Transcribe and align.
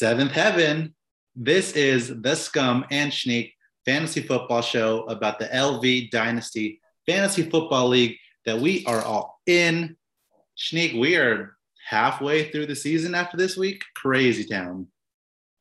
Seventh 0.00 0.32
Heaven. 0.32 0.94
This 1.36 1.72
is 1.72 2.22
the 2.22 2.34
Scum 2.34 2.86
and 2.90 3.12
Shneak 3.12 3.52
fantasy 3.84 4.22
football 4.22 4.62
show 4.62 5.02
about 5.02 5.38
the 5.38 5.44
LV 5.44 6.10
Dynasty 6.10 6.80
Fantasy 7.04 7.42
Football 7.42 7.88
League 7.88 8.16
that 8.46 8.58
we 8.58 8.82
are 8.86 9.02
all 9.02 9.42
in. 9.44 9.98
Shneak, 10.56 10.98
we 10.98 11.16
are 11.16 11.54
halfway 11.86 12.50
through 12.50 12.64
the 12.64 12.76
season 12.76 13.14
after 13.14 13.36
this 13.36 13.58
week. 13.58 13.82
Crazy 13.94 14.44
town. 14.44 14.86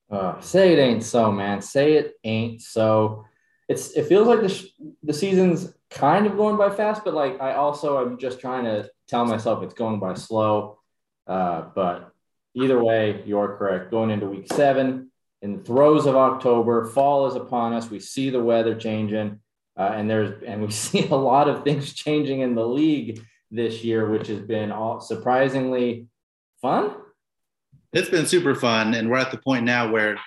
Uh, 0.09 0.39
say 0.39 0.71
it 0.71 0.79
ain't 0.79 1.03
so, 1.03 1.33
man. 1.33 1.61
Say 1.61 1.95
it 1.95 2.13
ain't 2.23 2.61
so. 2.61 3.25
It's 3.67 3.91
it 3.91 4.05
feels 4.05 4.29
like 4.29 4.39
the 4.39 4.47
sh- 4.47 4.71
the 5.03 5.11
season's 5.11 5.73
kind 5.89 6.25
of 6.25 6.37
going 6.37 6.55
by 6.55 6.69
fast, 6.69 7.03
but 7.03 7.13
like 7.13 7.41
I 7.41 7.55
also 7.55 7.97
I'm 7.97 8.17
just 8.17 8.39
trying 8.39 8.63
to 8.63 8.89
tell 9.05 9.25
myself 9.25 9.63
it's 9.63 9.73
going 9.73 9.99
by 9.99 10.13
slow. 10.13 10.79
Uh, 11.27 11.63
but 11.75 12.13
either 12.53 12.83
way, 12.83 13.23
you're 13.25 13.55
correct. 13.57 13.91
Going 13.91 14.09
into 14.09 14.27
week 14.27 14.51
seven, 14.51 15.11
in 15.41 15.57
the 15.57 15.63
throes 15.63 16.05
of 16.05 16.15
October, 16.15 16.85
fall 16.85 17.27
is 17.27 17.35
upon 17.35 17.73
us. 17.73 17.89
We 17.89 17.99
see 17.99 18.29
the 18.29 18.43
weather 18.43 18.75
changing, 18.75 19.39
uh, 19.77 19.91
and 19.95 20.09
there's 20.09 20.43
and 20.47 20.61
we 20.61 20.71
see 20.71 21.07
a 21.07 21.15
lot 21.15 21.49
of 21.49 21.63
things 21.63 21.93
changing 21.93 22.41
in 22.41 22.55
the 22.55 22.67
league 22.67 23.21
this 23.51 23.83
year, 23.83 24.09
which 24.09 24.27
has 24.27 24.41
been 24.41 24.71
all 24.71 24.99
surprisingly 24.99 26.07
fun. 26.61 26.95
It's 27.93 28.09
been 28.09 28.27
super 28.27 28.53
fun, 28.53 28.93
and 28.93 29.09
we're 29.09 29.17
at 29.17 29.31
the 29.31 29.37
point 29.37 29.65
now 29.65 29.91
where 29.91 30.19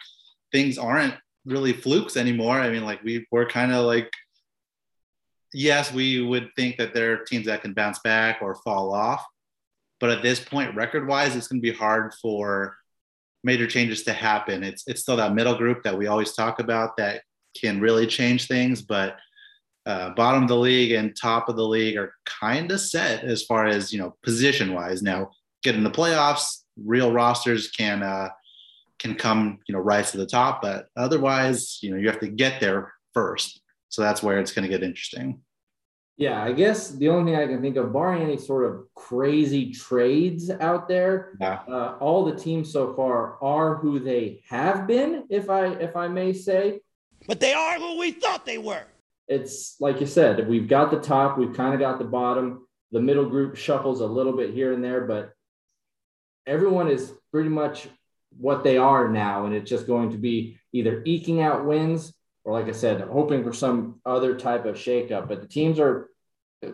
things 0.50 0.78
aren't 0.78 1.14
really 1.44 1.72
flukes 1.72 2.16
anymore. 2.16 2.58
I 2.60 2.70
mean, 2.70 2.84
like 2.84 3.02
we 3.02 3.26
we're 3.30 3.46
kind 3.46 3.72
of 3.72 3.84
like, 3.84 4.10
yes, 5.52 5.92
we 5.92 6.22
would 6.22 6.50
think 6.56 6.78
that 6.78 6.94
there 6.94 7.12
are 7.12 7.24
teams 7.24 7.46
that 7.46 7.62
can 7.62 7.74
bounce 7.74 7.98
back 8.00 8.38
or 8.40 8.54
fall 8.56 8.92
off, 8.92 9.24
but 10.02 10.10
at 10.10 10.20
this 10.20 10.40
point, 10.40 10.74
record 10.74 11.06
wise, 11.06 11.36
it's 11.36 11.46
going 11.46 11.62
to 11.62 11.70
be 11.70 11.72
hard 11.72 12.12
for 12.14 12.76
major 13.44 13.68
changes 13.68 14.02
to 14.02 14.12
happen. 14.12 14.64
It's 14.64 14.82
it's 14.88 15.00
still 15.00 15.16
that 15.16 15.32
middle 15.32 15.54
group 15.54 15.84
that 15.84 15.96
we 15.96 16.08
always 16.08 16.32
talk 16.32 16.58
about 16.58 16.96
that 16.96 17.22
can 17.56 17.80
really 17.80 18.08
change 18.08 18.48
things, 18.48 18.82
but 18.82 19.16
uh, 19.86 20.10
bottom 20.10 20.42
of 20.42 20.48
the 20.48 20.56
league 20.56 20.90
and 20.90 21.16
top 21.16 21.48
of 21.48 21.54
the 21.54 21.66
league 21.66 21.96
are 21.96 22.14
kind 22.26 22.72
of 22.72 22.80
set 22.80 23.22
as 23.22 23.44
far 23.44 23.68
as 23.68 23.92
you 23.92 24.00
know 24.00 24.16
position 24.24 24.74
wise. 24.74 25.02
Now, 25.02 25.30
getting 25.62 25.84
the 25.84 25.90
playoffs, 25.90 26.62
real 26.76 27.12
rosters 27.12 27.70
can 27.70 28.02
uh, 28.02 28.30
can 28.98 29.14
come 29.14 29.60
you 29.68 29.72
know 29.72 29.80
rise 29.80 30.10
to 30.10 30.18
the 30.18 30.26
top, 30.26 30.62
but 30.62 30.88
otherwise, 30.96 31.78
you 31.80 31.92
know, 31.92 31.96
you 31.96 32.08
have 32.08 32.20
to 32.20 32.28
get 32.28 32.60
there 32.60 32.92
first. 33.14 33.60
So 33.88 34.02
that's 34.02 34.20
where 34.20 34.40
it's 34.40 34.50
going 34.50 34.64
to 34.64 34.68
get 34.68 34.82
interesting. 34.82 35.42
Yeah, 36.22 36.40
I 36.40 36.52
guess 36.52 36.90
the 36.90 37.08
only 37.08 37.32
thing 37.32 37.40
I 37.40 37.48
can 37.48 37.60
think 37.60 37.76
of, 37.76 37.92
barring 37.92 38.22
any 38.22 38.38
sort 38.38 38.64
of 38.64 38.84
crazy 38.94 39.72
trades 39.72 40.50
out 40.50 40.86
there, 40.86 41.32
yeah. 41.40 41.62
uh, 41.66 41.96
all 41.98 42.24
the 42.24 42.36
teams 42.36 42.72
so 42.72 42.94
far 42.94 43.42
are 43.42 43.74
who 43.78 43.98
they 43.98 44.40
have 44.48 44.86
been, 44.86 45.24
if 45.30 45.50
I 45.50 45.72
if 45.72 45.96
I 45.96 46.06
may 46.06 46.32
say. 46.32 46.78
But 47.26 47.40
they 47.40 47.52
are 47.54 47.76
who 47.76 47.98
we 47.98 48.12
thought 48.12 48.46
they 48.46 48.58
were. 48.58 48.84
It's 49.26 49.74
like 49.80 49.98
you 49.98 50.06
said, 50.06 50.48
we've 50.48 50.68
got 50.68 50.92
the 50.92 51.00
top, 51.00 51.38
we've 51.38 51.54
kind 51.54 51.74
of 51.74 51.80
got 51.80 51.98
the 51.98 52.04
bottom. 52.04 52.68
The 52.92 53.00
middle 53.00 53.28
group 53.28 53.56
shuffles 53.56 54.00
a 54.00 54.06
little 54.06 54.36
bit 54.36 54.54
here 54.54 54.72
and 54.72 54.84
there, 54.84 55.00
but 55.00 55.32
everyone 56.46 56.88
is 56.88 57.12
pretty 57.32 57.48
much 57.48 57.88
what 58.38 58.62
they 58.62 58.76
are 58.76 59.08
now, 59.08 59.46
and 59.46 59.56
it's 59.56 59.68
just 59.68 59.88
going 59.88 60.12
to 60.12 60.18
be 60.18 60.56
either 60.72 61.02
eking 61.04 61.40
out 61.40 61.64
wins 61.64 62.14
or 62.44 62.52
like 62.52 62.68
I 62.68 62.72
said, 62.72 63.00
hoping 63.00 63.44
for 63.44 63.52
some 63.52 64.00
other 64.04 64.36
type 64.36 64.66
of 64.66 64.76
shakeup. 64.76 65.28
But 65.28 65.40
the 65.40 65.48
teams 65.48 65.78
are 65.78 66.08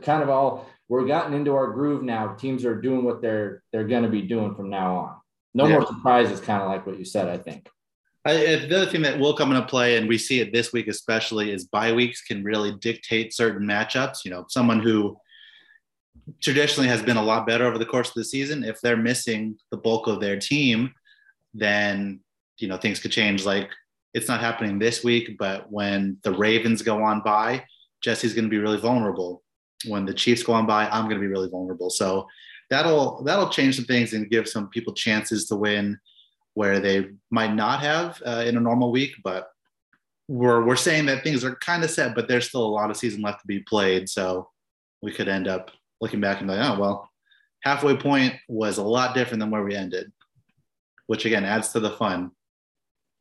kind 0.03 0.22
of 0.22 0.28
all 0.28 0.69
we're 0.88 1.06
gotten 1.06 1.34
into 1.34 1.54
our 1.54 1.71
groove 1.71 2.03
now. 2.03 2.34
Teams 2.34 2.65
are 2.65 2.81
doing 2.81 3.04
what 3.04 3.21
they're 3.21 3.62
they're 3.72 3.87
going 3.87 4.03
to 4.03 4.09
be 4.09 4.22
doing 4.22 4.54
from 4.54 4.71
now 4.71 4.97
on. 4.97 5.16
No 5.54 5.66
yeah. 5.66 5.75
more 5.75 5.87
surprises, 5.87 6.41
kind 6.41 6.62
of 6.62 6.69
like 6.69 6.87
what 6.87 6.99
you 6.99 7.04
said. 7.04 7.28
I 7.28 7.38
think. 7.38 7.69
I, 8.25 8.34
uh, 8.34 8.66
the 8.66 8.76
other 8.82 8.91
thing 8.91 9.03
that 9.03 9.19
will 9.19 9.34
come 9.34 9.53
into 9.53 9.66
play, 9.66 9.97
and 9.97 10.09
we 10.09 10.19
see 10.19 10.41
it 10.41 10.53
this 10.53 10.72
week 10.72 10.88
especially, 10.88 11.50
is 11.50 11.65
bye 11.65 11.93
weeks 11.93 12.22
can 12.22 12.44
really 12.44 12.72
dictate 12.72 13.34
certain 13.34 13.66
matchups. 13.66 14.25
You 14.25 14.31
know, 14.31 14.44
someone 14.49 14.81
who 14.81 15.16
traditionally 16.43 16.88
has 16.88 17.03
been 17.03 17.16
a 17.16 17.22
lot 17.22 17.47
better 17.47 17.66
over 17.66 17.78
the 17.78 17.87
course 17.87 18.09
of 18.09 18.15
the 18.15 18.25
season, 18.25 18.65
if 18.65 18.81
they're 18.81 18.97
missing 18.97 19.56
the 19.70 19.78
bulk 19.78 20.06
of 20.06 20.20
their 20.20 20.38
team, 20.38 20.93
then 21.55 22.20
you 22.59 22.69
know 22.69 22.76
things 22.76 23.00
could 23.00 23.12
change. 23.12 23.44
Like 23.44 23.70
it's 24.15 24.28
not 24.28 24.41
happening 24.41 24.78
this 24.78 25.05
week, 25.05 25.37
but 25.38 25.70
when 25.70 26.19
the 26.22 26.32
Ravens 26.32 26.82
go 26.82 27.03
on 27.03 27.22
by, 27.22 27.65
Jesse's 28.03 28.34
going 28.34 28.44
to 28.44 28.50
be 28.50 28.59
really 28.59 28.78
vulnerable. 28.78 29.43
When 29.87 30.05
the 30.05 30.15
Chiefs 30.15 30.43
go 30.43 30.53
on 30.53 30.66
by, 30.66 30.89
I'm 30.89 31.05
going 31.05 31.16
to 31.16 31.21
be 31.21 31.27
really 31.27 31.49
vulnerable. 31.49 31.91
So 31.91 32.27
that'll 32.71 33.22
that'll 33.22 33.49
change 33.49 33.77
some 33.77 33.84
things 33.84 34.12
and 34.12 34.31
give 34.31 34.49
some 34.49 34.69
people 34.69 34.93
chances 34.93 35.47
to 35.47 35.56
win 35.56 35.99
where 36.55 36.81
they 36.81 37.11
might 37.31 37.55
not 37.55 37.81
have 37.81 38.21
uh, 38.27 38.44
in 38.47 38.56
a 38.56 38.61
normal 38.61 38.91
week. 38.91 39.12
But 39.22 39.49
we're 40.27 40.65
we're 40.65 40.77
saying 40.77 41.06
that 41.06 41.22
things 41.22 41.44
are 41.44 41.56
kind 41.56 41.84
of 41.84 41.91
set, 41.91 42.15
but 42.15 42.28
there's 42.28 42.49
still 42.49 42.67
a 42.67 42.67
lot 42.67 42.91
of 42.91 42.97
season 42.97 43.22
left 43.22 43.41
to 43.41 43.47
be 43.47 43.61
played. 43.61 44.09
So 44.09 44.49
we 45.00 45.12
could 45.12 45.28
end 45.28 45.47
up 45.47 45.71
looking 46.00 46.21
back 46.21 46.41
and 46.41 46.49
be 46.49 46.55
like, 46.55 46.71
oh 46.71 46.81
well, 46.81 47.11
halfway 47.62 47.97
point 47.97 48.34
was 48.49 48.78
a 48.78 48.83
lot 48.83 49.15
different 49.15 49.41
than 49.41 49.50
where 49.50 49.65
we 49.65 49.77
ended, 49.77 50.11
which 51.06 51.25
again 51.25 51.44
adds 51.44 51.71
to 51.71 51.81
the 51.81 51.91
fun 51.91 52.33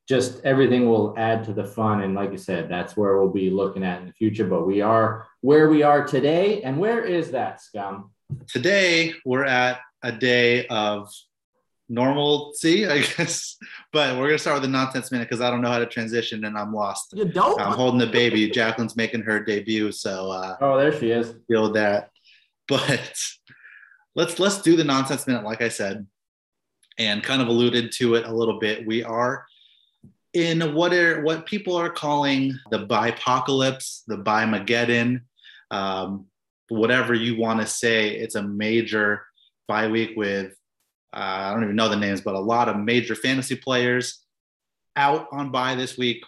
just 0.08 0.44
everything 0.46 0.88
will 0.88 1.14
add 1.18 1.44
to 1.44 1.54
the 1.54 1.66
fun. 1.66 2.02
And 2.02 2.16
like 2.16 2.32
I 2.32 2.38
said, 2.38 2.70
that's 2.70 2.96
where 2.96 3.18
we'll 3.18 3.30
be 3.30 3.50
looking 3.50 3.84
at 3.84 4.00
in 4.00 4.08
the 4.08 4.14
future. 4.14 4.48
But 4.48 4.66
we 4.66 4.82
are 4.82 5.27
where 5.42 5.70
we 5.70 5.84
are 5.84 6.06
today. 6.06 6.62
And 6.62 6.78
where 6.80 7.04
is 7.04 7.32
that, 7.32 7.62
Scum? 7.62 8.12
Today, 8.48 9.14
we're 9.26 9.46
at 9.46 9.80
a 10.04 10.12
day 10.12 10.68
of 10.68 11.10
normalcy, 11.90 12.88
I 12.88 13.02
guess. 13.02 13.58
But 13.92 14.18
we're 14.18 14.28
gonna 14.28 14.40
start 14.40 14.56
with 14.56 14.64
the 14.64 14.70
nonsense 14.70 15.12
minute 15.12 15.30
because 15.30 15.42
I 15.42 15.50
don't 15.50 15.62
know 15.62 15.72
how 15.72 15.80
to 15.80 15.86
transition 15.86 16.46
and 16.46 16.58
I'm 16.58 16.74
lost. 16.74 17.14
You 17.16 17.26
don't. 17.26 17.60
I'm 17.60 17.74
holding 17.74 18.00
the 18.00 18.08
baby. 18.08 18.50
Jacqueline's 18.50 18.96
making 18.96 19.22
her 19.22 19.40
debut, 19.40 19.92
so 19.92 20.32
uh, 20.32 20.58
oh, 20.62 20.78
there 20.78 20.98
she 20.98 21.12
is. 21.12 21.34
Feel 21.48 21.72
that, 21.74 22.12
but 22.68 23.14
let's 24.16 24.40
let's 24.40 24.62
do 24.62 24.76
the 24.76 24.84
nonsense 24.84 25.28
minute, 25.28 25.44
like 25.44 25.62
I 25.62 25.70
said, 25.70 26.06
and 26.98 27.24
kind 27.24 27.42
of 27.42 27.48
alluded 27.48 27.92
to 27.94 28.16
it 28.16 28.26
a 28.26 28.34
little 28.34 28.60
bit. 28.60 28.86
We 28.86 29.04
are 29.04 29.46
in 30.34 30.74
what 30.74 30.94
are 30.94 31.22
what 31.24 31.46
people 31.46 31.76
are 31.76 31.90
calling 31.90 32.58
the 32.72 32.86
bipocalypse, 32.86 34.02
the 34.08 34.18
bimageddon, 34.18 35.22
um, 35.72 36.26
whatever 36.70 37.14
you 37.14 37.38
want 37.38 37.60
to 37.62 37.68
say. 37.68 38.10
It's 38.10 38.36
a 38.36 38.44
major 38.44 39.26
bye 39.68 39.88
week 39.88 40.12
with 40.16 40.54
uh, 41.14 41.50
I 41.50 41.54
don't 41.54 41.64
even 41.64 41.76
know 41.76 41.90
the 41.90 41.96
names, 41.96 42.22
but 42.22 42.36
a 42.36 42.40
lot 42.40 42.70
of 42.70 42.78
major 42.78 43.16
fantasy 43.16 43.56
players 43.56 44.24
out 44.96 45.28
on 45.32 45.52
bye 45.52 45.76
this 45.76 45.98
week. 45.98 46.24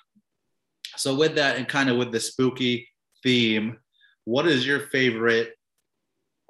So 0.95 1.15
with 1.15 1.35
that 1.35 1.57
and 1.57 1.67
kind 1.67 1.89
of 1.89 1.97
with 1.97 2.11
the 2.11 2.19
spooky 2.19 2.88
theme, 3.23 3.77
what 4.25 4.47
is 4.47 4.65
your 4.65 4.79
favorite 4.88 5.53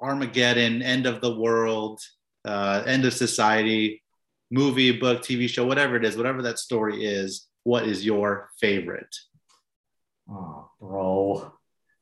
Armageddon, 0.00 0.82
end 0.82 1.06
of 1.06 1.20
the 1.20 1.34
world, 1.38 2.00
uh, 2.44 2.82
end 2.86 3.04
of 3.04 3.12
society 3.12 4.02
movie, 4.50 4.92
book, 4.92 5.22
TV 5.22 5.48
show, 5.48 5.66
whatever 5.66 5.96
it 5.96 6.04
is, 6.04 6.16
whatever 6.16 6.42
that 6.42 6.58
story 6.58 7.04
is, 7.04 7.46
what 7.64 7.84
is 7.84 8.04
your 8.04 8.50
favorite? 8.60 9.14
Oh, 10.28 10.70
bro. 10.80 11.52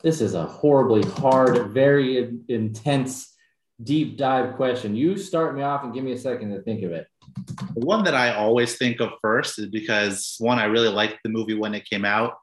This 0.02 0.20
is 0.20 0.34
a 0.34 0.44
horribly 0.44 1.02
hard, 1.02 1.72
very 1.72 2.30
intense, 2.48 3.34
deep 3.82 4.16
dive 4.16 4.54
question. 4.54 4.94
You 4.94 5.16
start 5.16 5.56
me 5.56 5.62
off 5.62 5.82
and 5.82 5.92
give 5.92 6.04
me 6.04 6.12
a 6.12 6.18
second 6.18 6.50
to 6.52 6.62
think 6.62 6.82
of 6.82 6.92
it. 6.92 7.06
The 7.74 7.84
one 7.84 8.04
that 8.04 8.14
I 8.14 8.34
always 8.34 8.76
think 8.76 9.00
of 9.00 9.12
first 9.20 9.58
is 9.58 9.66
because 9.66 10.36
one, 10.38 10.58
I 10.58 10.64
really 10.64 10.88
liked 10.88 11.18
the 11.22 11.30
movie 11.30 11.54
when 11.54 11.74
it 11.74 11.88
came 11.88 12.04
out. 12.04 12.34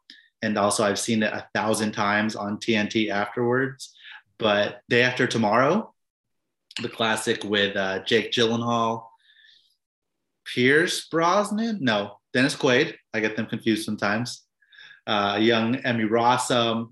And 0.41 0.57
also, 0.57 0.83
I've 0.83 0.99
seen 0.99 1.23
it 1.23 1.33
a 1.33 1.47
thousand 1.55 1.93
times 1.93 2.35
on 2.35 2.57
TNT 2.57 3.09
afterwards. 3.09 3.95
But 4.37 4.81
Day 4.89 5.01
After 5.01 5.25
Tomorrow, 5.25 5.93
the 6.81 6.89
classic 6.89 7.43
with 7.43 7.75
uh, 7.77 8.03
Jake 8.03 8.31
Gyllenhaal, 8.31 9.05
Pierce 10.53 11.07
Brosnan, 11.07 11.79
no, 11.81 12.17
Dennis 12.33 12.55
Quaid. 12.55 12.95
I 13.13 13.19
get 13.19 13.35
them 13.35 13.47
confused 13.47 13.85
sometimes. 13.85 14.43
Uh, 15.07 15.37
young 15.39 15.75
Emmy 15.77 16.05
Rossum, 16.05 16.89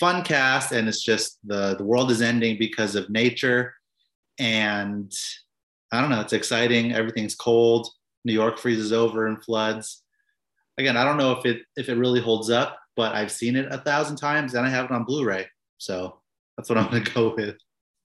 fun 0.00 0.24
cast, 0.24 0.72
and 0.72 0.88
it's 0.88 1.02
just 1.02 1.38
the 1.44 1.76
the 1.76 1.84
world 1.84 2.10
is 2.10 2.22
ending 2.22 2.58
because 2.58 2.94
of 2.94 3.10
nature, 3.10 3.74
and 4.38 5.12
I 5.92 6.00
don't 6.00 6.10
know. 6.10 6.20
It's 6.20 6.32
exciting. 6.32 6.92
Everything's 6.92 7.34
cold. 7.34 7.88
New 8.24 8.32
York 8.32 8.58
freezes 8.58 8.92
over 8.92 9.26
and 9.26 9.42
floods. 9.44 10.02
Again, 10.78 10.96
I 10.96 11.04
don't 11.04 11.18
know 11.18 11.32
if 11.32 11.44
it 11.44 11.62
if 11.76 11.90
it 11.90 11.96
really 11.96 12.20
holds 12.20 12.48
up, 12.48 12.78
but 12.96 13.14
I've 13.14 13.30
seen 13.30 13.56
it 13.56 13.70
a 13.70 13.78
thousand 13.78 14.16
times, 14.16 14.54
and 14.54 14.66
I 14.66 14.70
have 14.70 14.86
it 14.86 14.90
on 14.90 15.04
Blu-ray. 15.04 15.46
So 15.76 16.20
that's 16.56 16.70
what 16.70 16.78
I'm 16.78 16.90
going 16.90 17.04
to 17.04 17.12
go 17.12 17.34
with. 17.36 17.56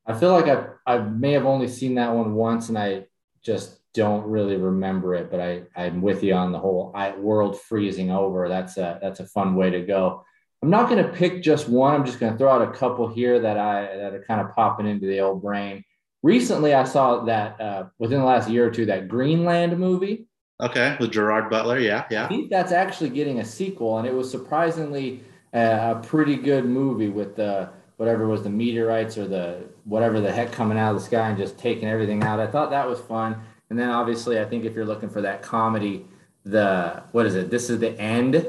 I 0.05 0.13
feel 0.13 0.31
like 0.31 0.47
I 0.47 0.65
I 0.85 0.99
may 0.99 1.31
have 1.31 1.45
only 1.45 1.69
seen 1.69 1.95
that 1.95 2.13
one 2.13 2.35
once, 2.35 2.67
and 2.67 2.77
I 2.77 3.05
just 3.41 3.76
don't 3.93 4.25
really 4.27 4.57
remember 4.57 5.15
it, 5.15 5.31
but 5.31 5.39
I 5.39 5.63
I'm 5.75 6.01
with 6.01 6.23
you 6.23 6.33
on 6.33 6.51
the 6.51 6.59
whole 6.59 6.91
I, 6.95 7.15
world 7.15 7.59
freezing 7.59 8.11
over. 8.11 8.47
That's 8.47 8.77
a 8.77 8.99
that's 9.01 9.19
a 9.19 9.25
fun 9.25 9.55
way 9.55 9.69
to 9.71 9.81
go. 9.81 10.23
I'm 10.61 10.69
not 10.69 10.89
going 10.89 11.03
to 11.03 11.11
pick 11.11 11.43
just 11.43 11.69
one. 11.69 11.93
I'm 11.93 12.05
just 12.05 12.19
going 12.19 12.31
to 12.31 12.37
throw 12.37 12.49
out 12.49 12.61
a 12.61 12.71
couple 12.71 13.07
here 13.07 13.39
that 13.39 13.57
I 13.57 13.95
that 13.97 14.13
are 14.13 14.23
kind 14.27 14.41
of 14.41 14.55
popping 14.55 14.87
into 14.87 15.05
the 15.05 15.21
old 15.21 15.41
brain. 15.41 15.83
Recently, 16.23 16.73
I 16.73 16.83
saw 16.83 17.25
that 17.25 17.61
uh, 17.61 17.85
within 17.99 18.19
the 18.19 18.25
last 18.25 18.49
year 18.49 18.67
or 18.67 18.71
two 18.71 18.85
that 18.87 19.07
Greenland 19.07 19.77
movie. 19.77 20.27
Okay, 20.59 20.97
with 20.99 21.11
Gerard 21.11 21.51
Butler. 21.51 21.77
Yeah, 21.79 21.99
I 21.99 22.13
yeah. 22.13 22.27
think 22.27 22.49
that's 22.49 22.71
actually 22.71 23.11
getting 23.11 23.39
a 23.39 23.45
sequel, 23.45 23.99
and 23.99 24.07
it 24.07 24.13
was 24.13 24.29
surprisingly 24.29 25.21
uh, 25.53 25.95
a 25.95 26.03
pretty 26.03 26.35
good 26.35 26.65
movie 26.65 27.09
with 27.09 27.35
the 27.35 27.69
whatever 27.97 28.27
was 28.27 28.43
the 28.43 28.49
meteorites 28.49 29.17
or 29.17 29.27
the 29.27 29.63
whatever 29.85 30.19
the 30.19 30.31
heck 30.31 30.51
coming 30.51 30.77
out 30.77 30.95
of 30.95 30.99
the 30.99 31.05
sky 31.05 31.29
and 31.29 31.37
just 31.37 31.57
taking 31.57 31.87
everything 31.87 32.23
out. 32.23 32.39
I 32.39 32.47
thought 32.47 32.71
that 32.71 32.87
was 32.87 32.99
fun. 32.99 33.41
And 33.69 33.77
then 33.77 33.89
obviously, 33.89 34.39
I 34.39 34.45
think 34.45 34.63
if 34.65 34.73
you're 34.75 34.85
looking 34.85 35.09
for 35.09 35.21
that 35.21 35.41
comedy, 35.41 36.05
the 36.45 37.03
what 37.11 37.25
is 37.25 37.35
it? 37.35 37.49
This 37.49 37.69
is 37.69 37.79
the 37.79 37.99
end. 37.99 38.45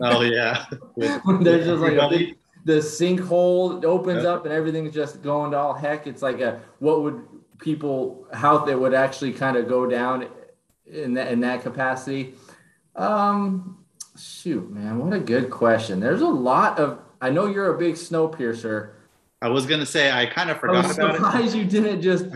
Oh 0.00 0.20
yeah. 0.22 0.66
With- 0.94 1.20
There's 1.42 1.66
just 1.66 1.82
like 1.82 1.94
a 1.94 2.08
big, 2.08 2.36
the 2.64 2.74
sinkhole 2.74 3.84
opens 3.84 4.22
Yeah. 4.24 4.30
up 4.30 4.44
and 4.44 4.52
everything's 4.52 4.94
just 4.94 5.22
going 5.22 5.50
to 5.52 5.58
all 5.58 5.74
heck. 5.74 6.06
It's 6.06 6.22
like 6.22 6.40
a 6.40 6.60
what 6.78 7.02
would 7.02 7.22
people 7.58 8.26
how 8.32 8.58
they 8.58 8.74
would 8.74 8.92
actually 8.94 9.32
kind 9.32 9.56
of 9.56 9.66
go 9.68 9.86
down 9.86 10.28
in 10.86 11.14
that 11.14 11.32
in 11.32 11.40
that 11.40 11.62
capacity. 11.62 12.34
Um, 12.94 13.78
shoot, 14.18 14.70
man, 14.70 14.98
what 14.98 15.12
a 15.12 15.18
good 15.20 15.50
question. 15.50 16.00
There's 16.00 16.22
a 16.22 16.26
lot 16.28 16.78
of. 16.78 17.00
I 17.20 17.30
know 17.30 17.46
you're 17.46 17.74
a 17.74 17.78
big 17.78 17.94
Snowpiercer. 17.94 18.90
I 19.42 19.48
was 19.48 19.66
gonna 19.66 19.86
say 19.86 20.10
I 20.10 20.26
kind 20.26 20.50
of 20.50 20.58
forgot 20.60 20.84
it. 20.86 20.94
surprised 20.94 21.54
you 21.56 21.64
didn't 21.64 22.00
just 22.02 22.26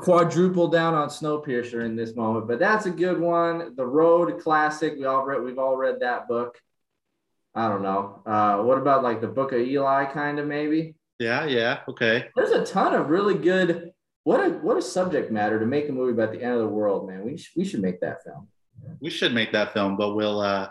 quadruple 0.00 0.68
down 0.68 0.94
on 0.94 1.08
Snowpiercer 1.08 1.84
in 1.84 1.96
this 1.96 2.14
moment, 2.16 2.48
but 2.48 2.58
that's 2.58 2.86
a 2.86 2.90
good 2.90 3.20
one. 3.20 3.74
The 3.76 3.86
Road 3.86 4.40
classic. 4.40 4.94
We 4.96 5.04
all 5.04 5.24
read. 5.24 5.42
We've 5.42 5.58
all 5.58 5.76
read 5.76 6.00
that 6.00 6.26
book. 6.28 6.58
I 7.54 7.68
don't 7.68 7.82
know. 7.82 8.22
Uh, 8.24 8.58
what 8.62 8.78
about 8.78 9.02
like 9.02 9.20
the 9.20 9.26
Book 9.28 9.52
of 9.52 9.60
Eli, 9.60 10.04
kind 10.06 10.38
of 10.38 10.46
maybe? 10.46 10.94
Yeah, 11.18 11.44
yeah. 11.46 11.80
Okay. 11.88 12.28
There's 12.36 12.50
a 12.52 12.64
ton 12.64 12.94
of 12.94 13.10
really 13.10 13.34
good. 13.34 13.92
What 14.24 14.40
a 14.40 14.50
what 14.50 14.76
a 14.76 14.82
subject 14.82 15.30
matter 15.30 15.58
to 15.58 15.66
make 15.66 15.88
a 15.88 15.92
movie 15.92 16.12
about 16.12 16.32
the 16.32 16.42
end 16.42 16.54
of 16.54 16.60
the 16.60 16.68
world, 16.68 17.08
man. 17.08 17.24
We 17.24 17.36
sh- 17.36 17.52
we 17.56 17.64
should 17.64 17.80
make 17.80 18.00
that 18.00 18.22
film. 18.24 18.48
We 19.00 19.10
should 19.10 19.34
make 19.34 19.52
that 19.52 19.72
film, 19.72 19.96
but 19.96 20.14
we'll 20.14 20.40
uh 20.40 20.68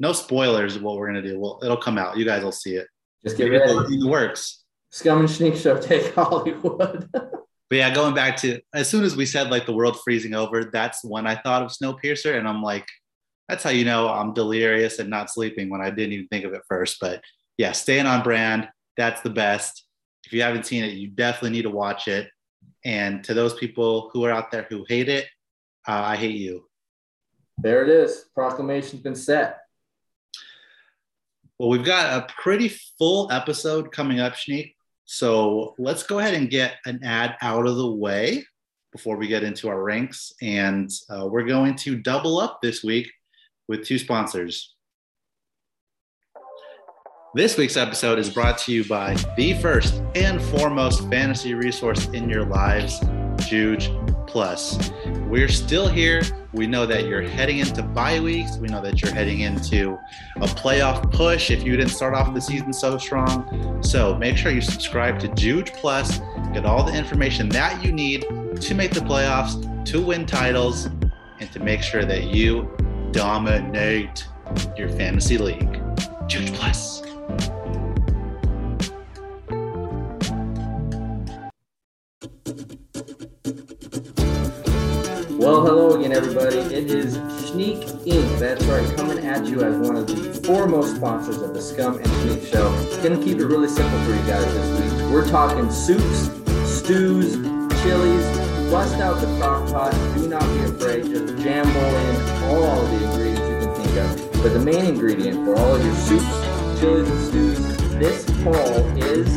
no 0.00 0.12
spoilers 0.12 0.76
of 0.76 0.82
what 0.82 0.96
we're 0.96 1.06
gonna 1.06 1.22
do. 1.22 1.38
Well, 1.38 1.60
it'll 1.62 1.76
come 1.76 1.98
out. 1.98 2.16
You 2.16 2.24
guys 2.24 2.42
will 2.42 2.52
see 2.52 2.74
it. 2.76 2.88
Just 3.24 3.36
get 3.36 3.50
Maybe 3.50 3.58
ready. 3.58 3.98
the 3.98 4.08
works. 4.08 4.64
Scum 4.90 5.20
and 5.20 5.30
Sneak 5.30 5.54
Show 5.56 5.78
take 5.80 6.14
Hollywood. 6.14 7.08
But 7.72 7.78
yeah, 7.78 7.94
going 7.94 8.12
back 8.12 8.36
to 8.42 8.60
as 8.74 8.86
soon 8.86 9.02
as 9.02 9.16
we 9.16 9.24
said 9.24 9.48
like 9.48 9.64
the 9.64 9.72
world 9.72 9.98
freezing 10.04 10.34
over, 10.34 10.64
that's 10.64 11.02
when 11.02 11.26
I 11.26 11.36
thought 11.36 11.62
of 11.62 11.70
Snowpiercer, 11.70 12.36
and 12.38 12.46
I'm 12.46 12.62
like, 12.62 12.86
that's 13.48 13.64
how 13.64 13.70
you 13.70 13.86
know 13.86 14.10
I'm 14.10 14.34
delirious 14.34 14.98
and 14.98 15.08
not 15.08 15.30
sleeping 15.30 15.70
when 15.70 15.80
I 15.80 15.88
didn't 15.88 16.12
even 16.12 16.28
think 16.28 16.44
of 16.44 16.52
it 16.52 16.60
first. 16.68 16.98
But 17.00 17.22
yeah, 17.56 17.72
staying 17.72 18.04
on 18.04 18.22
brand, 18.22 18.68
that's 18.98 19.22
the 19.22 19.30
best. 19.30 19.86
If 20.26 20.34
you 20.34 20.42
haven't 20.42 20.66
seen 20.66 20.84
it, 20.84 20.92
you 20.92 21.08
definitely 21.08 21.56
need 21.56 21.62
to 21.62 21.70
watch 21.70 22.08
it. 22.08 22.28
And 22.84 23.24
to 23.24 23.32
those 23.32 23.54
people 23.54 24.10
who 24.12 24.22
are 24.26 24.30
out 24.30 24.50
there 24.50 24.66
who 24.68 24.84
hate 24.86 25.08
it, 25.08 25.24
uh, 25.88 25.92
I 25.92 26.16
hate 26.16 26.36
you. 26.36 26.66
there 27.56 27.82
it 27.82 27.88
is. 27.88 28.26
Proclamation's 28.34 29.00
been 29.00 29.14
set. 29.14 29.60
Well, 31.58 31.70
we've 31.70 31.86
got 31.86 32.22
a 32.22 32.34
pretty 32.34 32.68
full 32.98 33.32
episode 33.32 33.92
coming 33.92 34.20
up, 34.20 34.34
Shneak. 34.34 34.74
So 35.12 35.74
let's 35.76 36.04
go 36.04 36.20
ahead 36.20 36.32
and 36.32 36.48
get 36.48 36.76
an 36.86 37.04
ad 37.04 37.36
out 37.42 37.66
of 37.66 37.76
the 37.76 37.90
way 37.90 38.46
before 38.92 39.18
we 39.18 39.28
get 39.28 39.42
into 39.42 39.68
our 39.68 39.82
ranks. 39.82 40.32
And 40.40 40.90
uh, 41.10 41.28
we're 41.30 41.44
going 41.44 41.76
to 41.76 41.98
double 41.98 42.38
up 42.38 42.60
this 42.62 42.82
week 42.82 43.12
with 43.68 43.84
two 43.84 43.98
sponsors. 43.98 44.74
This 47.34 47.58
week's 47.58 47.76
episode 47.76 48.18
is 48.18 48.30
brought 48.30 48.56
to 48.60 48.72
you 48.72 48.88
by 48.88 49.14
the 49.36 49.52
first 49.60 50.02
and 50.14 50.40
foremost 50.40 51.06
fantasy 51.10 51.52
resource 51.52 52.06
in 52.14 52.30
your 52.30 52.46
lives, 52.46 52.98
Juge 53.46 53.90
Plus. 54.32 54.90
We're 55.28 55.48
still 55.48 55.88
here. 55.88 56.22
We 56.54 56.66
know 56.66 56.86
that 56.86 57.04
you're 57.04 57.20
heading 57.20 57.58
into 57.58 57.82
bye 57.82 58.18
weeks. 58.18 58.56
We 58.56 58.66
know 58.66 58.80
that 58.80 59.02
you're 59.02 59.12
heading 59.12 59.40
into 59.40 59.98
a 60.36 60.46
playoff 60.46 61.12
push 61.12 61.50
if 61.50 61.62
you 61.62 61.76
didn't 61.76 61.92
start 61.92 62.14
off 62.14 62.32
the 62.32 62.40
season 62.40 62.72
so 62.72 62.96
strong. 62.96 63.82
So 63.82 64.16
make 64.16 64.38
sure 64.38 64.50
you 64.50 64.62
subscribe 64.62 65.18
to 65.20 65.28
Juge 65.34 65.74
Plus, 65.74 66.20
get 66.54 66.64
all 66.64 66.82
the 66.82 66.94
information 66.94 67.50
that 67.50 67.84
you 67.84 67.92
need 67.92 68.22
to 68.58 68.74
make 68.74 68.92
the 68.92 69.00
playoffs, 69.00 69.84
to 69.84 70.00
win 70.00 70.24
titles, 70.24 70.86
and 70.86 71.52
to 71.52 71.60
make 71.60 71.82
sure 71.82 72.06
that 72.06 72.24
you 72.24 72.74
dominate 73.12 74.26
your 74.78 74.88
fantasy 74.88 75.36
league. 75.36 75.78
Juge 76.26 76.54
Plus. 76.54 77.02
It 86.70 86.90
is 86.90 87.14
Sneak 87.48 87.80
Inc. 88.06 88.38
That's 88.38 88.64
right, 88.64 88.96
coming 88.96 89.24
at 89.24 89.46
you 89.46 89.62
as 89.62 89.76
one 89.76 89.96
of 89.96 90.06
the 90.06 90.46
foremost 90.46 90.96
sponsors 90.96 91.42
of 91.42 91.54
the 91.54 91.62
Scum 91.62 91.96
and 91.96 92.06
Sneak 92.06 92.46
Show. 92.52 92.70
Gonna 93.02 93.22
keep 93.22 93.38
it 93.38 93.46
really 93.46 93.68
simple 93.68 93.98
for 94.04 94.10
you 94.12 94.26
guys 94.26 94.44
this 94.44 94.80
week. 94.80 95.12
We're 95.12 95.28
talking 95.28 95.70
soups, 95.70 96.30
stews, 96.64 97.34
chilies. 97.82 98.38
Bust 98.70 98.94
out 98.96 99.20
the 99.20 99.26
crock 99.38 99.68
pot. 99.70 99.92
Do 100.14 100.28
not 100.28 100.42
be 100.54 100.60
afraid. 100.64 101.04
Just 101.06 101.36
jam 101.42 101.66
in 101.66 102.44
all 102.50 102.86
the 102.86 103.04
ingredients 103.04 103.48
you 103.48 103.58
can 103.58 103.74
think 103.74 103.96
of. 103.96 104.42
But 104.42 104.52
the 104.54 104.60
main 104.60 104.84
ingredient 104.84 105.44
for 105.44 105.56
all 105.56 105.74
of 105.74 105.84
your 105.84 105.94
soups, 105.94 106.80
chilies, 106.80 107.08
and 107.10 107.20
stews 107.28 107.72
this 107.98 108.24
fall 108.42 108.78
is 108.98 109.32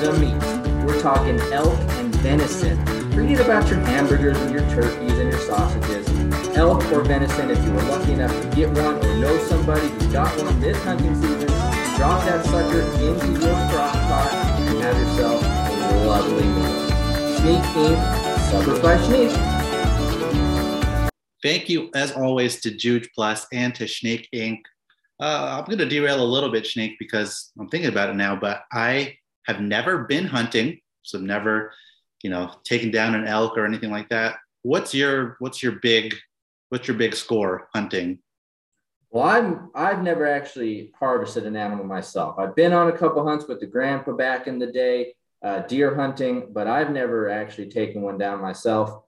the 0.00 0.16
meat. 0.18 0.84
We're 0.84 1.00
talking 1.00 1.38
elk 1.52 1.78
and 1.92 2.14
venison. 2.16 2.84
Forget 3.12 3.40
about 3.40 3.68
your 3.68 3.78
hamburgers 3.80 4.36
and 4.38 4.52
your 4.52 4.68
turkeys 4.70 5.12
and 5.12 5.30
your 5.30 5.40
sausages. 5.40 6.23
Elk 6.56 6.84
or 6.92 7.02
venison, 7.02 7.50
if 7.50 7.62
you 7.64 7.72
were 7.72 7.82
lucky 7.82 8.12
enough 8.12 8.30
to 8.40 8.48
get 8.54 8.68
one 8.70 9.04
or 9.04 9.16
know 9.16 9.36
somebody 9.38 9.88
who 9.88 10.12
got 10.12 10.40
one 10.40 10.60
this 10.60 10.80
hunting 10.84 11.12
season, 11.16 11.48
drop 11.96 12.24
that 12.26 12.44
sucker 12.44 12.80
into 12.80 13.44
your 13.44 13.54
crock 13.70 13.92
pot 13.92 14.30
and 14.60 14.78
have 14.78 14.96
yourself 14.96 15.42
a 15.42 16.06
lovely 16.06 16.44
meal. 16.46 17.38
Sneak 17.38 17.62
Inc. 17.74 18.50
Suburbs 18.50 18.80
by 18.80 18.96
Sneak. 18.98 19.32
Thank 21.42 21.68
you, 21.68 21.90
as 21.92 22.12
always, 22.12 22.60
to 22.60 22.70
Juge 22.70 23.10
Plus 23.16 23.48
and 23.52 23.74
to 23.74 23.88
Snake 23.88 24.28
Inc. 24.32 24.60
Uh, 25.20 25.58
I'm 25.58 25.64
going 25.64 25.78
to 25.78 25.86
derail 25.86 26.22
a 26.22 26.24
little 26.24 26.52
bit, 26.52 26.68
Snake, 26.68 26.92
because 27.00 27.50
I'm 27.58 27.68
thinking 27.68 27.90
about 27.90 28.10
it 28.10 28.16
now, 28.16 28.36
but 28.36 28.62
I 28.72 29.16
have 29.46 29.60
never 29.60 30.04
been 30.04 30.26
hunting, 30.26 30.80
so 31.02 31.18
I've 31.18 31.24
never, 31.24 31.72
you 32.22 32.30
know, 32.30 32.54
taken 32.62 32.92
down 32.92 33.16
an 33.16 33.26
elk 33.26 33.58
or 33.58 33.66
anything 33.66 33.90
like 33.90 34.08
that. 34.10 34.36
What's 34.62 34.94
your 34.94 35.36
what's 35.40 35.60
your 35.60 35.72
big 35.82 36.14
what's 36.74 36.88
your 36.88 36.96
big 36.96 37.14
score 37.14 37.68
hunting? 37.72 38.18
Well, 39.12 39.22
I'm 39.22 39.70
I've 39.76 40.02
never 40.02 40.26
actually 40.26 40.90
harvested 40.98 41.46
an 41.46 41.54
animal 41.54 41.84
myself. 41.84 42.36
I've 42.36 42.56
been 42.56 42.72
on 42.72 42.88
a 42.88 42.98
couple 42.98 43.24
hunts 43.24 43.46
with 43.46 43.60
the 43.60 43.66
grandpa 43.66 44.10
back 44.10 44.48
in 44.48 44.58
the 44.58 44.66
day, 44.72 45.14
uh, 45.40 45.60
deer 45.60 45.94
hunting, 45.94 46.48
but 46.52 46.66
I've 46.66 46.90
never 46.90 47.30
actually 47.30 47.68
taken 47.70 48.02
one 48.02 48.18
down 48.18 48.42
myself. 48.42 49.04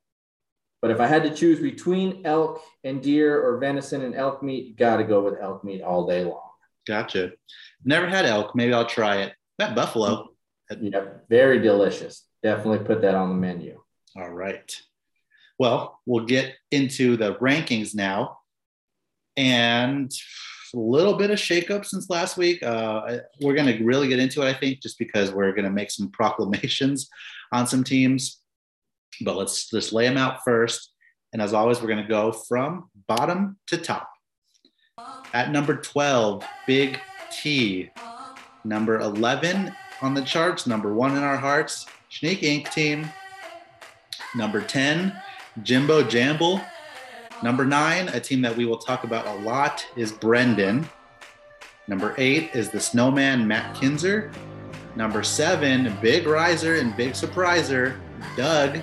But 0.81 0.93
if 0.93 1.01
I 1.01 1.09
had 1.09 1.25
to 1.25 1.35
choose 1.35 1.59
between 1.59 2.25
elk 2.25 2.63
and 2.85 3.03
deer 3.03 3.43
or 3.45 3.59
venison 3.59 4.03
and 4.03 4.15
elk 4.15 4.45
meat, 4.45 4.77
got 4.77 4.99
to 4.99 5.05
go 5.05 5.21
with 5.25 5.41
elk 5.41 5.65
meat 5.65 5.83
all 5.83 6.07
day 6.07 6.23
long. 6.23 6.51
Gotcha. 6.87 7.33
Never 7.85 8.07
had 8.07 8.27
elk. 8.27 8.55
Maybe 8.55 8.75
I'll 8.75 8.87
try 8.87 9.23
it. 9.23 9.33
That 9.59 9.75
buffalo. 9.75 10.29
Yep, 10.71 11.27
very 11.29 11.59
delicious. 11.59 12.29
Definitely 12.45 12.87
put 12.87 13.03
that 13.03 13.17
on 13.17 13.31
the 13.31 13.35
menu. 13.35 13.83
All 14.17 14.31
right. 14.31 14.71
Well, 15.59 16.01
we'll 16.07 16.27
get 16.27 16.55
into 16.71 17.17
the 17.17 17.35
rankings 17.37 17.95
now. 17.95 18.39
And 19.37 20.11
a 20.75 20.79
little 20.79 21.15
bit 21.15 21.31
of 21.31 21.39
shakeup 21.39 21.85
since 21.85 22.11
last 22.11 22.37
week. 22.37 22.63
Uh, 22.63 23.19
we're 23.41 23.55
going 23.55 23.67
to 23.67 23.85
really 23.85 24.09
get 24.09 24.19
into 24.19 24.43
it, 24.43 24.47
I 24.47 24.55
think, 24.55 24.81
just 24.83 24.99
because 24.99 25.33
we're 25.33 25.53
going 25.53 25.65
to 25.65 25.71
make 25.71 25.91
some 25.91 26.11
proclamations 26.13 27.09
on 27.53 27.67
some 27.67 27.85
teams. 27.85 28.41
But 29.23 29.37
let's 29.37 29.71
just 29.71 29.93
lay 29.93 30.07
them 30.07 30.19
out 30.19 30.45
first. 30.45 30.93
And 31.33 31.41
as 31.41 31.55
always, 31.55 31.81
we're 31.81 31.89
going 31.89 32.03
to 32.03 32.09
go 32.09 32.33
from 32.33 32.91
bottom 33.09 33.59
to 33.69 33.79
top. 33.79 34.09
At 35.33 35.51
number 35.51 35.77
12, 35.77 36.45
Big 36.67 37.01
T. 37.31 37.91
Number 38.65 38.99
11 38.99 39.75
on 40.03 40.15
the 40.15 40.23
charts, 40.23 40.67
number 40.67 40.93
one 40.93 41.17
in 41.17 41.23
our 41.23 41.37
hearts, 41.37 41.87
Sneak 42.11 42.41
Inc. 42.41 42.71
team. 42.73 43.09
Number 44.35 44.61
10, 44.61 45.13
Jimbo 45.63 46.03
Jamble. 46.03 46.65
Number 47.43 47.65
nine, 47.65 48.09
a 48.09 48.21
team 48.21 48.41
that 48.43 48.57
we 48.57 48.65
will 48.65 48.79
talk 48.79 49.05
about 49.05 49.27
a 49.27 49.35
lot, 49.43 49.87
is 49.97 50.13
Brendan. 50.13 50.89
Number 51.89 52.15
eight 52.19 52.51
is 52.55 52.71
the 52.71 52.81
snowman, 52.81 53.47
Matt 53.47 53.77
Kinzer. 53.77 54.33
Number 54.97 55.23
seven, 55.23 55.97
big 56.01 56.27
riser 56.27 56.77
and 56.77 56.97
big 56.97 57.13
surpriser, 57.13 57.99
Doug. 58.37 58.79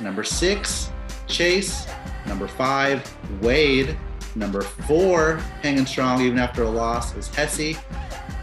Number 0.00 0.22
six, 0.22 0.90
Chase. 1.26 1.86
Number 2.26 2.46
five, 2.46 3.02
Wade. 3.40 3.96
Number 4.36 4.62
four, 4.62 5.38
hanging 5.62 5.86
strong 5.86 6.20
even 6.20 6.38
after 6.38 6.62
a 6.62 6.70
loss, 6.70 7.16
is 7.16 7.28
Hesse. 7.34 7.76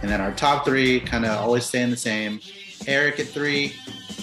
And 0.02 0.12
then 0.12 0.20
our 0.20 0.34
top 0.34 0.66
three, 0.66 1.00
kind 1.00 1.26
of 1.26 1.32
always 1.32 1.66
staying 1.66 1.90
the 1.90 1.98
same. 1.98 2.40
Eric 2.86 3.20
at 3.20 3.28
three, 3.28 3.74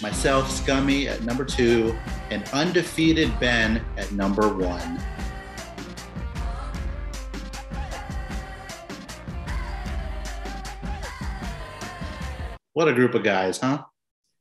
myself, 0.03 0.51
Scummy 0.51 1.09
at 1.09 1.23
number 1.23 1.45
two, 1.45 1.97
and 2.35 2.43
undefeated 2.53 3.31
Ben 3.39 3.81
at 3.97 4.11
number 4.11 4.53
one. 4.53 5.01
What 12.73 12.89
a 12.89 12.93
group 12.93 13.15
of 13.15 13.23
guys, 13.23 13.59
huh? 13.59 13.85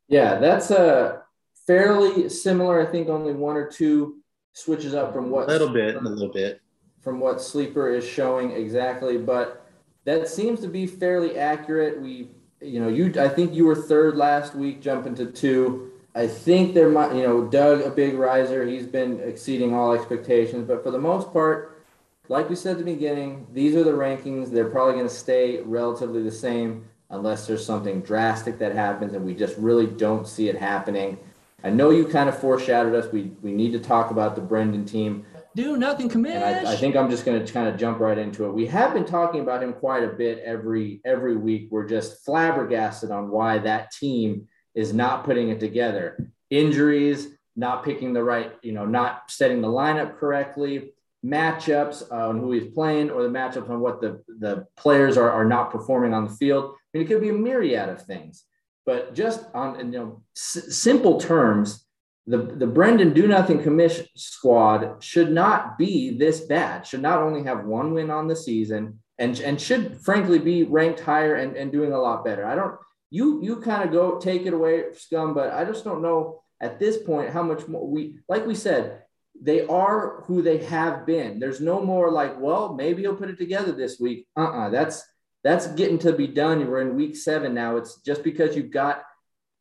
Yeah, 0.08 0.40
that's 0.40 0.72
a 0.72 1.22
fairly 1.68 2.30
similar. 2.30 2.82
I 2.82 2.92
think 2.92 3.10
only 3.10 3.34
one 3.34 3.56
or 3.56 3.70
two 3.70 4.24
switches 4.54 4.96
up 4.96 5.14
from 5.14 5.30
what 5.30 5.48
a 5.48 5.52
little 5.52 5.70
bit, 5.70 5.96
a 5.96 6.00
little 6.00 6.34
bit 6.34 6.62
from 7.02 7.20
what 7.20 7.42
sleeper 7.42 7.92
is 7.92 8.08
showing 8.08 8.52
exactly, 8.52 9.20
but 9.20 9.68
that 10.06 10.28
seems 10.28 10.62
to 10.62 10.68
be 10.68 10.88
fairly 10.88 11.38
accurate. 11.38 12.02
We, 12.02 12.32
you 12.60 12.80
know, 12.80 12.88
you 12.88 13.14
I 13.22 13.30
think 13.30 13.54
you 13.54 13.66
were 13.66 13.76
third 13.76 14.16
last 14.16 14.56
week, 14.56 14.82
jumping 14.82 15.14
to 15.16 15.28
two. 15.28 15.93
I 16.16 16.28
think 16.28 16.74
there 16.74 16.90
might, 16.90 17.16
you 17.16 17.24
know, 17.24 17.46
Doug, 17.46 17.82
a 17.82 17.90
big 17.90 18.16
riser. 18.16 18.66
He's 18.66 18.86
been 18.86 19.20
exceeding 19.22 19.74
all 19.74 19.94
expectations, 19.94 20.68
but 20.68 20.84
for 20.84 20.92
the 20.92 21.00
most 21.00 21.34
part, 21.34 21.84
like 22.30 22.50
we 22.50 22.56
said 22.56 22.74
at 22.74 22.78
the 22.78 22.84
beginning, 22.84 23.48
these 23.52 23.76
are 23.76 23.84
the 23.84 23.92
rankings. 23.92 24.52
They're 24.52 24.70
probably 24.70 24.94
going 24.94 25.08
to 25.08 25.14
stay 25.14 25.62
relatively 25.62 26.22
the 26.22 26.32
same 26.32 26.86
unless 27.10 27.48
there's 27.48 27.66
something 27.66 28.02
drastic 28.02 28.58
that 28.60 28.74
happens 28.74 29.14
and 29.14 29.26
we 29.26 29.36
just 29.36 29.58
really 29.58 29.88
don't 29.88 30.28
see 30.28 30.50
it 30.50 30.58
happening. 30.58 31.18
I 31.64 31.70
know 31.70 31.92
you 31.92 32.06
kind 32.06 32.28
of 32.28 32.38
foreshadowed 32.38 32.94
us. 32.94 33.12
We 33.12 33.32
we 33.42 33.54
need 33.54 33.72
to 33.72 33.80
talk 33.80 34.12
about 34.12 34.36
the 34.36 34.42
Brendan 34.42 34.86
team. 34.86 35.26
Do 35.56 35.78
nothing, 35.78 36.10
commish. 36.10 36.32
And 36.32 36.68
I, 36.68 36.74
I 36.74 36.76
think 36.76 36.96
I'm 36.96 37.10
just 37.10 37.26
going 37.26 37.44
to 37.44 37.54
kind 37.54 37.68
of 37.68 37.78
jump 37.78 38.00
right 38.00 38.18
into 38.18 38.46
it. 38.46 38.52
We 38.52 38.66
have 38.68 38.94
been 38.94 39.06
talking 39.06 39.42
about 39.42 39.64
him 39.64 39.72
quite 39.72 40.04
a 40.04 40.08
bit 40.08 40.40
every 40.40 41.00
every 41.06 41.38
week. 41.38 41.68
We're 41.72 41.88
just 41.88 42.26
flabbergasted 42.26 43.12
on 43.12 43.30
why 43.30 43.60
that 43.60 43.92
team 43.92 44.48
is 44.76 44.94
not 44.94 45.24
putting 45.24 45.50
it 45.50 45.60
together. 45.60 46.32
Injuries, 46.50 47.30
not 47.56 47.84
picking 47.84 48.14
the 48.14 48.24
right, 48.24 48.54
you 48.62 48.72
know, 48.72 48.86
not 48.86 49.30
setting 49.30 49.62
the 49.62 49.68
lineup 49.68 50.18
correctly, 50.18 50.94
matchups 51.26 52.12
on 52.12 52.40
who 52.40 52.52
he's 52.52 52.74
playing, 52.74 53.10
or 53.10 53.24
the 53.24 53.30
matchups 53.30 53.70
on 53.70 53.80
what 53.80 54.02
the 54.02 54.24
the 54.40 54.68
players 54.76 55.18
are 55.18 55.30
are 55.30 55.46
not 55.46 55.72
performing 55.72 56.14
on 56.14 56.26
the 56.26 56.34
field. 56.34 56.74
I 56.74 56.98
mean, 56.98 57.06
it 57.06 57.08
could 57.08 57.22
be 57.22 57.30
a 57.30 57.34
myriad 57.34 57.90
of 57.90 58.02
things. 58.02 58.44
But 58.86 59.14
just 59.14 59.46
on 59.54 59.94
you 59.94 60.00
know 60.00 60.24
s- 60.36 60.76
simple 60.76 61.20
terms, 61.20 61.86
the 62.28 62.38
the 62.38 62.68
Brendan 62.68 63.14
Do 63.14 63.28
Nothing 63.28 63.62
Commission 63.64 64.08
squad 64.16 65.02
should 65.04 65.32
not 65.32 65.78
be 65.78 66.18
this 66.18 66.42
bad. 66.42 66.86
Should 66.86 67.02
not 67.02 67.22
only 67.22 67.44
have 67.44 67.66
one 67.66 67.94
win 67.94 68.10
on 68.10 68.28
the 68.28 68.36
season, 68.36 69.00
and 69.20 69.40
and 69.40 69.60
should 69.60 70.02
frankly 70.02 70.40
be 70.40 70.64
ranked 70.64 71.00
higher 71.00 71.36
and, 71.36 71.56
and 71.56 71.72
doing 71.72 71.94
a 71.94 72.00
lot 72.00 72.26
better. 72.26 72.46
I 72.46 72.56
don't. 72.56 72.76
You 73.14 73.44
you 73.44 73.58
kind 73.58 73.84
of 73.84 73.92
go 73.92 74.18
take 74.20 74.48
it 74.48 74.54
away, 74.54 74.86
scum. 74.98 75.36
But 75.36 75.54
I 75.54 75.66
just 75.66 75.84
don't 75.84 76.02
know 76.02 76.42
at 76.60 76.80
this 76.80 76.98
point 76.98 77.30
how 77.30 77.44
much 77.44 77.68
more 77.68 77.88
we 77.88 78.18
like 78.28 78.48
we 78.48 78.56
said 78.56 79.04
they 79.40 79.66
are 79.68 80.24
who 80.26 80.42
they 80.42 80.58
have 80.58 81.06
been. 81.06 81.40
There's 81.40 81.62
no 81.62 81.82
more 81.82 82.12
like, 82.12 82.40
well, 82.40 82.74
maybe 82.74 83.02
you'll 83.02 83.16
put 83.16 83.30
it 83.30 83.38
together 83.38 83.72
this 83.72 84.00
week. 84.00 84.28
Uh-uh. 84.36 84.70
That's 84.70 85.04
that's 85.44 85.68
getting 85.68 86.00
to 86.00 86.14
be 86.14 86.28
done. 86.28 86.66
We're 86.66 86.82
in 86.82 86.96
week 86.96 87.16
seven 87.16 87.54
now. 87.54 87.78
It's 87.78 88.02
just 88.02 88.24
because 88.24 88.56
you've 88.56 88.72
got 88.72 89.04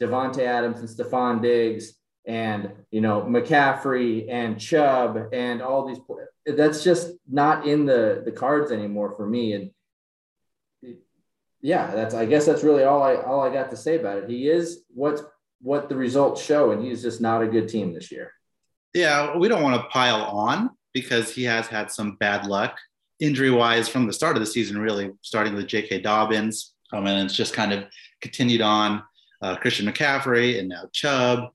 Davante 0.00 0.40
Adams 0.40 0.80
and 0.80 0.88
Stefon 0.88 1.42
Diggs 1.42 1.94
and 2.25 2.71
you 2.90 3.00
know 3.00 3.23
McCaffrey 3.23 4.30
and 4.30 4.61
Chubb 4.61 5.28
and 5.32 5.61
all 5.61 5.87
these. 5.87 5.99
That's 6.47 6.85
just 6.85 7.12
not 7.28 7.66
in 7.66 7.85
the 7.85 8.23
the 8.25 8.32
cards 8.32 8.71
anymore 8.71 9.14
for 9.16 9.26
me. 9.26 9.54
And 9.54 9.71
yeah, 11.62 11.95
that's 11.95 12.14
I 12.14 12.26
guess 12.26 12.45
that's 12.45 12.64
really 12.64 12.83
all 12.83 13.02
I 13.02 13.14
all 13.16 13.40
I 13.40 13.52
got 13.52 13.71
to 13.71 13.76
say 13.76 13.99
about 13.99 14.19
it. 14.19 14.28
He 14.28 14.49
is 14.49 14.83
what 14.88 15.21
what 15.61 15.88
the 15.88 15.97
results 15.97 16.42
show, 16.42 16.73
and 16.73 16.85
he's 16.85 17.02
just 17.02 17.21
not 17.21 17.40
a 17.40 17.47
good 17.47 17.69
team 17.69 17.95
this 17.95 18.11
year. 18.11 18.33
Yeah, 18.92 19.37
we 19.37 19.49
don't 19.49 19.62
want 19.62 19.81
to 19.81 19.88
pile 19.88 20.23
on 20.23 20.71
because 20.92 21.33
he 21.33 21.45
has 21.45 21.69
had 21.69 21.90
some 21.90 22.16
bad 22.16 22.47
luck 22.47 22.76
injury 23.21 23.50
wise 23.50 23.88
from 23.88 24.07
the 24.07 24.12
start 24.12 24.37
of 24.37 24.40
the 24.40 24.47
season, 24.47 24.78
really 24.78 25.12
starting 25.23 25.54
with 25.54 25.69
J.K. 25.69 26.00
Dobbins. 26.00 26.75
Um, 26.92 27.07
and 27.07 27.25
it's 27.25 27.37
just 27.37 27.54
kind 27.54 27.73
of 27.73 27.85
continued 28.21 28.61
on 28.61 29.02
uh, 29.40 29.57
Christian 29.57 29.87
McCaffrey 29.87 30.59
and 30.59 30.69
now 30.69 30.88
Chubb. 30.92 31.50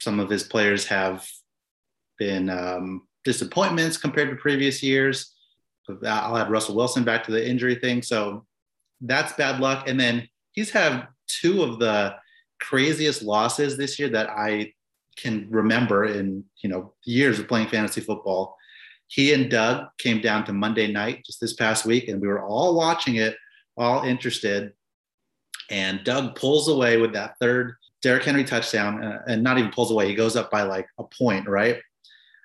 Some 0.00 0.20
of 0.20 0.28
his 0.28 0.44
players 0.44 0.86
have 0.86 1.26
been 2.18 2.50
um, 2.50 3.08
disappointments 3.24 3.96
compared 3.96 4.28
to 4.28 4.36
previous 4.36 4.82
years. 4.82 5.34
I'll 6.04 6.36
add 6.36 6.50
Russell 6.50 6.76
Wilson 6.76 7.04
back 7.04 7.24
to 7.24 7.32
the 7.32 7.48
injury 7.48 7.76
thing. 7.76 8.02
So 8.02 8.44
that's 9.00 9.32
bad 9.34 9.60
luck. 9.60 9.88
And 9.88 9.98
then 9.98 10.28
he's 10.52 10.70
had 10.70 11.08
two 11.26 11.62
of 11.62 11.78
the 11.78 12.14
craziest 12.60 13.22
losses 13.22 13.76
this 13.76 13.98
year 13.98 14.08
that 14.10 14.30
I 14.30 14.72
can 15.16 15.48
remember 15.50 16.04
in 16.04 16.44
you 16.62 16.68
know 16.68 16.94
years 17.04 17.38
of 17.38 17.48
playing 17.48 17.68
fantasy 17.68 18.00
football 18.00 18.56
he 19.08 19.32
and 19.32 19.50
Doug 19.50 19.86
came 19.98 20.20
down 20.20 20.44
to 20.46 20.52
Monday 20.52 20.90
night 20.90 21.24
just 21.24 21.40
this 21.40 21.54
past 21.54 21.86
week, 21.86 22.08
and 22.08 22.20
we 22.20 22.28
were 22.28 22.44
all 22.44 22.74
watching 22.74 23.16
it, 23.16 23.36
all 23.76 24.02
interested. 24.02 24.72
And 25.70 26.02
Doug 26.04 26.34
pulls 26.34 26.68
away 26.68 26.96
with 26.96 27.12
that 27.12 27.36
third 27.40 27.74
Derrick 28.02 28.24
Henry 28.24 28.44
touchdown, 28.44 29.02
uh, 29.02 29.22
and 29.26 29.42
not 29.42 29.58
even 29.58 29.70
pulls 29.70 29.90
away. 29.90 30.08
He 30.08 30.14
goes 30.14 30.36
up 30.36 30.50
by 30.50 30.62
like 30.62 30.86
a 30.98 31.04
point, 31.04 31.48
right? 31.48 31.80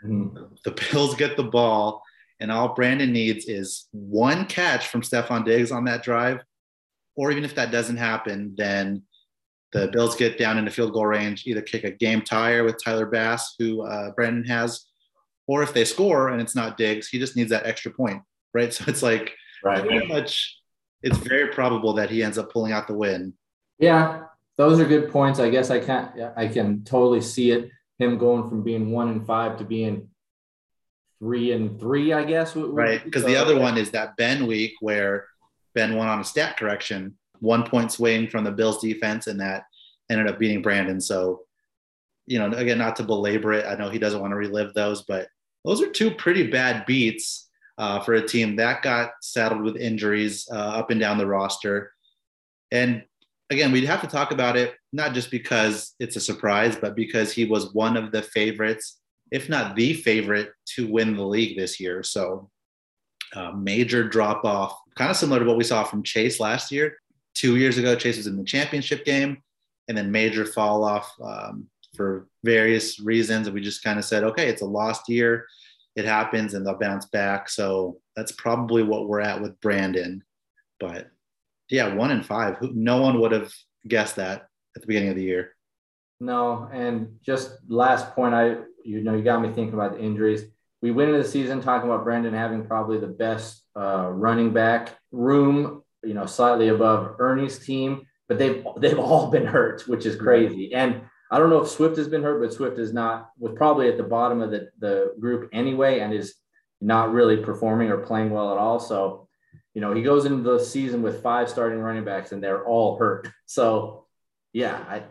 Mm-hmm. 0.04 0.56
The 0.64 0.72
Bills 0.72 1.16
get 1.16 1.36
the 1.36 1.44
ball, 1.44 2.02
and 2.42 2.52
all 2.52 2.74
Brandon 2.74 3.14
needs 3.14 3.46
is 3.46 3.88
one 3.92 4.46
catch 4.48 4.88
from 4.88 5.02
Stefon 5.02 5.46
Diggs 5.46 5.72
on 5.72 5.86
that 5.86 6.04
drive. 6.04 6.44
Or 7.16 7.32
even 7.32 7.44
if 7.44 7.56
that 7.56 7.72
doesn't 7.72 7.98
happen, 7.98 8.56
then 8.58 9.04
the 9.74 9.88
Bills 9.90 10.16
get 10.16 10.38
down 10.38 10.58
into 10.58 10.72
field 10.72 10.94
goal 10.94 11.06
range, 11.06 11.46
either 11.46 11.62
kick 11.62 11.84
a 11.84 11.92
game 11.92 12.22
tire 12.22 12.64
with 12.64 12.84
Tyler 12.84 13.06
Bass, 13.06 13.56
who 13.60 13.84
uh, 13.84 14.12
Brandon 14.12 14.44
has, 14.46 14.88
or 15.48 15.62
if 15.62 15.74
they 15.74 15.86
score 15.86 16.30
and 16.30 16.42
it's 16.42 16.56
not 16.56 16.78
Diggs, 16.78 17.08
he 17.08 17.20
just 17.20 17.36
needs 17.36 17.52
that 17.52 17.66
extra 17.66 17.92
point, 17.92 18.22
right? 18.54 18.74
So 18.74 18.86
it's 18.88 19.04
like 19.04 19.34
right. 19.64 19.86
pretty 19.86 20.08
much 20.08 20.58
it's 21.04 21.18
very 21.18 21.48
probable 21.50 21.94
that 21.94 22.10
he 22.10 22.24
ends 22.24 22.38
up 22.38 22.52
pulling 22.52 22.72
out 22.72 22.88
the 22.88 22.94
win. 22.94 23.34
Yeah, 23.78 24.24
those 24.58 24.80
are 24.80 24.86
good 24.86 25.12
points. 25.12 25.40
I 25.40 25.50
guess 25.50 25.70
I 25.70 25.80
can't 25.80 26.12
I 26.36 26.48
can 26.48 26.84
totally 26.84 27.22
see 27.22 27.52
it 27.52 27.70
him 28.00 28.18
going 28.18 28.50
from 28.50 28.64
being 28.64 28.92
one 28.92 29.10
and 29.10 29.26
five 29.26 29.58
to 29.58 29.64
being 29.64 30.10
three 31.22 31.52
and 31.52 31.80
three, 31.80 32.12
I 32.12 32.26
guess. 32.26 32.56
Right. 32.56 33.04
Because 33.04 33.22
so, 33.22 33.28
the 33.28 33.38
other 33.38 33.58
one 33.58 33.78
is 33.78 33.92
that 33.92 34.18
Ben 34.18 34.48
week 34.48 34.74
where 34.82 35.28
Ben 35.76 35.96
won 35.96 36.08
on 36.08 36.20
a 36.20 36.26
stat 36.26 36.58
correction, 36.58 37.16
one 37.40 37.64
point 37.64 37.92
swing 37.92 38.28
from 38.28 38.44
the 38.44 38.52
Bills 38.52 38.82
defense, 38.82 39.28
and 39.28 39.40
that 39.40 39.64
ended 40.10 40.28
up 40.28 40.40
beating 40.40 40.62
Brandon. 40.62 41.00
So 41.00 41.42
you 42.28 42.40
know, 42.40 42.56
again, 42.58 42.78
not 42.78 42.96
to 42.98 43.04
belabor 43.04 43.54
it, 43.54 43.66
I 43.66 43.76
know 43.76 43.90
he 43.90 44.00
doesn't 44.00 44.22
want 44.22 44.32
to 44.32 44.38
relive 44.38 44.74
those, 44.74 45.04
but 45.04 45.28
those 45.66 45.82
are 45.82 45.90
two 45.90 46.12
pretty 46.12 46.48
bad 46.48 46.86
beats 46.86 47.50
uh, 47.78 48.00
for 48.00 48.14
a 48.14 48.28
team 48.28 48.56
that 48.56 48.82
got 48.82 49.12
saddled 49.22 49.62
with 49.62 49.76
injuries 49.76 50.48
uh, 50.52 50.56
up 50.56 50.92
and 50.92 51.00
down 51.00 51.18
the 51.18 51.26
roster. 51.26 51.92
And 52.72 53.04
again, 53.50 53.72
we'd 53.72 53.86
have 53.86 54.02
to 54.02 54.08
talk 54.08 54.32
about 54.32 54.56
it 54.56 54.76
not 54.94 55.14
just 55.14 55.32
because 55.32 55.94
it's 56.00 56.16
a 56.16 56.22
surprise, 56.22 56.76
but 56.76 56.96
because 56.96 57.34
he 57.34 57.46
was 57.46 57.74
one 57.74 57.98
of 57.98 58.12
the 58.12 58.22
favorites, 58.22 59.01
if 59.32 59.50
not 59.50 59.76
the 59.76 59.94
favorite, 59.94 60.52
to 60.76 60.88
win 60.88 61.16
the 61.16 61.24
league 61.24 61.58
this 61.58 61.80
year. 61.80 62.04
So, 62.04 62.50
uh, 63.34 63.52
major 63.52 64.04
drop 64.04 64.44
off, 64.44 64.78
kind 64.96 65.10
of 65.10 65.18
similar 65.18 65.40
to 65.40 65.46
what 65.46 65.58
we 65.58 65.64
saw 65.64 65.84
from 65.84 66.04
Chase 66.04 66.40
last 66.40 66.72
year. 66.72 66.98
Two 67.34 67.56
years 67.56 67.78
ago, 67.78 67.96
Chase 67.96 68.18
was 68.18 68.28
in 68.28 68.38
the 68.38 68.44
championship 68.44 69.06
game, 69.06 69.42
and 69.88 69.98
then 69.98 70.12
major 70.12 70.46
fall 70.46 70.84
off 70.84 71.10
um, 71.24 71.68
for 71.96 72.28
various 72.44 73.00
reasons. 73.00 73.48
And 73.48 73.54
we 73.54 73.62
just 73.62 73.84
kind 73.84 73.98
of 73.98 74.06
said, 74.06 74.24
okay, 74.24 74.48
it's 74.48 74.62
a 74.62 74.66
lost 74.66 75.08
year. 75.08 75.48
It 75.96 76.06
happens 76.06 76.54
and 76.54 76.66
they'll 76.66 76.78
bounce 76.78 77.06
back. 77.06 77.50
So 77.50 78.00
that's 78.16 78.32
probably 78.32 78.84
what 78.84 79.08
we're 79.08 79.22
at 79.22 79.42
with 79.42 79.60
Brandon. 79.62 80.24
But 80.80 81.10
yeah, 81.70 81.94
one 81.94 82.12
in 82.12 82.24
five. 82.24 82.58
No 82.62 83.02
one 83.02 83.20
would 83.20 83.32
have 83.32 83.52
guessed 83.88 84.18
that 84.18 84.48
at 84.76 84.82
the 84.82 84.88
beginning 84.88 85.10
of 85.10 85.16
the 85.16 85.24
year. 85.24 85.56
No, 86.20 86.70
and 86.72 87.18
just 87.26 87.58
last 87.68 88.14
point, 88.14 88.36
I 88.36 88.58
you 88.84 89.04
know 89.04 89.16
you 89.16 89.24
got 89.24 89.42
me 89.42 89.50
thinking 89.50 89.74
about 89.74 89.94
the 89.94 90.00
injuries. 90.00 90.44
We 90.82 90.92
went 90.92 91.10
into 91.10 91.22
the 91.22 91.30
season 91.30 91.62
talking 91.62 91.90
about 91.90 92.04
Brandon 92.04 92.34
having 92.34 92.66
probably 92.66 93.00
the 93.00 93.08
best 93.08 93.64
uh, 93.78 94.10
running 94.10 94.52
back 94.52 94.98
room, 95.12 95.84
you 96.04 96.14
know, 96.14 96.26
slightly 96.26 96.70
above 96.70 97.16
Ernie's 97.20 97.60
team, 97.60 98.08
but 98.28 98.38
they've 98.38 98.66
they've 98.78 99.00
all 99.00 99.30
been 99.30 99.46
hurt, 99.46 99.88
which 99.88 100.06
is 100.06 100.16
crazy. 100.16 100.74
And 100.74 101.02
I 101.32 101.38
don't 101.38 101.50
know 101.50 101.62
if 101.62 101.70
Swift 101.70 101.98
has 101.98 102.10
been 102.10 102.24
hurt, 102.24 102.42
but 102.42 102.54
Swift 102.54 102.78
is 102.78 102.94
not 102.94 103.32
was 103.40 103.54
probably 103.56 103.88
at 103.88 103.98
the 103.98 104.04
bottom 104.04 104.42
of 104.42 104.52
the, 104.52 104.70
the 104.80 105.14
group 105.20 105.50
anyway 105.54 106.00
and 106.00 106.14
is 106.14 106.36
not 106.82 107.14
really 107.14 107.38
performing 107.38 107.90
or 107.90 108.00
playing 108.00 108.32
well 108.32 108.52
at 108.52 108.58
all. 108.58 108.80
So, 108.80 109.30
you 109.74 109.80
know, 109.80 109.94
he 109.94 110.02
goes 110.02 110.26
into 110.26 110.44
the 110.44 110.60
season 110.60 111.02
with 111.02 111.22
five 111.22 111.50
starting 111.50 111.80
running 111.80 112.04
backs 112.04 112.32
and 112.32 112.44
they're 112.44 112.66
all 112.66 112.98
hurt. 112.98 113.30
So 113.46 114.06
yeah, 114.54 114.78
I 114.88 115.04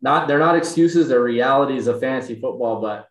not 0.00 0.28
they're 0.28 0.38
not 0.38 0.56
excuses, 0.56 1.08
they're 1.08 1.22
realities 1.22 1.86
of 1.86 2.00
fantasy 2.00 2.34
football, 2.34 2.80
but 2.80 3.08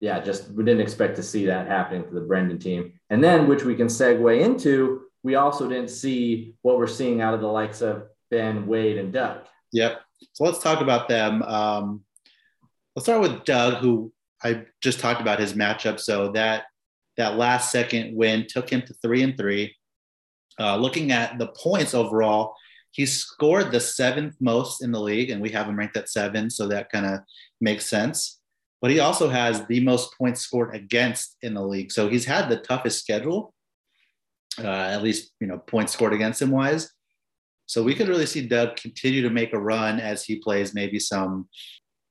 yeah, 0.00 0.20
just 0.20 0.50
we 0.50 0.64
didn't 0.64 0.80
expect 0.80 1.16
to 1.16 1.22
see 1.22 1.46
that 1.46 1.66
happening 1.66 2.04
for 2.04 2.14
the 2.14 2.20
Brendan 2.22 2.58
team. 2.58 2.94
And 3.10 3.22
then 3.22 3.46
which 3.46 3.64
we 3.64 3.74
can 3.74 3.88
segue 3.88 4.40
into, 4.40 5.02
we 5.22 5.34
also 5.34 5.68
didn't 5.68 5.90
see 5.90 6.54
what 6.62 6.78
we're 6.78 6.86
seeing 6.86 7.20
out 7.20 7.34
of 7.34 7.40
the 7.40 7.46
likes 7.46 7.82
of 7.82 8.04
Ben, 8.30 8.66
Wade, 8.66 8.96
and 8.96 9.12
Doug. 9.12 9.42
Yep. 9.72 10.00
So 10.32 10.44
let's 10.44 10.58
talk 10.58 10.80
about 10.80 11.08
them. 11.08 11.42
Um, 11.42 12.04
let's 12.96 13.04
start 13.06 13.20
with 13.20 13.44
Doug, 13.44 13.82
who 13.82 14.12
I 14.42 14.64
just 14.80 15.00
talked 15.00 15.20
about 15.20 15.38
his 15.38 15.52
matchup. 15.52 16.00
So 16.00 16.32
that 16.32 16.64
that 17.16 17.36
last 17.36 17.70
second 17.70 18.16
win 18.16 18.46
took 18.48 18.70
him 18.70 18.82
to 18.82 18.94
three 19.02 19.22
and 19.22 19.36
three. 19.36 19.76
Uh, 20.58 20.76
looking 20.76 21.12
at 21.12 21.38
the 21.38 21.48
points 21.48 21.94
overall, 21.94 22.54
He's 22.92 23.16
scored 23.16 23.70
the 23.70 23.80
seventh 23.80 24.36
most 24.40 24.82
in 24.82 24.90
the 24.92 25.00
league, 25.00 25.30
and 25.30 25.40
we 25.40 25.50
have 25.50 25.66
him 25.66 25.76
ranked 25.76 25.96
at 25.96 26.08
seven, 26.08 26.50
so 26.50 26.66
that 26.68 26.90
kind 26.90 27.06
of 27.06 27.20
makes 27.60 27.86
sense. 27.86 28.40
But 28.82 28.90
he 28.90 29.00
also 29.00 29.28
has 29.28 29.64
the 29.66 29.80
most 29.80 30.16
points 30.16 30.40
scored 30.40 30.74
against 30.74 31.36
in 31.42 31.54
the 31.54 31.64
league, 31.64 31.92
so 31.92 32.08
he's 32.08 32.24
had 32.24 32.48
the 32.48 32.56
toughest 32.56 32.98
schedule, 32.98 33.54
uh, 34.58 34.66
at 34.66 35.02
least 35.02 35.32
you 35.40 35.46
know 35.46 35.58
points 35.58 35.92
scored 35.92 36.12
against 36.12 36.42
him 36.42 36.50
wise. 36.50 36.90
So 37.66 37.84
we 37.84 37.94
could 37.94 38.08
really 38.08 38.26
see 38.26 38.48
Doug 38.48 38.74
continue 38.76 39.22
to 39.22 39.30
make 39.30 39.52
a 39.52 39.60
run 39.60 40.00
as 40.00 40.24
he 40.24 40.40
plays 40.40 40.74
maybe 40.74 40.98
some 40.98 41.48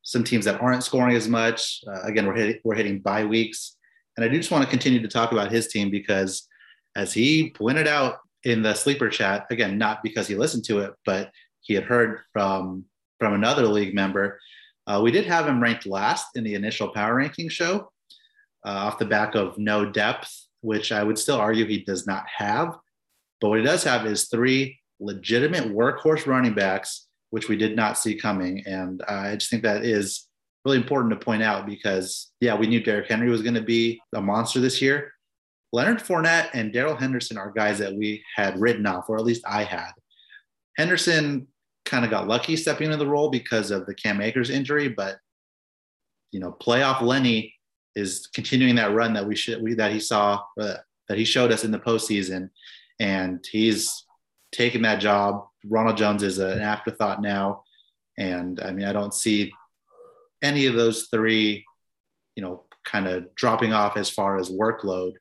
some 0.04 0.24
teams 0.24 0.46
that 0.46 0.62
aren't 0.62 0.84
scoring 0.84 1.16
as 1.16 1.28
much. 1.28 1.82
Uh, 1.86 2.02
again, 2.04 2.26
we're 2.26 2.56
we're 2.64 2.76
hitting 2.76 3.00
bye 3.00 3.26
weeks, 3.26 3.76
and 4.16 4.24
I 4.24 4.30
do 4.30 4.38
just 4.38 4.52
want 4.52 4.64
to 4.64 4.70
continue 4.70 5.02
to 5.02 5.08
talk 5.10 5.34
about 5.34 5.52
his 5.52 5.68
team 5.68 5.90
because, 5.90 6.48
as 6.96 7.12
he 7.12 7.50
pointed 7.50 7.88
out 7.88 8.20
in 8.43 8.62
the 8.62 8.74
sleeper 8.74 9.10
chat, 9.10 9.46
again, 9.50 9.77
not 9.77 10.03
because 10.03 10.27
he 10.27 10.36
listened 10.36 10.65
to 10.65 10.79
it, 10.79 10.93
but 11.05 11.31
he 11.62 11.74
had 11.74 11.84
heard 11.84 12.19
from 12.34 12.86
from 13.19 13.34
another 13.34 13.67
league 13.67 13.93
member. 13.93 14.39
Uh, 14.88 15.01
we 15.03 15.12
did 15.12 15.25
have 15.25 15.46
him 15.46 15.62
ranked 15.62 15.86
last 15.86 16.25
in 16.36 16.43
the 16.43 16.55
initial 16.55 16.88
power 16.89 17.15
ranking 17.15 17.50
show, 17.50 17.91
uh, 18.65 18.69
off 18.69 18.98
the 18.98 19.05
back 19.05 19.36
of 19.36 19.58
no 19.58 19.86
depth, 19.86 20.34
which 20.62 20.91
I 20.91 21.03
would 21.03 21.19
still 21.19 21.38
argue 21.38 21.65
he 21.65 21.84
does 21.84 22.08
not 22.08 22.24
have. 22.38 22.75
But 23.41 23.50
what 23.50 23.60
he 23.60 23.65
does 23.65 23.84
have 23.84 24.05
is 24.05 24.27
three 24.29 24.79
legitimate 25.00 25.65
workhorse 25.65 26.25
running 26.25 26.53
backs, 26.53 27.08
which 27.29 27.50
we 27.50 27.58
did 27.58 27.75
not 27.75 27.98
see 27.98 28.15
coming. 28.15 28.63
And 28.65 29.01
I 29.03 29.36
just 29.36 29.50
think 29.50 29.63
that 29.63 29.84
is 29.84 30.27
really 30.65 30.77
important 30.77 31.12
to 31.12 31.24
point 31.24 31.43
out 31.43 31.65
because, 31.65 32.31
yeah, 32.41 32.55
we 32.55 32.67
knew 32.67 32.81
Derrick 32.81 33.08
Henry 33.08 33.29
was 33.29 33.41
going 33.41 33.53
to 33.53 33.62
be 33.62 34.01
a 34.15 34.22
monster 34.22 34.60
this 34.60 34.81
year. 34.81 35.13
Leonard 35.72 36.00
Fournette 36.00 36.50
and 36.54 36.74
Darrell 36.74 36.96
Henderson 36.96 37.38
are 37.38 37.52
guys 37.52 37.78
that 37.80 37.94
we 37.94 38.24
had 38.36 38.60
written 38.60 38.86
off, 38.86 39.10
or 39.10 39.18
at 39.18 39.26
least 39.26 39.44
I 39.48 39.64
had. 39.64 39.92
Henderson 40.78 41.48
kind 41.86 42.06
of 42.06 42.12
got 42.12 42.28
lucky 42.28 42.56
stepping 42.56 42.86
into 42.86 42.98
the 42.98 43.08
role 43.08 43.30
because 43.30 43.72
of 43.72 43.86
the 43.86 43.94
Cam 43.94 44.22
Akers 44.22 44.50
injury, 44.50 44.88
but 44.88 45.18
you 46.32 46.40
know, 46.40 46.56
playoff 46.60 47.02
Lenny 47.02 47.54
is 47.96 48.28
continuing 48.34 48.76
that 48.76 48.94
run 48.94 49.14
that 49.14 49.26
we 49.26 49.36
should 49.36 49.62
we, 49.62 49.74
that 49.76 49.92
he 49.92 50.00
saw 50.00 50.42
uh, 50.60 50.76
that 51.08 51.18
he 51.18 51.26
showed 51.26 51.52
us 51.52 51.64
in 51.64 51.72
the 51.72 51.80
postseason, 51.80 52.50
and 53.00 53.46
he's 53.52 54.06
taking 54.52 54.84
that 54.84 55.02
job. 55.02 55.46
Ronald 55.66 55.98
Jones 55.98 56.24
is 56.24 56.40
an 56.40 56.62
afterthought 56.62 57.22
now, 57.22 57.64
and 58.18 58.60
I 58.62 58.72
mean, 58.72 58.86
I 58.86 58.94
don't 58.94 59.14
see 59.14 59.52
any 60.42 60.68
of 60.68 60.76
those 60.76 61.08
three, 61.12 61.66
you 62.36 62.44
know, 62.44 62.64
kind 62.86 63.08
of 63.08 63.34
dropping 63.36 63.74
off 63.74 63.98
as 63.98 64.10
far 64.10 64.38
as 64.38 64.50
workload 64.50 65.14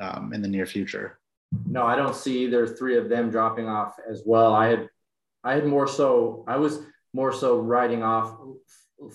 um, 0.00 0.32
in 0.32 0.42
the 0.42 0.48
near 0.48 0.66
future. 0.66 1.18
No, 1.66 1.84
I 1.84 1.96
don't 1.96 2.14
see 2.14 2.44
either 2.44 2.66
three 2.66 2.96
of 2.96 3.08
them 3.08 3.30
dropping 3.30 3.68
off 3.68 3.96
as 4.08 4.22
well. 4.24 4.54
I 4.54 4.68
had, 4.68 4.88
I 5.42 5.54
had 5.54 5.66
more 5.66 5.88
so, 5.88 6.44
I 6.46 6.56
was 6.56 6.80
more 7.12 7.32
so 7.32 7.58
writing 7.58 8.02
off 8.02 8.36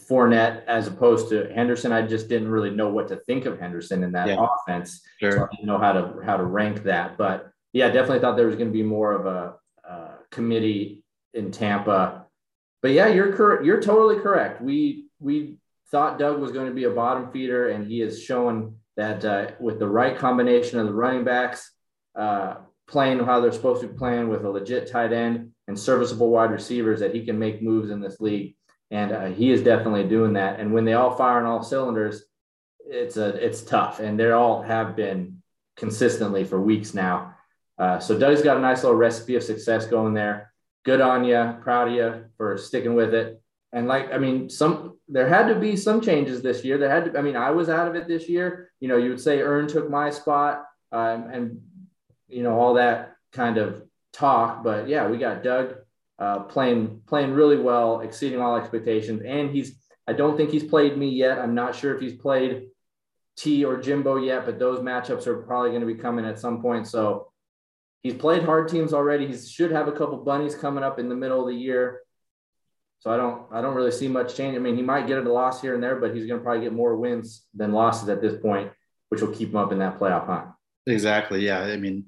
Fournette 0.10 0.66
as 0.66 0.88
opposed 0.88 1.30
to 1.30 1.52
Henderson. 1.54 1.92
I 1.92 2.02
just 2.02 2.28
didn't 2.28 2.50
really 2.50 2.72
know 2.72 2.90
what 2.90 3.08
to 3.10 3.18
think 3.18 3.46
of 3.46 3.60
Henderson 3.60 4.04
in 4.04 4.12
that 4.14 4.28
yeah. 4.28 4.46
offense. 4.46 5.02
Sure. 5.20 5.32
So 5.32 5.44
I 5.44 5.48
didn't 5.56 5.68
know 5.68 5.78
how 5.78 5.94
to 5.94 6.22
how 6.26 6.38
to 6.38 6.44
rank 6.44 6.84
that. 6.84 7.18
But 7.18 7.52
yeah, 7.72 7.88
definitely 7.90 8.20
thought 8.20 8.36
there 8.36 8.48
was 8.48 8.56
going 8.56 8.70
to 8.70 8.74
be 8.74 8.84
more 8.84 9.12
of 9.14 9.26
a, 9.28 9.56
a 9.88 10.10
committee 10.32 11.04
in 11.34 11.52
Tampa. 11.52 12.26
But 12.82 12.92
yeah, 12.92 13.08
you're 13.08 13.34
correct. 13.34 13.64
You're 13.64 13.82
totally 13.82 14.20
correct. 14.20 14.62
We 14.62 15.08
we 15.20 15.58
thought 15.92 16.20
Doug 16.20 16.40
was 16.40 16.52
going 16.52 16.68
to 16.68 16.74
be 16.74 16.86
a 16.86 16.90
bottom 16.90 17.32
feeder, 17.32 17.70
and 17.70 17.86
he 17.86 18.00
has 18.00 18.22
shown 18.22 18.78
that 18.98 19.26
uh, 19.26 19.52
with 19.60 19.80
the 19.80 19.88
right 19.88 20.18
combination 20.18 20.80
of 20.80 20.88
the 20.88 20.94
running 20.94 21.24
backs 21.24 21.72
uh, 22.16 22.56
playing 22.88 23.20
how 23.20 23.40
they're 23.40 23.52
supposed 23.52 23.82
to 23.82 23.88
be 23.88 23.98
playing 23.98 24.30
with 24.30 24.46
a 24.46 24.50
legit 24.50 24.90
tight 24.90 25.12
end 25.12 25.52
and 25.68 25.78
serviceable 25.78 26.30
wide 26.30 26.52
receivers, 26.52 27.00
that 27.00 27.14
he 27.14 27.26
can 27.26 27.40
make 27.40 27.62
moves 27.62 27.90
in 27.90 28.00
this 28.00 28.20
league. 28.20 28.56
And 28.92 29.12
uh, 29.12 29.26
he 29.26 29.52
is 29.52 29.64
definitely 29.64 30.08
doing 30.08 30.34
that. 30.34 30.60
And 30.60 30.72
when 30.72 30.86
they 30.86 30.94
all 30.94 31.16
fire 31.16 31.40
on 31.40 31.46
all 31.46 31.64
cylinders, 31.64 32.24
it's 32.88 33.18
a 33.18 33.30
it's 33.44 33.64
tough, 33.64 34.00
and 34.00 34.20
they 34.20 34.30
all 34.30 34.62
have 34.62 34.96
been 34.96 35.42
consistently 35.76 36.44
for 36.44 36.62
weeks 36.62 36.94
now. 36.94 37.34
Uh, 37.80 38.00
so 38.00 38.18
Doug's 38.18 38.44
got 38.44 38.58
a 38.58 38.62
nice 38.62 38.84
little 38.84 38.98
recipe 38.98 39.36
of 39.36 39.44
success 39.44 39.88
going 39.88 40.14
there. 40.14 40.54
Good 40.84 41.02
on 41.02 41.26
you, 41.26 41.56
proud 41.62 41.88
of 41.88 41.94
you 41.96 42.26
for 42.38 42.58
sticking 42.58 42.94
with 42.94 43.14
it. 43.16 43.42
And 43.76 43.90
like, 43.90 44.14
I 44.14 44.18
mean, 44.18 44.50
some 44.50 44.98
there 45.10 45.28
had 45.28 45.50
to 45.50 45.56
be 45.56 45.76
some 45.76 46.00
changes 46.00 46.42
this 46.42 46.64
year. 46.64 46.78
There 46.78 46.90
had 46.90 47.12
to, 47.12 47.20
I 47.20 47.22
mean, 47.22 47.36
I 47.36 47.52
was 47.52 47.68
out 47.68 47.90
of 47.90 47.96
it 47.96 48.08
this 48.08 48.30
year. 48.30 48.72
You 48.80 48.88
know, 48.88 48.96
you 48.96 49.10
would 49.10 49.20
say 49.20 49.42
Ern 49.42 49.68
took 49.68 49.90
my 49.90 50.10
spot, 50.10 50.64
um, 50.94 51.30
and 51.30 51.62
you 52.30 52.42
know 52.42 52.58
all 52.58 52.76
that 52.76 53.18
kind 53.34 53.58
of 53.58 53.84
talk. 54.14 54.64
But 54.64 54.88
yeah, 54.88 55.08
we 55.10 55.18
got 55.18 55.44
Doug 55.44 55.76
uh, 56.18 56.40
playing 56.44 57.02
playing 57.06 57.34
really 57.34 57.58
well, 57.58 58.00
exceeding 58.00 58.40
all 58.40 58.56
expectations, 58.56 59.22
and 59.24 59.52
he's. 59.52 59.78
I 60.08 60.14
don't 60.14 60.38
think 60.38 60.52
he's 60.52 60.64
played 60.64 60.98
me 60.98 61.10
yet. 61.10 61.40
I'm 61.40 61.56
not 61.56 61.76
sure 61.76 61.94
if 61.94 62.02
he's 62.02 62.14
played 62.14 62.68
T 63.36 63.66
or 63.66 63.82
Jimbo 63.82 64.18
yet, 64.18 64.46
but 64.46 64.58
those 64.58 64.80
matchups 64.80 65.28
are 65.28 65.42
probably 65.42 65.72
going 65.72 65.82
to 65.82 65.88
be 65.88 65.96
coming 65.96 66.26
at 66.26 66.40
some 66.40 66.62
point. 66.62 66.88
So 66.88 67.32
he's 68.04 68.14
played 68.14 68.44
hard 68.44 68.70
teams 68.70 68.94
already. 68.94 69.28
He 69.28 69.36
should 69.36 69.72
have 69.72 69.90
a 69.90 69.92
couple 69.92 70.18
bunnies 70.18 70.56
coming 70.56 70.84
up 70.84 70.98
in 71.00 71.10
the 71.10 71.16
middle 71.16 71.42
of 71.42 71.48
the 71.48 71.60
year. 71.60 72.02
So 73.00 73.12
I 73.12 73.18
don't 73.18 73.44
I 73.52 73.62
don't 73.62 73.76
really 73.76 73.92
see 73.92 74.08
much 74.08 74.36
change. 74.36 74.56
I 74.56 74.60
mean, 74.60 74.76
he 74.76 74.82
might 74.82 75.08
get 75.08 75.20
a 75.20 75.32
loss 75.32 75.62
here 75.62 75.76
and 75.76 75.84
there, 75.84 75.96
but 75.96 76.16
he's 76.16 76.26
going 76.26 76.40
to 76.40 76.44
probably 76.44 76.64
get 76.64 76.74
more 76.74 76.96
wins 76.96 77.46
than 77.54 77.72
losses 77.72 78.10
at 78.10 78.22
this 78.22 78.40
point, 78.42 78.72
which 79.10 79.22
will 79.22 79.32
keep 79.32 79.50
him 79.50 79.58
up 79.58 79.72
in 79.72 79.80
that 79.80 80.00
playoff 80.00 80.26
hunt. 80.26 80.48
Exactly. 80.88 81.46
Yeah. 81.46 81.62
I 81.62 81.78
mean, 81.78 82.06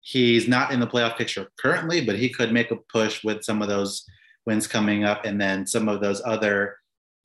he's 0.00 0.46
not 0.46 0.72
in 0.72 0.80
the 0.80 0.86
playoff 0.86 1.16
picture 1.16 1.48
currently, 1.58 2.04
but 2.04 2.18
he 2.18 2.28
could 2.28 2.52
make 2.52 2.70
a 2.70 2.76
push 2.76 3.24
with 3.24 3.44
some 3.44 3.62
of 3.62 3.68
those 3.68 4.04
wins 4.46 4.66
coming 4.66 5.04
up, 5.04 5.24
and 5.24 5.40
then 5.40 5.66
some 5.66 5.88
of 5.88 6.00
those 6.00 6.22
other 6.24 6.76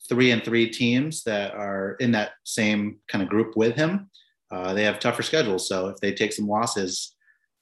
three 0.09 0.31
and 0.31 0.43
three 0.43 0.69
teams 0.69 1.23
that 1.23 1.53
are 1.53 1.95
in 1.99 2.11
that 2.11 2.31
same 2.43 2.97
kind 3.07 3.23
of 3.23 3.29
group 3.29 3.55
with 3.55 3.75
him. 3.75 4.09
Uh, 4.49 4.73
they 4.73 4.83
have 4.83 4.99
tougher 4.99 5.21
schedules, 5.21 5.67
so 5.67 5.87
if 5.87 5.97
they 5.97 6.11
take 6.13 6.33
some 6.33 6.47
losses, 6.47 7.15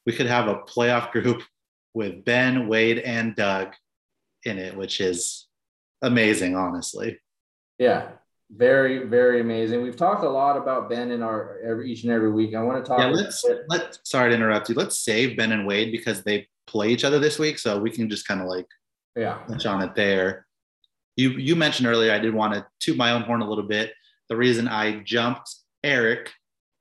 we 0.05 0.13
could 0.13 0.25
have 0.25 0.47
a 0.47 0.59
playoff 0.61 1.11
group 1.11 1.43
with 1.93 2.23
Ben, 2.23 2.67
Wade, 2.67 2.99
and 2.99 3.35
Doug 3.35 3.73
in 4.45 4.57
it, 4.57 4.75
which 4.75 5.01
is 5.01 5.47
amazing, 6.01 6.55
honestly. 6.55 7.19
Yeah, 7.77 8.09
very, 8.51 9.05
very 9.05 9.41
amazing. 9.41 9.81
We've 9.81 9.95
talked 9.95 10.23
a 10.23 10.29
lot 10.29 10.57
about 10.57 10.89
Ben 10.89 11.11
in 11.11 11.21
our 11.21 11.59
every 11.63 11.91
each 11.91 12.03
and 12.03 12.11
every 12.11 12.31
week. 12.31 12.55
I 12.55 12.61
want 12.61 12.83
to 12.83 12.87
talk. 12.87 12.99
Yeah, 12.99 13.07
let's 13.07 13.45
let. 13.67 13.99
Sorry 14.03 14.29
to 14.29 14.35
interrupt 14.35 14.69
you. 14.69 14.75
Let's 14.75 14.99
save 14.99 15.37
Ben 15.37 15.51
and 15.51 15.67
Wade 15.67 15.91
because 15.91 16.23
they 16.23 16.47
play 16.67 16.89
each 16.89 17.03
other 17.03 17.19
this 17.19 17.39
week, 17.39 17.59
so 17.59 17.79
we 17.79 17.91
can 17.91 18.09
just 18.09 18.27
kind 18.27 18.41
of 18.41 18.47
like 18.47 18.67
yeah 19.15 19.39
touch 19.47 19.65
on 19.65 19.81
it 19.81 19.95
there. 19.95 20.45
You 21.15 21.31
you 21.31 21.55
mentioned 21.55 21.87
earlier 21.87 22.11
I 22.11 22.19
did 22.19 22.33
want 22.33 22.53
to 22.53 22.65
toot 22.79 22.97
my 22.97 23.11
own 23.11 23.21
horn 23.23 23.41
a 23.41 23.49
little 23.49 23.67
bit. 23.67 23.93
The 24.29 24.37
reason 24.37 24.67
I 24.67 24.99
jumped 24.99 25.53
Eric 25.83 26.31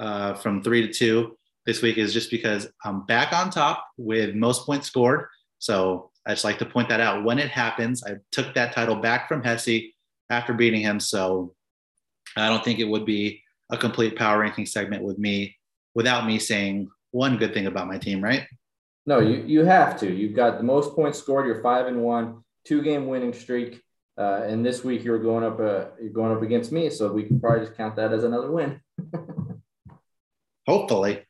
uh, 0.01 0.35
from 0.35 0.63
three 0.63 0.87
to 0.87 0.93
two 0.93 1.37
this 1.67 1.83
week 1.83 1.99
is 1.99 2.15
just 2.15 2.31
because 2.31 2.67
I'm 2.85 3.05
back 3.05 3.33
on 3.33 3.51
top 3.51 3.87
with 3.99 4.35
most 4.35 4.65
points 4.65 4.87
scored. 4.87 5.27
So 5.59 6.11
I 6.27 6.33
just 6.33 6.45
like 6.45 6.59
to 6.59 6.67
point 6.67 6.89
that 6.89 7.01
out. 7.01 7.25
When 7.25 7.39
it 7.39 7.51
happens, 7.51 8.05
I 8.05 8.17
took 8.33 8.55
that 8.55 8.73
title 8.73 8.97
back 8.97 9.29
from 9.29 9.43
Hesse 9.43 9.93
after 10.31 10.53
beating 10.53 10.83
him. 10.83 11.01
So 11.01 11.55
I 12.37 12.49
don't 12.49 12.65
think 12.65 12.79
it 12.79 12.89
would 12.89 13.05
be 13.05 13.43
a 13.71 13.77
complete 13.77 14.17
power 14.17 14.41
ranking 14.41 14.67
segment 14.67 15.03
with 15.03 15.19
me 15.19 15.57
without 15.95 16.27
me 16.27 16.39
saying 16.39 16.91
one 17.11 17.37
good 17.37 17.55
thing 17.55 17.67
about 17.67 17.89
my 17.89 17.99
team, 17.99 18.23
right? 18.23 18.47
No, 19.07 19.21
you 19.21 19.43
you 19.47 19.65
have 19.65 19.99
to. 20.01 20.13
You've 20.13 20.37
got 20.37 20.59
the 20.59 20.65
most 20.65 20.95
points 20.95 21.19
scored. 21.19 21.47
You're 21.47 21.63
five 21.63 21.87
and 21.87 22.03
one, 22.03 22.45
two 22.65 22.83
game 22.83 23.07
winning 23.07 23.33
streak. 23.33 23.83
Uh, 24.19 24.43
and 24.47 24.67
this 24.67 24.85
week 24.85 25.05
you're 25.05 25.19
going 25.19 25.45
up 25.45 25.59
uh, 25.61 25.87
you're 26.01 26.13
going 26.13 26.37
up 26.37 26.43
against 26.43 26.73
me, 26.73 26.91
so 26.91 27.11
we 27.13 27.23
can 27.23 27.41
probably 27.41 27.65
just 27.65 27.77
count 27.77 27.97
that 27.97 28.13
as 28.13 28.25
another 28.25 28.51
win. 28.51 28.81
Hopefully. 30.67 31.25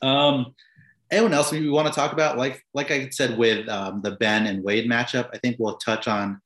Um, 0.00 0.54
anyone 1.12 1.34
else 1.34 1.52
we 1.52 1.68
want 1.68 1.86
to 1.86 1.94
talk 1.94 2.12
about? 2.12 2.38
Like 2.38 2.64
like 2.74 2.90
I 2.90 3.08
said 3.10 3.38
with 3.38 3.68
um, 3.68 4.00
the 4.02 4.12
Ben 4.12 4.46
and 4.46 4.64
Wade 4.64 4.90
matchup, 4.90 5.28
I 5.32 5.38
think 5.38 5.56
we'll 5.58 5.76
touch 5.76 6.08
on 6.08 6.40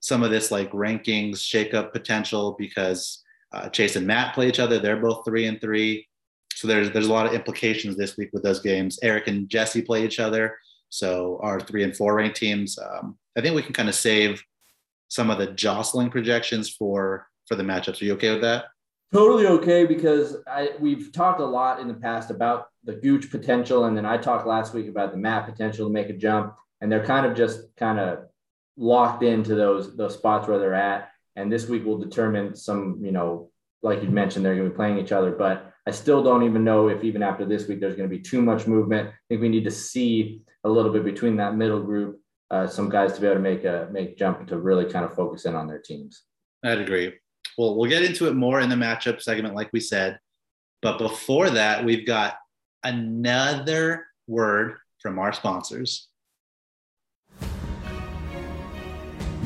some 0.00 0.22
of 0.22 0.30
this 0.30 0.50
like 0.50 0.70
rankings 0.72 1.36
shakeup 1.36 1.92
potential 1.92 2.56
because 2.58 3.22
uh, 3.52 3.68
Chase 3.68 3.96
and 3.96 4.06
Matt 4.06 4.34
play 4.34 4.48
each 4.48 4.58
other. 4.58 4.78
They're 4.78 5.00
both 5.00 5.24
three 5.24 5.46
and 5.46 5.60
three, 5.60 6.08
so 6.52 6.66
there's 6.68 6.90
there's 6.90 7.06
a 7.06 7.12
lot 7.12 7.26
of 7.26 7.32
implications 7.32 7.96
this 7.96 8.16
week 8.16 8.30
with 8.32 8.42
those 8.42 8.60
games. 8.60 8.98
Eric 9.02 9.28
and 9.28 9.48
Jesse 9.48 9.82
play 9.82 10.04
each 10.04 10.20
other, 10.20 10.58
so 10.88 11.38
our 11.42 11.60
three 11.60 11.84
and 11.84 11.96
four 11.96 12.16
ranked 12.16 12.36
teams. 12.36 12.78
Um, 12.78 13.16
I 13.38 13.40
think 13.40 13.54
we 13.54 13.62
can 13.62 13.72
kind 13.72 13.88
of 13.88 13.94
save 13.94 14.42
some 15.08 15.30
of 15.30 15.38
the 15.38 15.52
jostling 15.52 16.10
projections 16.10 16.68
for 16.68 17.28
for 17.46 17.54
the 17.54 17.62
matchups. 17.62 18.02
Are 18.02 18.04
you 18.04 18.14
okay 18.14 18.32
with 18.32 18.42
that? 18.42 18.66
Totally 19.12 19.46
okay 19.46 19.84
because 19.84 20.36
I 20.46 20.70
we've 20.80 21.12
talked 21.12 21.40
a 21.40 21.44
lot 21.44 21.80
in 21.80 21.88
the 21.88 21.94
past 21.94 22.30
about 22.30 22.68
the 22.84 22.94
Gooch 22.94 23.30
potential, 23.30 23.84
and 23.84 23.96
then 23.96 24.06
I 24.06 24.16
talked 24.16 24.46
last 24.46 24.72
week 24.72 24.88
about 24.88 25.12
the 25.12 25.18
Matt 25.18 25.46
potential 25.46 25.86
to 25.86 25.92
make 25.92 26.08
a 26.08 26.14
jump, 26.14 26.54
and 26.80 26.90
they're 26.90 27.04
kind 27.04 27.26
of 27.26 27.36
just 27.36 27.76
kind 27.76 28.00
of 28.00 28.20
locked 28.78 29.22
into 29.22 29.54
those 29.54 29.96
those 29.96 30.14
spots 30.14 30.48
where 30.48 30.58
they're 30.58 30.74
at. 30.74 31.10
And 31.36 31.52
this 31.52 31.68
week 31.68 31.84
will 31.84 31.98
determine 31.98 32.54
some, 32.54 33.00
you 33.02 33.12
know, 33.12 33.50
like 33.82 34.02
you 34.02 34.08
mentioned, 34.08 34.44
they're 34.44 34.54
going 34.54 34.66
to 34.66 34.70
be 34.70 34.76
playing 34.76 34.98
each 34.98 35.12
other. 35.12 35.30
But 35.30 35.72
I 35.86 35.90
still 35.90 36.22
don't 36.22 36.44
even 36.44 36.64
know 36.64 36.88
if 36.88 37.04
even 37.04 37.22
after 37.22 37.44
this 37.44 37.68
week 37.68 37.80
there's 37.80 37.96
going 37.96 38.08
to 38.08 38.16
be 38.16 38.22
too 38.22 38.40
much 38.40 38.66
movement. 38.66 39.08
I 39.08 39.12
think 39.28 39.42
we 39.42 39.48
need 39.48 39.64
to 39.64 39.70
see 39.70 40.42
a 40.64 40.68
little 40.68 40.92
bit 40.92 41.04
between 41.04 41.36
that 41.36 41.54
middle 41.54 41.82
group, 41.82 42.20
uh, 42.50 42.66
some 42.66 42.88
guys 42.88 43.12
to 43.14 43.20
be 43.20 43.26
able 43.26 43.36
to 43.36 43.42
make 43.42 43.64
a 43.64 43.88
make 43.92 44.16
jump 44.16 44.46
to 44.48 44.58
really 44.58 44.90
kind 44.90 45.04
of 45.04 45.14
focus 45.14 45.44
in 45.44 45.54
on 45.54 45.66
their 45.66 45.80
teams. 45.80 46.22
I'd 46.64 46.80
agree. 46.80 47.12
Well, 47.58 47.76
we'll 47.76 47.90
get 47.90 48.02
into 48.02 48.28
it 48.28 48.34
more 48.34 48.60
in 48.60 48.68
the 48.68 48.76
matchup 48.76 49.20
segment, 49.20 49.54
like 49.54 49.70
we 49.72 49.80
said. 49.80 50.18
But 50.80 50.98
before 50.98 51.50
that, 51.50 51.84
we've 51.84 52.06
got 52.06 52.36
another 52.82 54.06
word 54.26 54.76
from 55.00 55.18
our 55.18 55.32
sponsors. 55.32 56.08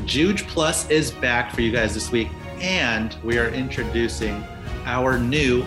Juge 0.04 0.46
Plus 0.46 0.88
is 0.88 1.10
back 1.10 1.52
for 1.52 1.62
you 1.62 1.72
guys 1.72 1.92
this 1.92 2.12
week, 2.12 2.28
and 2.60 3.16
we 3.24 3.38
are 3.38 3.48
introducing 3.48 4.44
our 4.84 5.18
new 5.18 5.66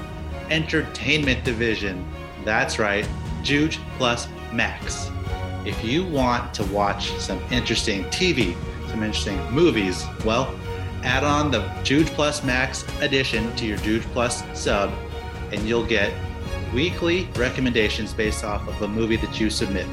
entertainment 0.49 1.43
division. 1.43 2.07
That's 2.45 2.79
right, 2.79 3.07
Juge 3.43 3.79
Plus 3.97 4.29
Max. 4.53 5.11
If 5.65 5.83
you 5.83 6.05
want 6.05 6.53
to 6.53 6.63
watch 6.65 7.11
some 7.19 7.39
interesting 7.51 8.05
TV, 8.05 8.55
some 8.87 9.03
interesting 9.03 9.39
movies, 9.51 10.05
well, 10.23 10.57
add 11.03 11.23
on 11.23 11.51
the 11.51 11.61
Juge 11.83 12.07
Plus 12.07 12.43
Max 12.43 12.85
addition 13.01 13.55
to 13.55 13.65
your 13.65 13.77
Juge 13.77 14.03
Plus 14.13 14.43
sub, 14.53 14.91
and 15.51 15.61
you'll 15.67 15.85
get 15.85 16.13
weekly 16.73 17.27
recommendations 17.35 18.13
based 18.13 18.43
off 18.43 18.67
of 18.67 18.81
a 18.81 18.87
movie 18.87 19.15
that 19.17 19.39
you 19.39 19.49
submit. 19.49 19.87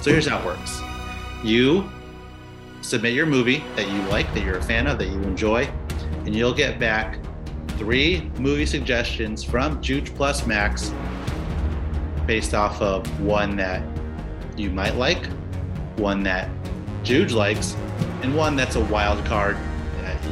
So 0.00 0.10
here's 0.10 0.26
how 0.26 0.40
it 0.40 0.44
works 0.44 0.80
you 1.44 1.90
submit 2.80 3.12
your 3.12 3.26
movie 3.26 3.62
that 3.76 3.88
you 3.88 4.00
like, 4.08 4.32
that 4.34 4.44
you're 4.44 4.58
a 4.58 4.62
fan 4.62 4.86
of, 4.86 4.98
that 4.98 5.08
you 5.08 5.20
enjoy, 5.22 5.70
and 6.24 6.34
you'll 6.34 6.54
get 6.54 6.78
back 6.78 7.18
three 7.76 8.30
movie 8.38 8.66
suggestions 8.66 9.44
from 9.44 9.80
Juge 9.80 10.14
Plus 10.14 10.46
Max 10.46 10.92
based 12.26 12.54
off 12.54 12.82
of 12.82 13.06
one 13.20 13.56
that 13.56 13.82
you 14.56 14.70
might 14.70 14.96
like, 14.96 15.26
one 15.96 16.22
that 16.24 16.50
Juge 17.04 17.32
likes, 17.32 17.74
and 18.22 18.36
one 18.36 18.56
that's 18.56 18.76
a 18.76 18.84
wild 18.86 19.24
card 19.24 19.56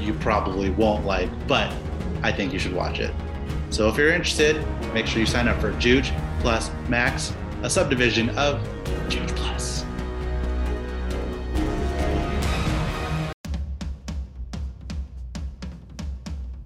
you 0.07 0.15
probably 0.15 0.71
won't 0.71 1.05
like, 1.05 1.29
but 1.47 1.73
I 2.23 2.33
think 2.33 2.53
you 2.53 2.59
should 2.59 2.75
watch 2.75 3.01
it. 3.01 3.13
So 3.71 3.89
if 3.89 3.97
you're 3.97 4.13
interested, 4.13 4.65
make 4.95 5.07
sure 5.07 5.21
you 5.21 5.27
sign 5.27 5.49
up 5.49 5.61
for 5.61 5.73
Juge 5.73 6.13
Plus 6.41 6.71
Max, 6.89 7.35
a 7.63 7.69
subdivision 7.69 8.31
of 8.39 8.61
Juge 9.09 9.29
Plus. 9.35 9.85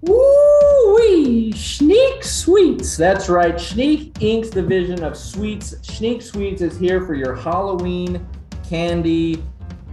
Woo-wee! 0.01 1.51
Shneak 1.53 2.23
Sweets. 2.23 2.95
That's 2.95 3.27
right. 3.29 3.59
Sneak 3.59 4.13
Inc.'s 4.15 4.51
division 4.51 5.03
of 5.03 5.17
sweets. 5.17 5.75
Sneak 5.81 6.21
Sweets 6.21 6.61
is 6.61 6.77
here 6.77 7.05
for 7.05 7.15
your 7.15 7.35
Halloween 7.35 8.25
candy 8.67 9.43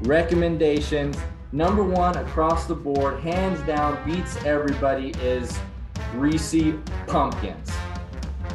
recommendations. 0.02 1.16
Number 1.52 1.82
one 1.82 2.14
across 2.16 2.66
the 2.66 2.74
board, 2.74 3.20
hands 3.20 3.60
down, 3.62 4.04
beats 4.04 4.36
everybody, 4.44 5.10
is 5.22 5.58
Reese 6.14 6.74
Pumpkins. 7.06 7.70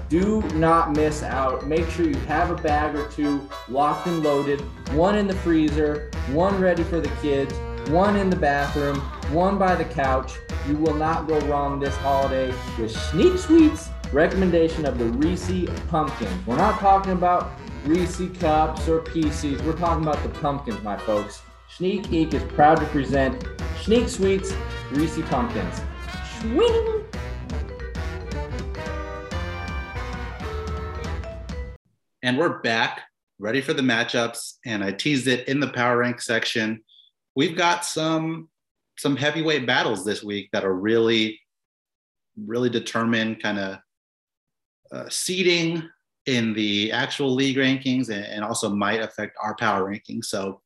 Do 0.10 0.44
not 0.54 0.96
miss 0.96 1.24
out. 1.24 1.66
Make 1.66 1.90
sure 1.90 2.08
you 2.08 2.20
have 2.28 2.52
a 2.52 2.56
bag 2.56 2.96
or 2.96 3.10
two 3.10 3.50
locked 3.68 4.06
and 4.06 4.22
loaded, 4.22 4.62
one 4.92 5.18
in 5.18 5.26
the 5.26 5.34
freezer, 5.34 6.12
one 6.34 6.62
ready 6.62 6.84
for 6.84 7.00
the 7.00 7.10
kids, 7.20 7.52
one 7.90 8.16
in 8.16 8.30
the 8.30 8.36
bathroom, 8.36 9.00
one 9.32 9.58
by 9.58 9.74
the 9.74 9.86
couch. 9.86 10.34
You 10.68 10.78
will 10.78 10.94
not 10.94 11.28
go 11.28 11.40
wrong 11.48 11.80
this 11.80 11.96
holiday 11.98 12.50
with 12.78 12.96
Shneak 12.96 13.40
Sweets 13.40 13.90
recommendation 14.12 14.86
of 14.86 15.00
the 15.00 15.06
Reese 15.06 15.68
Pumpkins. 15.90 16.46
We're 16.46 16.58
not 16.58 16.80
talking 16.80 17.14
about 17.14 17.54
Reese 17.86 18.22
cups 18.40 18.88
or 18.88 19.02
PCs. 19.02 19.64
We're 19.64 19.78
talking 19.78 20.04
about 20.04 20.22
the 20.22 20.30
pumpkins, 20.30 20.82
my 20.84 20.96
folks. 20.96 21.42
Shneak 21.78 22.06
Inc. 22.10 22.36
is 22.36 22.44
proud 22.54 22.76
to 22.76 22.86
present 22.86 23.44
Sneak 23.82 24.08
Sweets 24.08 24.54
Reese 24.92 25.20
Pumpkins. 25.28 25.82
Swing! 26.40 27.04
And 32.22 32.38
we're 32.38 32.60
back, 32.60 33.02
ready 33.40 33.60
for 33.60 33.74
the 33.74 33.82
matchups. 33.82 34.58
And 34.68 34.84
I 34.84 34.92
teased 34.92 35.26
it 35.26 35.48
in 35.48 35.60
the 35.60 35.70
power 35.70 35.98
rank 35.98 36.22
section. 36.22 36.84
We've 37.36 37.58
got 37.58 37.86
some 37.86 38.50
some 39.00 39.16
heavyweight 39.16 39.66
battles 39.66 40.06
this 40.06 40.24
week 40.24 40.50
that 40.54 40.64
are 40.64 40.76
really, 40.76 41.42
really 42.38 42.70
determine 42.70 43.38
kind 43.38 43.58
of 43.58 43.80
uh, 44.92 45.10
seeding 45.10 45.90
in 46.28 46.54
the 46.54 46.92
actual 46.92 47.34
league 47.34 47.58
rankings 47.58 48.10
and, 48.10 48.24
and 48.26 48.44
also 48.44 48.70
might 48.70 49.02
affect 49.02 49.36
our 49.42 49.56
power 49.56 49.90
rankings. 49.90 50.26
So 50.26 50.62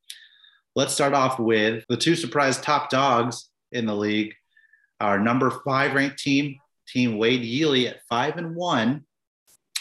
let's 0.78 0.94
start 0.94 1.16
off 1.16 1.40
with 1.40 1.84
the 1.90 1.98
two 1.98 2.16
surprise 2.16 2.62
top 2.62 2.88
dogs 2.92 3.50
in 3.72 3.88
the 3.88 3.96
league. 3.96 4.36
Our 5.02 5.20
number 5.20 5.50
five 5.66 5.96
ranked 5.96 6.20
team, 6.20 6.60
Team 6.88 7.18
Wade 7.18 7.42
Yealy 7.42 7.90
at 7.90 8.02
five 8.08 8.38
and 8.38 8.56
one, 8.56 9.04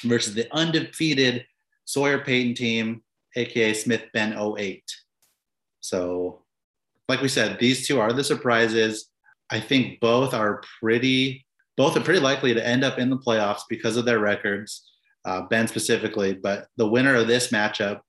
versus 0.04 0.34
the 0.34 0.48
undefeated 0.56 1.44
Sawyer 1.84 2.20
Payton 2.20 2.54
team, 2.54 3.02
aka 3.36 3.74
Smith 3.74 4.04
Ben 4.14 4.38
08. 4.38 4.82
So, 5.80 6.40
like 7.10 7.20
we 7.20 7.28
said, 7.28 7.58
these 7.60 7.86
two 7.86 8.00
are 8.00 8.14
the 8.14 8.24
surprises. 8.24 9.10
I 9.50 9.60
think 9.60 10.00
both 10.00 10.32
are 10.32 10.62
pretty, 10.80 11.44
both 11.76 11.98
are 11.98 12.02
pretty 12.02 12.20
likely 12.20 12.54
to 12.54 12.66
end 12.66 12.84
up 12.84 12.98
in 12.98 13.10
the 13.10 13.18
playoffs 13.18 13.62
because 13.68 13.98
of 13.98 14.06
their 14.06 14.18
records. 14.18 14.90
Uh, 15.26 15.42
ben 15.42 15.68
specifically, 15.68 16.32
but 16.32 16.68
the 16.78 16.88
winner 16.88 17.16
of 17.16 17.26
this 17.26 17.48
matchup 17.48 18.00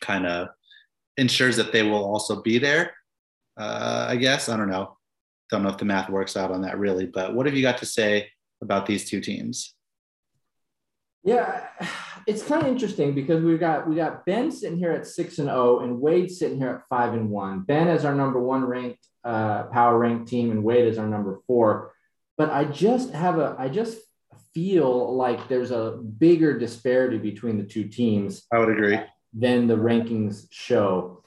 kind 0.00 0.26
of 0.26 0.48
ensures 1.16 1.56
that 1.56 1.72
they 1.72 1.82
will 1.82 2.04
also 2.04 2.42
be 2.42 2.58
there. 2.58 2.94
Uh, 3.56 4.06
I 4.10 4.16
guess 4.16 4.48
I 4.48 4.56
don't 4.56 4.68
know. 4.68 4.96
Don't 5.50 5.62
know 5.62 5.70
if 5.70 5.78
the 5.78 5.84
math 5.84 6.10
works 6.10 6.36
out 6.36 6.50
on 6.50 6.62
that 6.62 6.78
really, 6.78 7.06
but 7.06 7.34
what 7.34 7.46
have 7.46 7.54
you 7.54 7.62
got 7.62 7.78
to 7.78 7.86
say 7.86 8.28
about 8.62 8.86
these 8.86 9.08
two 9.08 9.20
teams? 9.20 9.74
Yeah, 11.24 11.66
it's 12.26 12.42
kind 12.42 12.62
of 12.62 12.68
interesting 12.68 13.14
because 13.14 13.42
we've 13.42 13.60
got 13.60 13.88
we 13.88 13.96
got 13.96 14.24
Ben 14.26 14.50
sitting 14.50 14.78
here 14.78 14.92
at 14.92 15.06
six 15.06 15.38
and 15.38 15.48
zero, 15.48 15.80
and 15.80 16.00
Wade 16.00 16.30
sitting 16.30 16.58
here 16.58 16.70
at 16.70 16.88
five 16.88 17.14
and 17.14 17.30
one. 17.30 17.60
Ben 17.60 17.88
is 17.88 18.04
our 18.04 18.14
number 18.14 18.40
one 18.40 18.64
ranked 18.64 19.04
uh, 19.24 19.64
power 19.64 19.98
ranked 19.98 20.28
team, 20.28 20.50
and 20.50 20.62
Wade 20.62 20.86
is 20.86 20.98
our 20.98 21.08
number 21.08 21.40
four. 21.46 21.92
But 22.38 22.50
I 22.50 22.64
just 22.64 23.12
have 23.12 23.38
a 23.38 23.56
I 23.58 23.68
just 23.68 23.98
feel 24.54 25.16
like 25.16 25.48
there's 25.48 25.70
a 25.70 25.98
bigger 26.18 26.58
disparity 26.58 27.18
between 27.18 27.58
the 27.58 27.64
two 27.64 27.88
teams. 27.88 28.46
I 28.52 28.58
would 28.58 28.70
agree. 28.70 28.98
Than 29.38 29.66
the 29.66 29.76
rankings 29.76 30.46
show. 30.50 31.22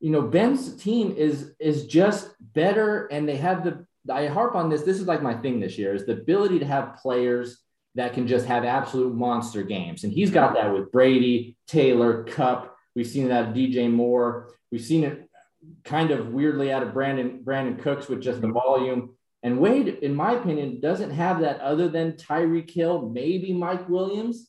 You 0.00 0.10
know, 0.10 0.22
Ben's 0.22 0.76
team 0.76 1.14
is 1.16 1.52
is 1.58 1.86
just 1.86 2.30
better, 2.40 3.06
and 3.06 3.28
they 3.28 3.36
have 3.36 3.64
the. 3.64 3.86
I 4.12 4.26
harp 4.26 4.54
on 4.54 4.68
this. 4.68 4.82
This 4.82 5.00
is 5.00 5.06
like 5.06 5.22
my 5.22 5.34
thing 5.34 5.60
this 5.60 5.76
year: 5.78 5.94
is 5.94 6.06
the 6.06 6.12
ability 6.12 6.60
to 6.60 6.66
have 6.66 6.96
players 6.96 7.58
that 7.94 8.14
can 8.14 8.26
just 8.26 8.46
have 8.46 8.64
absolute 8.64 9.14
monster 9.14 9.62
games. 9.62 10.04
And 10.04 10.12
he's 10.12 10.30
got 10.30 10.54
that 10.54 10.72
with 10.72 10.90
Brady, 10.90 11.56
Taylor, 11.66 12.24
Kupp. 12.24 12.76
We've 12.94 13.06
seen 13.06 13.28
that 13.28 13.54
DJ 13.54 13.90
Moore. 13.90 14.54
We've 14.70 14.80
seen 14.80 15.04
it 15.04 15.28
kind 15.84 16.10
of 16.10 16.28
weirdly 16.28 16.72
out 16.72 16.82
of 16.82 16.94
Brandon 16.94 17.42
Brandin 17.44 17.80
Cooks 17.80 18.08
with 18.08 18.20
just 18.20 18.40
the 18.40 18.48
volume. 18.48 19.16
And 19.42 19.58
Wade, 19.58 19.88
in 19.88 20.14
my 20.14 20.32
opinion, 20.32 20.80
doesn't 20.80 21.10
have 21.10 21.40
that 21.40 21.60
other 21.60 21.88
than 21.88 22.12
Tyreek 22.12 22.70
Hill, 22.70 23.08
maybe 23.08 23.52
Mike 23.52 23.88
Williams. 23.88 24.48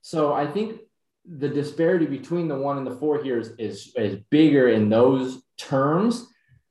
So 0.00 0.32
I 0.32 0.46
think 0.46 0.80
the 1.24 1.48
disparity 1.48 2.06
between 2.06 2.48
the 2.48 2.56
one 2.56 2.78
and 2.78 2.86
the 2.86 2.96
four 2.96 3.22
here 3.22 3.38
is, 3.38 3.52
is, 3.58 3.92
is 3.96 4.18
bigger 4.30 4.68
in 4.68 4.88
those 4.88 5.42
terms. 5.58 6.26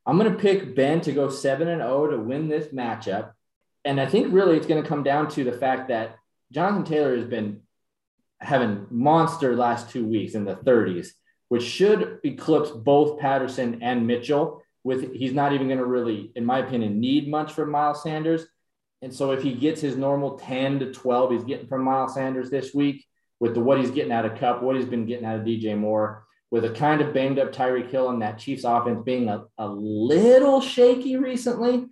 I'm 0.05 0.17
going 0.17 0.31
to 0.31 0.37
pick 0.37 0.75
Ben 0.75 1.01
to 1.01 1.11
go 1.11 1.29
7 1.29 1.67
and 1.67 1.81
0 1.81 2.11
to 2.11 2.17
win 2.17 2.49
this 2.49 2.67
matchup 2.67 3.31
and 3.83 3.99
I 3.99 4.05
think 4.05 4.33
really 4.33 4.57
it's 4.57 4.67
going 4.67 4.81
to 4.81 4.87
come 4.87 5.03
down 5.03 5.29
to 5.29 5.43
the 5.43 5.51
fact 5.51 5.87
that 5.89 6.15
Jonathan 6.51 6.83
Taylor 6.83 7.15
has 7.15 7.25
been 7.25 7.61
having 8.39 8.87
monster 8.89 9.55
last 9.55 9.89
two 9.89 10.05
weeks 10.05 10.33
in 10.35 10.45
the 10.45 10.55
30s, 10.55 11.09
which 11.49 11.63
should 11.63 12.19
eclipse 12.23 12.71
both 12.71 13.19
Patterson 13.19 13.81
and 13.81 14.05
Mitchell. 14.05 14.61
With 14.83 15.13
he's 15.13 15.33
not 15.33 15.53
even 15.53 15.67
going 15.67 15.79
to 15.79 15.85
really, 15.85 16.31
in 16.35 16.43
my 16.43 16.59
opinion, 16.59 16.99
need 16.99 17.27
much 17.27 17.53
from 17.53 17.69
Miles 17.69 18.01
Sanders. 18.01 18.45
And 19.03 19.13
so 19.13 19.31
if 19.31 19.43
he 19.43 19.53
gets 19.53 19.81
his 19.81 19.95
normal 19.95 20.39
10 20.39 20.79
to 20.79 20.91
12 20.91 21.31
he's 21.31 21.43
getting 21.43 21.67
from 21.67 21.83
Miles 21.83 22.15
Sanders 22.15 22.49
this 22.49 22.73
week, 22.73 23.05
with 23.41 23.55
the 23.55 23.59
what 23.59 23.79
he's 23.79 23.89
getting 23.91 24.11
out 24.11 24.23
of 24.23 24.37
Kupp, 24.37 24.61
what 24.61 24.75
he's 24.75 24.85
been 24.85 25.07
getting 25.07 25.25
out 25.25 25.39
of 25.39 25.45
DJ 25.45 25.75
Moore, 25.75 26.25
with 26.51 26.63
a 26.63 26.69
kind 26.69 27.01
of 27.01 27.11
banged 27.11 27.39
up 27.39 27.51
Tyreek 27.51 27.89
Hill 27.89 28.09
and 28.09 28.21
that 28.21 28.37
Chiefs 28.37 28.63
offense 28.63 29.01
being 29.03 29.29
a, 29.29 29.45
a 29.57 29.67
little 29.67 30.61
shaky 30.61 31.17
recently, 31.17 31.87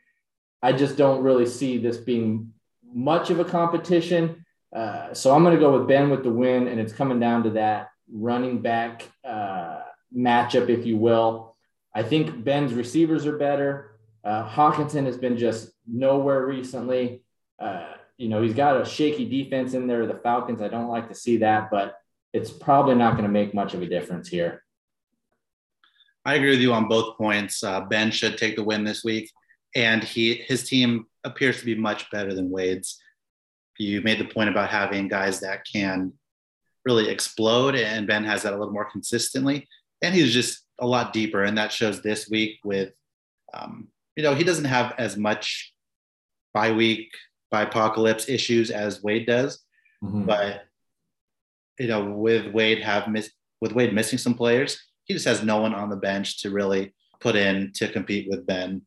I 0.62 0.74
just 0.74 0.96
don't 0.96 1.24
really 1.24 1.48
see 1.48 1.80
this 1.80 1.98
being 1.98 2.54
much 2.94 3.32
of 3.32 3.40
a 3.40 3.46
competition. 3.46 4.46
Uh, 4.74 5.12
so 5.16 5.34
I'm 5.34 5.44
going 5.44 5.56
to 5.56 5.60
go 5.60 5.78
with 5.78 5.88
Ben 5.88 6.12
with 6.12 6.24
the 6.24 6.32
win, 6.32 6.68
and 6.68 6.80
it's 6.80 6.94
coming 6.94 7.20
down 7.20 7.44
to 7.44 7.50
that 7.52 7.90
running 8.14 8.62
back 8.62 9.10
uh, 9.28 9.80
matchup, 10.16 10.70
if 10.70 10.86
you 10.86 10.98
will. 10.98 11.56
I 11.96 12.04
think 12.04 12.44
Ben's 12.44 12.76
receivers 12.76 13.26
are 13.26 13.40
better. 13.40 13.98
Uh, 14.24 14.48
Hockenson 14.48 15.06
has 15.08 15.18
been 15.18 15.38
just 15.38 15.72
nowhere 15.88 16.46
recently. 16.46 17.24
Uh, 17.58 17.94
you 18.20 18.28
know, 18.28 18.42
he's 18.42 18.54
got 18.54 18.80
a 18.80 18.86
shaky 18.86 19.26
defense 19.26 19.74
in 19.74 19.88
there. 19.88 20.06
The 20.06 20.20
Falcons, 20.22 20.62
I 20.62 20.68
don't 20.68 20.90
like 20.90 21.08
to 21.08 21.16
see 21.16 21.38
that, 21.38 21.72
but 21.72 21.96
it's 22.34 22.52
probably 22.52 22.96
not 22.96 23.14
going 23.14 23.24
to 23.24 23.32
make 23.32 23.54
much 23.54 23.74
of 23.74 23.82
a 23.82 23.88
difference 23.88 24.28
here. 24.28 24.62
I 26.26 26.36
agree 26.36 26.50
with 26.50 26.60
you 26.60 26.74
on 26.74 26.90
both 26.90 27.18
points. 27.18 27.64
Uh, 27.64 27.80
ben 27.80 28.12
should 28.12 28.38
take 28.38 28.58
the 28.58 28.64
win 28.64 28.84
this 28.84 29.06
week, 29.06 29.32
and 29.74 30.04
he 30.04 30.36
his 30.36 30.68
team 30.68 31.06
appears 31.24 31.60
to 31.60 31.66
be 31.66 31.76
much 31.76 32.12
better 32.12 32.36
than 32.36 32.50
Wade's. 32.50 33.02
You 33.78 34.02
made 34.02 34.20
the 34.20 34.26
point 34.26 34.50
about 34.50 34.70
having 34.70 35.08
guys 35.08 35.40
that 35.40 35.62
can 35.72 36.12
really 36.84 37.08
explode, 37.08 37.76
and 37.76 38.06
Ben 38.06 38.26
has 38.26 38.44
that 38.44 38.54
a 38.54 38.58
little 38.58 38.74
more 38.74 38.92
consistently. 38.92 39.66
And 40.02 40.14
he's 40.14 40.34
just 40.34 40.66
a 40.78 40.86
lot 40.86 41.14
deeper, 41.14 41.44
and 41.46 41.58
that 41.58 41.72
shows 41.72 42.02
this 42.02 42.30
week 42.30 42.60
with, 42.66 42.92
um, 43.54 43.88
you 44.18 44.24
know, 44.24 44.36
he 44.36 44.44
doesn't 44.44 44.66
have 44.66 44.94
as 44.98 45.16
much 45.16 45.74
bye 46.54 46.74
week 46.74 47.12
by 47.52 47.64
apocalypse 47.64 48.30
issues 48.30 48.72
as 48.72 49.04
Wade 49.04 49.26
does, 49.26 49.64
mm-hmm. 50.04 50.26
but 50.26 50.64
you 51.80 51.88
know, 51.88 52.12
with 52.12 52.54
Wade 52.54 52.82
have 52.84 53.08
miss 53.08 53.32
with 53.62 53.74
Wade 53.74 53.94
missing 53.94 54.20
some 54.20 54.34
players, 54.34 54.80
he 55.06 55.14
just 55.14 55.26
has 55.26 55.44
no 55.44 55.60
one 55.62 55.74
on 55.74 55.90
the 55.90 55.96
bench 55.96 56.42
to 56.42 56.52
really 56.52 56.94
put 57.20 57.36
in 57.36 57.72
to 57.76 57.92
compete 57.92 58.30
with 58.30 58.46
Ben. 58.46 58.82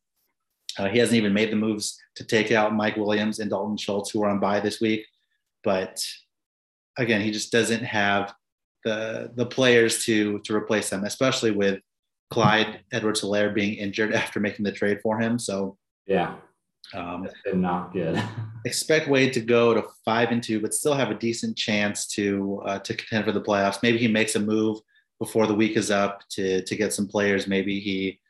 Uh, 0.79 0.89
he 0.89 0.99
hasn't 0.99 1.17
even 1.17 1.35
made 1.35 1.51
the 1.51 1.57
moves 1.57 1.99
to 2.17 2.25
take 2.25 2.51
out 2.51 2.75
Mike 2.75 2.97
Williams 2.97 3.39
and 3.39 3.51
Dalton 3.51 3.77
Schultz, 3.77 4.11
who 4.11 4.23
are 4.23 4.31
on 4.31 4.41
bye 4.41 4.61
this 4.61 4.81
week. 4.81 5.07
But 5.65 6.03
again, 6.99 7.21
he 7.21 7.31
just 7.31 7.53
doesn't 7.53 7.85
have 7.85 8.35
the 8.85 9.31
the 9.35 9.47
players 9.47 10.05
to 10.05 10.39
to 10.41 10.55
replace 10.55 10.91
them, 10.91 11.05
especially 11.05 11.51
with 11.51 11.81
Clyde 12.31 12.81
Edwards 12.93 13.23
Helaire 13.23 13.55
being 13.55 13.75
injured 13.75 14.15
after 14.15 14.41
making 14.41 14.65
the 14.65 14.73
trade 14.73 15.01
for 15.03 15.19
him. 15.19 15.39
So 15.39 15.77
yeah, 16.07 16.37
um, 16.95 17.29
not 17.55 17.93
good. 17.93 18.23
expect 18.65 19.09
Wade 19.09 19.33
to 19.33 19.41
go 19.41 19.75
to 19.75 19.85
five 20.05 20.31
and 20.31 20.43
two, 20.43 20.61
but 20.61 20.75
still 20.75 20.95
have 20.95 21.11
a 21.11 21.19
decent 21.19 21.57
chance 21.57 22.07
to 22.09 22.63
uh, 22.67 22.79
to 22.81 22.95
contend 22.95 23.25
for 23.25 23.33
the 23.33 23.41
playoffs. 23.41 23.83
Maybe 23.83 23.99
he 23.99 24.09
makes 24.09 24.35
a 24.35 24.41
move 24.41 24.79
before 25.19 25.47
the 25.47 25.55
week 25.55 25.77
is 25.77 25.91
up 25.91 26.23
to 26.31 26.63
to 26.63 26.77
get 26.77 26.93
some 26.93 27.09
players. 27.09 27.47
Maybe 27.47 27.81
he 27.81 28.21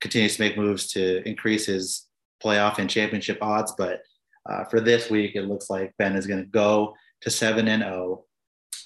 continues 0.00 0.36
to 0.36 0.42
make 0.42 0.56
moves 0.56 0.88
to 0.92 1.26
increase 1.28 1.66
his 1.66 2.06
playoff 2.42 2.78
and 2.78 2.90
championship 2.90 3.38
odds. 3.40 3.72
But 3.76 4.02
uh, 4.48 4.64
for 4.64 4.80
this 4.80 5.10
week, 5.10 5.34
it 5.34 5.48
looks 5.48 5.70
like 5.70 5.94
Ben 5.98 6.16
is 6.16 6.26
going 6.26 6.40
to 6.42 6.50
go 6.50 6.94
to 7.22 7.30
seven 7.30 7.68
and 7.68 7.82
zero. 7.82 7.94
Oh. 7.94 8.24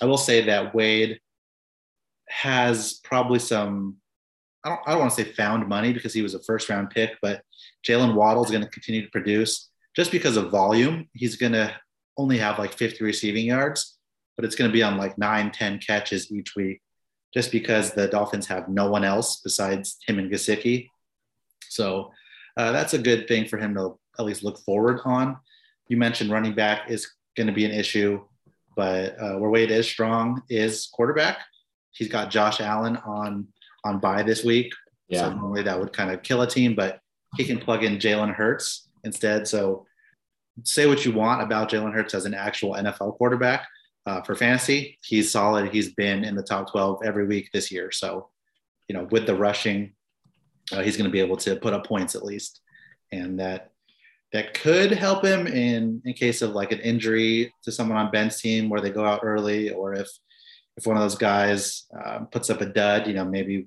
I 0.00 0.04
will 0.04 0.18
say 0.18 0.42
that 0.42 0.74
Wade 0.74 1.18
has 2.28 3.00
probably 3.04 3.38
some. 3.38 3.96
I 4.64 4.70
don't, 4.70 4.80
I 4.86 4.90
don't 4.90 5.00
want 5.00 5.12
to 5.12 5.24
say 5.24 5.32
found 5.32 5.68
money 5.68 5.92
because 5.92 6.12
he 6.12 6.22
was 6.22 6.34
a 6.34 6.42
first 6.42 6.68
round 6.68 6.90
pick, 6.90 7.12
but 7.22 7.42
Jaylen 7.86 8.14
Waddle 8.14 8.44
is 8.44 8.50
going 8.50 8.64
to 8.64 8.70
continue 8.70 9.02
to 9.02 9.10
produce 9.10 9.70
just 9.94 10.10
because 10.10 10.36
of 10.36 10.50
volume. 10.50 11.08
He's 11.12 11.36
going 11.36 11.52
to 11.52 11.74
only 12.16 12.38
have 12.38 12.58
like 12.58 12.72
50 12.72 13.04
receiving 13.04 13.46
yards, 13.46 13.98
but 14.36 14.44
it's 14.44 14.56
going 14.56 14.68
to 14.68 14.72
be 14.72 14.82
on 14.82 14.96
like 14.96 15.16
nine, 15.16 15.52
10 15.52 15.78
catches 15.78 16.30
each 16.32 16.54
week 16.56 16.80
just 17.32 17.52
because 17.52 17.92
the 17.92 18.08
Dolphins 18.08 18.46
have 18.46 18.68
no 18.68 18.90
one 18.90 19.04
else 19.04 19.40
besides 19.42 19.98
him 20.06 20.18
and 20.18 20.30
Gesicki. 20.30 20.88
So 21.68 22.10
uh, 22.56 22.72
that's 22.72 22.94
a 22.94 22.98
good 22.98 23.28
thing 23.28 23.46
for 23.46 23.58
him 23.58 23.74
to 23.74 23.98
at 24.18 24.24
least 24.24 24.42
look 24.42 24.58
forward 24.58 25.00
on. 25.04 25.36
You 25.88 25.96
mentioned 25.96 26.30
running 26.30 26.54
back 26.54 26.90
is 26.90 27.10
going 27.36 27.46
to 27.46 27.52
be 27.52 27.64
an 27.64 27.70
issue, 27.70 28.24
but 28.76 29.18
uh, 29.18 29.36
where 29.36 29.50
Wade 29.50 29.70
is 29.70 29.86
strong 29.86 30.42
is 30.48 30.88
quarterback. 30.92 31.38
He's 31.90 32.08
got 32.08 32.30
Josh 32.30 32.60
Allen 32.60 32.96
on 32.98 33.48
on 33.88 33.98
bye 33.98 34.22
this 34.22 34.44
week. 34.44 34.72
Yeah. 35.08 35.22
So 35.22 35.34
normally 35.34 35.62
that 35.62 35.78
would 35.78 35.92
kind 35.92 36.10
of 36.10 36.22
kill 36.22 36.42
a 36.42 36.46
team, 36.46 36.74
but 36.74 37.00
he 37.36 37.44
can 37.44 37.58
plug 37.58 37.84
in 37.84 37.98
Jalen 37.98 38.34
Hurts 38.34 38.88
instead. 39.04 39.48
So 39.48 39.86
say 40.64 40.86
what 40.86 41.04
you 41.04 41.12
want 41.12 41.42
about 41.42 41.70
Jalen 41.70 41.94
Hurts 41.94 42.14
as 42.14 42.24
an 42.24 42.34
actual 42.34 42.74
NFL 42.74 43.16
quarterback. 43.16 43.66
Uh, 44.06 44.22
for 44.22 44.34
fantasy, 44.34 44.98
he's 45.04 45.30
solid. 45.30 45.70
He's 45.70 45.92
been 45.94 46.24
in 46.24 46.34
the 46.34 46.42
top 46.42 46.70
12 46.70 47.00
every 47.04 47.26
week 47.26 47.50
this 47.52 47.70
year. 47.70 47.90
So, 47.90 48.30
you 48.88 48.94
know, 48.94 49.06
with 49.10 49.26
the 49.26 49.34
rushing, 49.34 49.92
uh, 50.72 50.82
he's 50.82 50.96
going 50.96 51.08
to 51.08 51.12
be 51.12 51.20
able 51.20 51.36
to 51.38 51.56
put 51.56 51.74
up 51.74 51.86
points 51.86 52.14
at 52.14 52.24
least. 52.24 52.60
And 53.12 53.38
that 53.40 53.70
that 54.32 54.54
could 54.54 54.92
help 54.92 55.24
him 55.24 55.46
in 55.46 56.02
in 56.04 56.12
case 56.12 56.42
of 56.42 56.50
like 56.50 56.72
an 56.72 56.80
injury 56.80 57.52
to 57.62 57.72
someone 57.72 57.96
on 57.96 58.10
Ben's 58.10 58.40
team 58.40 58.68
where 58.68 58.80
they 58.80 58.90
go 58.90 59.04
out 59.04 59.20
early, 59.22 59.70
or 59.70 59.94
if 59.94 60.08
if 60.76 60.86
one 60.86 60.96
of 60.96 61.02
those 61.02 61.16
guys 61.16 61.86
uh, 61.98 62.20
puts 62.30 62.50
up 62.50 62.60
a 62.60 62.66
dud, 62.66 63.06
you 63.06 63.14
know, 63.14 63.24
maybe 63.24 63.66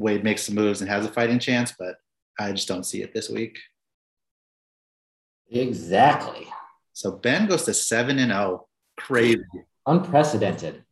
Wade 0.00 0.24
makes 0.24 0.42
some 0.42 0.54
moves 0.54 0.80
and 0.80 0.90
has 0.90 1.06
a 1.06 1.10
fighting 1.10 1.38
chance. 1.38 1.72
But 1.78 1.96
I 2.38 2.52
just 2.52 2.68
don't 2.68 2.84
see 2.84 3.02
it 3.02 3.14
this 3.14 3.28
week. 3.28 3.58
Exactly. 5.50 6.48
So 6.92 7.12
Ben 7.12 7.46
goes 7.46 7.64
to 7.64 7.74
seven 7.74 8.18
and 8.18 8.32
zero. 8.32 8.62
Oh. 8.62 8.66
Crazy. 8.98 9.40
Unprecedented. 9.86 10.84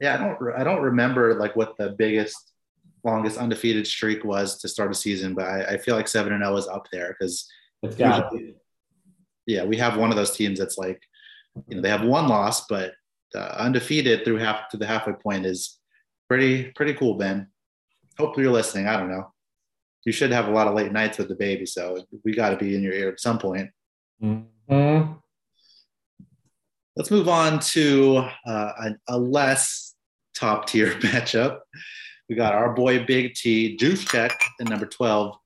Yeah, 0.00 0.14
I 0.14 0.16
don't. 0.16 0.54
I 0.56 0.64
don't 0.64 0.80
remember 0.80 1.34
like 1.34 1.54
what 1.54 1.76
the 1.76 1.90
biggest, 1.90 2.52
longest 3.04 3.36
undefeated 3.36 3.86
streak 3.86 4.24
was 4.24 4.58
to 4.58 4.68
start 4.68 4.90
a 4.90 4.94
season, 4.94 5.34
but 5.34 5.44
I, 5.44 5.74
I 5.74 5.76
feel 5.76 5.94
like 5.94 6.08
seven 6.08 6.32
and 6.32 6.42
zero 6.42 6.54
oh 6.54 6.56
is 6.56 6.66
up 6.66 6.86
there 6.90 7.14
because 7.16 7.46
it's 7.82 7.94
got. 7.94 8.32
Yeah, 9.46 9.64
we 9.64 9.76
have 9.76 9.98
one 9.98 10.10
of 10.10 10.16
those 10.16 10.34
teams 10.34 10.58
that's 10.58 10.78
like, 10.78 11.02
you 11.68 11.76
know, 11.76 11.82
they 11.82 11.90
have 11.90 12.04
one 12.04 12.28
loss, 12.28 12.66
but 12.68 12.94
uh, 13.34 13.54
undefeated 13.58 14.24
through 14.24 14.36
half 14.38 14.68
to 14.70 14.76
the 14.76 14.86
halfway 14.86 15.12
point 15.12 15.44
is 15.44 15.78
pretty 16.28 16.70
pretty 16.72 16.94
cool, 16.94 17.14
Ben. 17.14 17.48
Hopefully 18.18 18.44
you're 18.44 18.52
listening. 18.52 18.86
I 18.86 18.96
don't 18.96 19.10
know 19.10 19.32
you 20.04 20.12
should 20.12 20.32
have 20.32 20.48
a 20.48 20.50
lot 20.50 20.66
of 20.66 20.74
late 20.74 20.92
nights 20.92 21.18
with 21.18 21.28
the 21.28 21.34
baby. 21.34 21.66
So 21.66 22.04
we 22.24 22.34
got 22.34 22.50
to 22.50 22.56
be 22.56 22.74
in 22.74 22.82
your 22.82 22.92
ear 22.92 23.08
at 23.08 23.20
some 23.20 23.38
point. 23.38 23.70
Mm-hmm. 24.22 25.12
Let's 26.96 27.10
move 27.10 27.28
on 27.28 27.58
to 27.60 28.28
uh, 28.46 28.72
a, 28.78 28.90
a, 29.08 29.18
less 29.18 29.94
top 30.34 30.66
tier 30.66 30.90
matchup. 31.00 31.60
We 32.28 32.34
got 32.34 32.54
our 32.54 32.74
boy 32.74 33.04
Big 33.04 33.34
T, 33.34 33.76
Juice 33.76 34.04
Check, 34.04 34.32
at 34.60 34.68
number 34.68 34.86
12, 34.86 35.36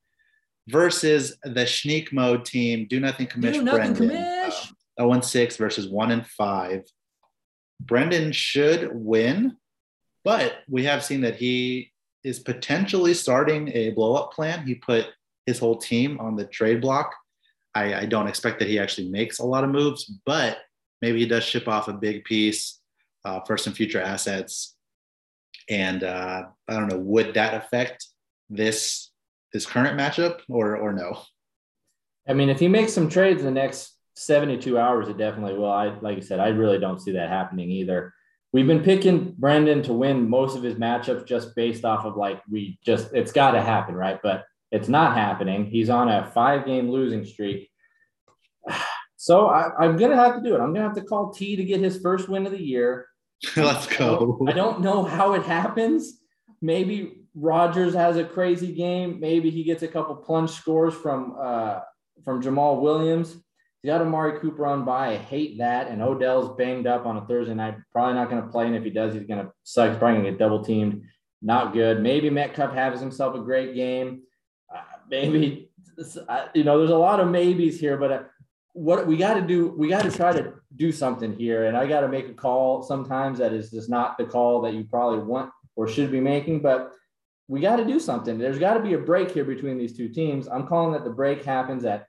versus 0.69 1.37
the 1.45 1.67
Sneak 1.67 2.13
Mode 2.13 2.45
team, 2.45 2.87
Do 2.89 2.99
Nothing 2.99 3.27
Commish 3.29 3.55
Do 3.55 3.63
Nothing 3.63 3.95
Brendan. 3.95 4.09
Commish. 4.11 4.73
Uh, 4.99 5.09
0 5.09 5.21
6 5.21 5.57
versus 5.57 5.89
1 5.89 6.11
and 6.11 6.27
5. 6.27 6.83
Brendan 7.81 8.33
should 8.33 8.91
win, 8.93 9.57
but 10.25 10.55
we 10.69 10.85
have 10.85 11.05
seen 11.05 11.21
that 11.21 11.37
he 11.37 11.93
is 12.27 12.41
potentially 12.41 13.15
starting 13.15 13.69
a 13.69 13.91
blow 13.91 14.17
up 14.17 14.33
plan. 14.33 14.67
He 14.67 14.75
put 14.75 15.07
his 15.47 15.61
whole 15.61 15.77
team 15.77 16.19
on 16.19 16.35
the 16.35 16.45
trade 16.45 16.81
block. 16.81 17.15
I, 17.73 17.95
I, 17.95 18.07
don't 18.07 18.27
expect 18.27 18.59
that 18.59 18.69
he 18.69 18.81
actually 18.81 19.11
makes 19.11 19.39
a 19.39 19.47
lot 19.47 19.63
of 19.63 19.71
moves, 19.71 20.11
but 20.25 20.59
maybe 21.03 21.21
he 21.21 21.27
does 21.27 21.45
ship 21.45 21.69
off 21.69 21.87
a 21.87 21.93
big 21.93 22.25
piece 22.25 22.81
uh, 23.25 23.41
for 23.47 23.57
some 23.57 23.75
future 23.75 24.01
assets. 24.01 24.75
And 25.69 26.03
uh, 26.03 26.47
I 26.67 26.73
don't 26.73 26.89
know, 26.89 26.99
would 26.99 27.35
that 27.35 27.55
affect 27.55 28.07
this 28.51 29.11
this 29.53 29.67
current 29.67 29.99
matchup 29.99 30.41
or 30.49 30.77
or 30.77 30.93
no? 30.93 31.19
I 32.29 32.35
mean, 32.35 32.49
if 32.49 32.59
he 32.59 32.67
makes 32.67 32.93
some 32.93 33.09
trades 33.09 33.41
in 33.41 33.47
the 33.47 33.61
next 33.61 33.95
72 34.17 34.79
hours, 34.79 35.09
it 35.09 35.19
definitely 35.19 35.59
will. 35.59 35.71
I 35.71 35.97
like 36.01 36.17
I 36.17 36.21
said, 36.21 36.41
I 36.41 36.49
really 36.49 36.79
don't 36.79 37.01
see 37.01 37.13
that 37.13 37.29
happening 37.29 37.71
either 37.71 38.15
we've 38.57 38.67
been 38.67 38.83
picking 38.83 39.35
Brendan 39.37 39.83
to 39.83 39.93
win 39.93 40.31
most 40.31 40.57
of 40.57 40.63
his 40.63 40.77
matchups 40.77 41.27
just 41.27 41.55
based 41.55 41.85
off 41.85 42.07
of 42.07 42.17
like 42.17 42.41
we 42.51 42.79
just 42.83 43.13
it's 43.13 43.31
got 43.31 43.51
to 43.51 43.61
happen, 43.61 43.95
right? 43.95 44.19
But 44.23 44.47
it's 44.73 44.89
not 44.89 45.15
happening. 45.15 45.67
He's 45.67 45.91
on 45.91 46.09
a 46.09 46.31
five 46.33 46.65
game 46.65 46.91
losing 46.91 47.25
streak. 47.25 47.71
So 49.19 49.47
I, 49.47 49.85
am 49.85 49.97
gonna 49.97 50.15
have 50.15 50.37
to 50.37 50.43
do 50.43 50.55
it. 50.55 50.61
I'm 50.61 50.75
gonna 50.75 50.87
have 50.87 50.95
to 50.97 51.03
call 51.03 51.33
T 51.33 51.57
to 51.57 51.65
get 51.65 51.81
his 51.81 51.99
first 52.01 52.29
win 52.29 52.45
of 52.45 52.53
the 52.53 52.63
year. 52.63 53.07
Let's 53.57 53.87
go. 53.87 54.39
I 54.47 54.53
don't 54.53 54.83
know 54.83 55.03
how 55.03 55.33
it 55.33 55.43
happens. 55.43 56.21
Maybe 56.61 57.23
Rodgers 57.35 57.95
has 57.95 58.19
a 58.19 58.25
crazy 58.25 58.73
game. 58.73 59.19
Maybe 59.19 59.51
he 59.51 59.65
gets 59.65 59.83
a 59.83 59.89
couple 59.89 60.15
plunge 60.17 60.51
scores 60.51 60.95
from 60.95 61.35
uh, 61.41 61.81
from 62.25 62.43
Jamaal 62.43 62.83
Williams. 62.83 63.37
He's 63.83 63.91
got 63.91 64.01
Amari 64.01 64.41
Cooper 64.41 64.67
on 64.67 64.85
by. 64.85 65.13
I 65.13 65.17
hate 65.17 65.59
that. 65.59 65.89
And 65.89 66.03
Odell's 66.03 66.57
banged 66.57 66.87
up 66.87 67.07
on 67.07 67.19
a 67.19 67.27
Thursday 67.27 67.55
night. 67.55 67.77
Probably 67.93 68.15
not 68.15 68.31
going 68.31 68.43
to 68.43 68.49
play. 68.49 68.67
And 68.67 68.75
if 68.75 68.83
he 68.83 68.91
does, 68.91 69.15
he's 69.15 69.27
going 69.27 69.45
to 69.45 69.53
suck. 69.63 69.91
He's 69.91 69.99
probably 69.99 70.21
going 70.21 70.25
to 70.25 70.31
get 70.33 70.39
double 70.39 70.65
teamed. 70.65 71.03
Not 71.43 71.73
good. 71.73 72.03
Maybe 72.03 72.31
Metcalf 72.31 72.73
has 72.73 73.01
himself 73.01 73.37
a 73.37 73.41
great 73.41 73.75
game. 73.75 74.23
Uh, 74.75 74.81
maybe, 75.09 75.71
you 76.55 76.65
know, 76.65 76.79
there's 76.79 76.91
a 76.91 76.97
lot 76.97 77.21
of 77.21 77.29
maybes 77.29 77.79
here, 77.79 77.97
but 77.97 78.13
uh, 78.13 78.23
what 78.73 79.07
we 79.07 79.17
got 79.17 79.35
to 79.35 79.43
do, 79.43 79.69
we 79.69 79.89
got 79.89 80.03
to 80.03 80.11
try 80.11 80.33
to 80.33 80.55
do 80.75 80.91
something 80.91 81.35
here. 81.35 81.67
And 81.67 81.77
I 81.77 81.87
got 81.87 82.01
to 82.01 82.09
make 82.09 82.29
a 82.29 82.35
call 82.35 82.83
sometimes 82.83 83.39
that 83.39 83.53
is 83.53 83.71
just 83.71 83.89
not 83.89 84.19
the 84.19 84.25
call 84.25 84.63
that 84.63 84.75
you 84.75 84.85
probably 84.85 85.21
want 85.21 85.51
or 85.77 85.87
should 85.87 86.11
be 86.11 86.21
making, 86.21 86.61
but 86.61 86.93
we 87.49 87.61
got 87.61 87.77
to 87.77 87.85
do 87.85 88.01
something. 88.01 88.39
There's 88.39 88.59
got 88.59 88.75
to 88.75 88.81
be 88.81 88.95
a 88.95 88.99
break 88.99 89.31
here 89.31 89.45
between 89.45 89.79
these 89.79 89.97
two 89.97 90.09
teams. 90.09 90.49
I'm 90.49 90.67
calling 90.67 90.93
that 90.93 91.05
the 91.05 91.11
break 91.11 91.45
happens 91.45 91.85
at 91.85 92.07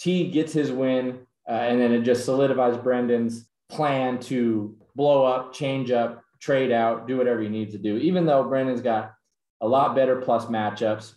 T 0.00 0.30
gets 0.30 0.52
his 0.52 0.72
win, 0.72 1.26
uh, 1.48 1.52
and 1.52 1.80
then 1.80 1.92
it 1.92 2.02
just 2.02 2.24
solidifies 2.24 2.76
Brendan's 2.76 3.46
plan 3.68 4.18
to 4.20 4.76
blow 4.96 5.24
up, 5.24 5.52
change 5.52 5.90
up, 5.90 6.24
trade 6.40 6.72
out, 6.72 7.06
do 7.06 7.16
whatever 7.16 7.40
he 7.40 7.48
needs 7.48 7.72
to 7.72 7.78
do. 7.78 7.96
Even 7.98 8.26
though 8.26 8.42
Brendan's 8.42 8.80
got 8.80 9.12
a 9.60 9.68
lot 9.68 9.94
better 9.94 10.16
plus 10.16 10.46
matchups, 10.46 11.14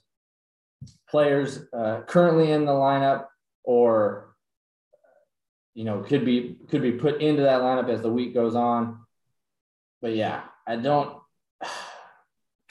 players 1.10 1.66
uh, 1.74 2.02
currently 2.02 2.52
in 2.52 2.66
the 2.66 2.72
lineup 2.72 3.26
or 3.64 4.34
you 5.74 5.86
know, 5.86 6.02
could 6.02 6.24
be 6.24 6.58
could 6.70 6.82
be 6.82 6.92
put 6.92 7.22
into 7.22 7.44
that 7.44 7.62
lineup 7.62 7.90
as 7.90 8.02
the 8.02 8.12
week 8.12 8.34
goes 8.34 8.56
on. 8.56 9.00
But 10.02 10.16
yeah, 10.16 10.44
I 10.68 10.76
don't. 10.76 11.18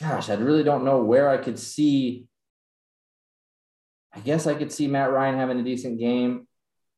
Gosh, 0.00 0.30
I 0.30 0.34
really 0.34 0.64
don't 0.64 0.84
know 0.84 1.02
where 1.02 1.28
I 1.28 1.36
could 1.36 1.58
see. 1.58 2.26
I 4.14 4.20
guess 4.20 4.46
I 4.46 4.54
could 4.54 4.72
see 4.72 4.86
Matt 4.86 5.10
Ryan 5.10 5.36
having 5.36 5.58
a 5.58 5.64
decent 5.64 5.98
game. 5.98 6.46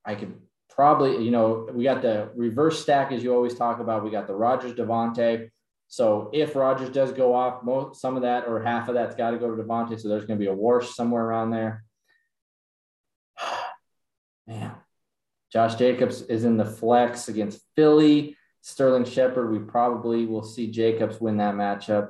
I 0.04 0.14
could 0.14 0.34
probably, 0.68 1.24
you 1.24 1.30
know, 1.30 1.68
we 1.72 1.84
got 1.84 2.02
the 2.02 2.30
reverse 2.34 2.80
stack 2.82 3.12
as 3.12 3.22
you 3.22 3.34
always 3.34 3.54
talk 3.54 3.78
about. 3.78 4.04
We 4.04 4.10
got 4.10 4.26
the 4.26 4.34
Rodgers 4.34 4.74
Davante. 4.74 5.50
So 5.86 6.30
if 6.32 6.56
Rodgers 6.56 6.90
does 6.90 7.12
go 7.12 7.34
off, 7.34 7.62
most 7.62 8.00
some 8.00 8.16
of 8.16 8.22
that 8.22 8.48
or 8.48 8.60
half 8.60 8.88
of 8.88 8.94
that's 8.94 9.14
got 9.14 9.30
to 9.30 9.38
go 9.38 9.54
to 9.54 9.62
Davante. 9.62 10.00
So 10.00 10.08
there's 10.08 10.24
going 10.24 10.38
to 10.38 10.44
be 10.44 10.50
a 10.50 10.54
wash 10.54 10.90
somewhere 10.90 11.24
around 11.24 11.50
there. 11.50 11.84
Man, 14.46 14.72
Josh 15.52 15.76
Jacobs 15.76 16.22
is 16.22 16.44
in 16.44 16.56
the 16.56 16.64
flex 16.64 17.28
against 17.28 17.62
Philly. 17.76 18.36
Sterling 18.62 19.04
Shepard, 19.04 19.52
we 19.52 19.58
probably 19.58 20.26
will 20.26 20.42
see 20.42 20.70
Jacobs 20.70 21.20
win 21.20 21.36
that 21.36 21.54
matchup. 21.54 22.08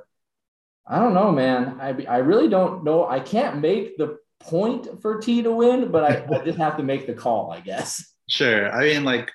I 0.87 0.99
don't 0.99 1.15
know, 1.15 1.33
man. 1.33 1.79
I, 1.81 2.07
I 2.09 2.19
really 2.19 2.49
don't 2.49 2.85
know. 2.85 3.09
I 3.09 3.19
can't 3.19 3.61
make 3.61 3.97
the 3.97 4.19
point 4.41 5.01
for 5.01 5.21
T 5.21 5.43
to 5.43 5.53
win, 5.53 5.91
but 5.91 6.05
I, 6.05 6.37
I 6.37 6.45
just 6.45 6.59
have 6.59 6.77
to 6.77 6.83
make 6.83 7.07
the 7.07 7.15
call, 7.15 7.51
I 7.53 7.61
guess. 7.61 8.15
Sure. 8.29 8.71
I 8.73 8.85
mean, 8.85 9.05
like, 9.05 9.31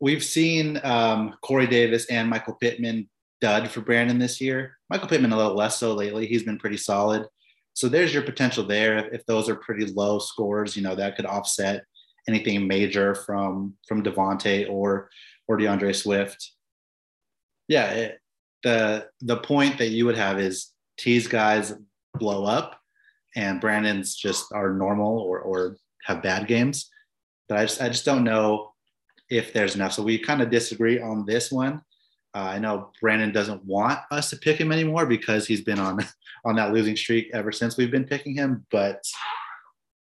we've 0.00 0.24
seen 0.24 0.80
um, 0.84 1.34
Corey 1.42 1.66
Davis 1.66 2.06
and 2.06 2.28
Michael 2.28 2.54
Pittman 2.54 3.08
dud 3.40 3.70
for 3.70 3.80
Brandon 3.80 4.18
this 4.18 4.40
year. 4.40 4.76
Michael 4.90 5.08
Pittman 5.08 5.32
a 5.32 5.36
little 5.36 5.54
less 5.54 5.78
so 5.78 5.94
lately. 5.94 6.26
He's 6.26 6.42
been 6.42 6.58
pretty 6.58 6.76
solid. 6.76 7.26
So 7.74 7.88
there's 7.88 8.14
your 8.14 8.22
potential 8.22 8.64
there. 8.64 9.12
If 9.12 9.26
those 9.26 9.48
are 9.48 9.56
pretty 9.56 9.86
low 9.86 10.18
scores, 10.18 10.76
you 10.76 10.82
know, 10.82 10.94
that 10.94 11.16
could 11.16 11.26
offset 11.26 11.84
anything 12.28 12.66
major 12.66 13.14
from 13.14 13.74
from 13.88 14.02
Davante 14.02 14.70
or 14.70 15.10
or 15.48 15.56
D'Andre 15.56 15.92
Swift. 15.92 16.52
Yeah, 17.68 17.90
it, 17.90 18.18
the 18.62 19.08
the 19.20 19.36
point 19.36 19.78
that 19.78 19.88
you 19.88 20.06
would 20.06 20.16
have 20.16 20.38
is 20.38 20.70
T's 20.98 21.26
guys 21.26 21.74
blow 22.14 22.44
up 22.44 22.80
and 23.36 23.60
Brandon's 23.60 24.14
just 24.14 24.52
are 24.52 24.72
normal 24.72 25.18
or 25.18 25.40
or 25.40 25.76
have 26.04 26.22
bad 26.22 26.46
games. 26.46 26.90
But 27.48 27.58
I 27.58 27.64
just 27.64 27.80
I 27.80 27.88
just 27.88 28.04
don't 28.04 28.24
know 28.24 28.72
if 29.30 29.52
there's 29.52 29.74
enough. 29.74 29.92
So 29.92 30.02
we 30.02 30.18
kind 30.18 30.42
of 30.42 30.50
disagree 30.50 31.00
on 31.00 31.24
this 31.26 31.50
one. 31.50 31.82
Uh, 32.34 32.50
I 32.50 32.58
know 32.58 32.90
Brandon 33.00 33.32
doesn't 33.32 33.64
want 33.64 34.00
us 34.10 34.30
to 34.30 34.36
pick 34.36 34.60
him 34.60 34.72
anymore 34.72 35.06
because 35.06 35.46
he's 35.46 35.62
been 35.62 35.78
on 35.78 36.00
on 36.44 36.56
that 36.56 36.72
losing 36.72 36.96
streak 36.96 37.30
ever 37.32 37.52
since 37.52 37.76
we've 37.76 37.90
been 37.90 38.04
picking 38.04 38.34
him. 38.34 38.66
But 38.70 39.02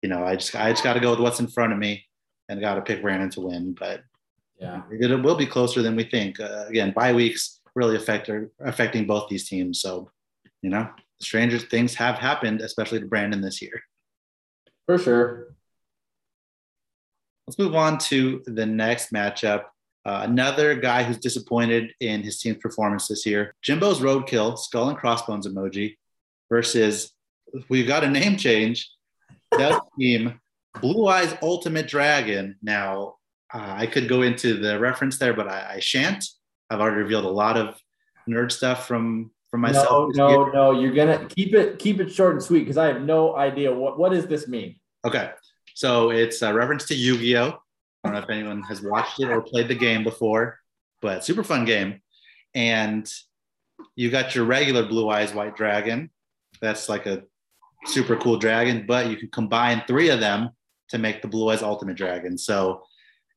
you 0.02 0.10
know, 0.10 0.24
I 0.24 0.36
just 0.36 0.56
I 0.56 0.72
just 0.72 0.84
got 0.84 0.93
to 0.93 1.00
go 1.00 1.12
with 1.12 1.19
what's 1.19 1.39
in 1.39 1.48
front 1.48 1.74
of 1.74 1.80
me 1.80 2.06
and 2.50 2.60
got 2.60 2.76
to 2.76 2.82
pick 2.82 3.02
Brandon 3.02 3.30
to 3.32 3.41
win. 3.41 3.76
But 3.80 4.04
yeah, 4.60 4.82
it 4.91 5.24
will 5.24 5.36
be 5.36 5.46
closer 5.46 5.82
than 5.82 5.96
we 5.96 6.04
think. 6.04 6.39
Uh, 6.39 6.65
again, 6.67 6.91
bye 6.91 7.13
weeks 7.13 7.62
really 7.76 7.96
affect 7.96 8.30
are 8.30 8.52
affecting 8.60 9.06
both 9.08 9.30
these 9.30 9.48
teams. 9.48 9.82
So 9.82 10.12
you 10.62 10.69
know, 10.69 10.89
stranger 11.23 11.57
things 11.57 11.95
have 11.95 12.17
happened, 12.17 12.62
especially 12.62 12.99
to 12.99 13.05
Brandon 13.05 13.41
this 13.41 13.62
year. 13.62 13.81
For 14.86 14.97
sure. 14.97 15.55
Let's 17.47 17.59
move 17.59 17.75
on 17.75 17.97
to 17.99 18.41
the 18.45 18.65
next 18.65 19.12
matchup. 19.12 19.65
Uh, 20.05 20.21
another 20.23 20.75
guy 20.75 21.03
who's 21.03 21.17
disappointed 21.17 21.93
in 22.01 22.21
his 22.21 22.39
team's 22.39 22.57
performance 22.57 23.07
this 23.07 23.25
year, 23.25 23.55
Jimbo's 23.62 23.99
roadkill, 23.99 24.57
skull 24.57 24.89
and 24.89 24.97
crossbones 24.97 25.47
emoji, 25.47 25.95
versus 26.49 27.13
we've 27.69 27.88
got 27.88 28.03
a 28.03 28.09
name 28.09 28.36
change. 28.36 28.89
That 29.51 29.81
team, 29.99 30.39
Blue 30.81 31.07
Eyes 31.07 31.36
Ultimate 31.41 31.88
Dragon. 31.88 32.57
Now, 32.62 33.15
uh, 33.53 33.75
I 33.77 33.86
could 33.86 34.09
go 34.09 34.23
into 34.23 34.55
the 34.55 34.79
reference 34.79 35.17
there, 35.17 35.33
but 35.33 35.47
I, 35.47 35.75
I, 35.75 35.79
shan't. 35.79 36.25
I've 36.69 36.79
already 36.79 36.97
revealed 36.97 37.25
a 37.25 37.29
lot 37.29 37.55
of 37.55 37.77
nerd 38.27 38.51
stuff 38.51 38.88
from 38.88 39.31
from 39.54 39.62
myself. 39.62 40.10
No, 40.16 40.46
no, 40.46 40.46
no. 40.46 40.80
You're 40.80 40.96
gonna 40.96 41.28
keep 41.28 41.54
it 41.54 41.78
keep 41.78 42.00
it 42.00 42.12
short 42.12 42.32
and 42.32 42.42
sweet 42.42 42.62
because 42.62 42.76
I 42.76 42.88
have 42.88 43.04
no 43.04 43.36
idea 43.36 43.72
what 43.72 44.00
what 44.00 44.12
does 44.12 44.26
this 44.26 44.48
mean. 44.48 44.78
Okay, 45.06 45.30
so 45.76 46.10
it's 46.10 46.42
a 46.42 46.52
reference 46.52 46.86
to 46.86 46.96
Yu-Gi-Oh. 46.96 47.50
I 47.50 47.54
don't 48.04 48.13
know 48.16 48.20
if 48.20 48.30
anyone 48.32 48.63
has 48.63 48.82
watched 48.82 49.20
it 49.20 49.30
or 49.30 49.42
played 49.42 49.68
the 49.68 49.76
game 49.76 50.04
before, 50.04 50.58
but 51.04 51.24
super 51.24 51.44
fun 51.44 51.66
game. 51.66 52.02
And 52.56 53.08
you 53.96 54.10
got 54.10 54.34
your 54.34 54.46
regular 54.46 54.88
blue 54.88 55.08
eyes 55.12 55.36
white 55.36 55.56
dragon. 55.56 56.10
That's 56.60 56.89
like 56.89 57.06
a 57.06 57.22
super 57.86 58.16
cool 58.16 58.38
dragon, 58.38 58.86
but 58.88 59.12
you 59.12 59.18
can 59.18 59.30
combine 59.30 59.84
three 59.86 60.10
of 60.10 60.20
them 60.20 60.50
to 60.89 60.98
make 60.98 61.22
the 61.22 61.28
blue 61.28 61.52
eyes 61.52 61.62
ultimate 61.62 61.96
dragon. 61.96 62.39
So 62.39 62.82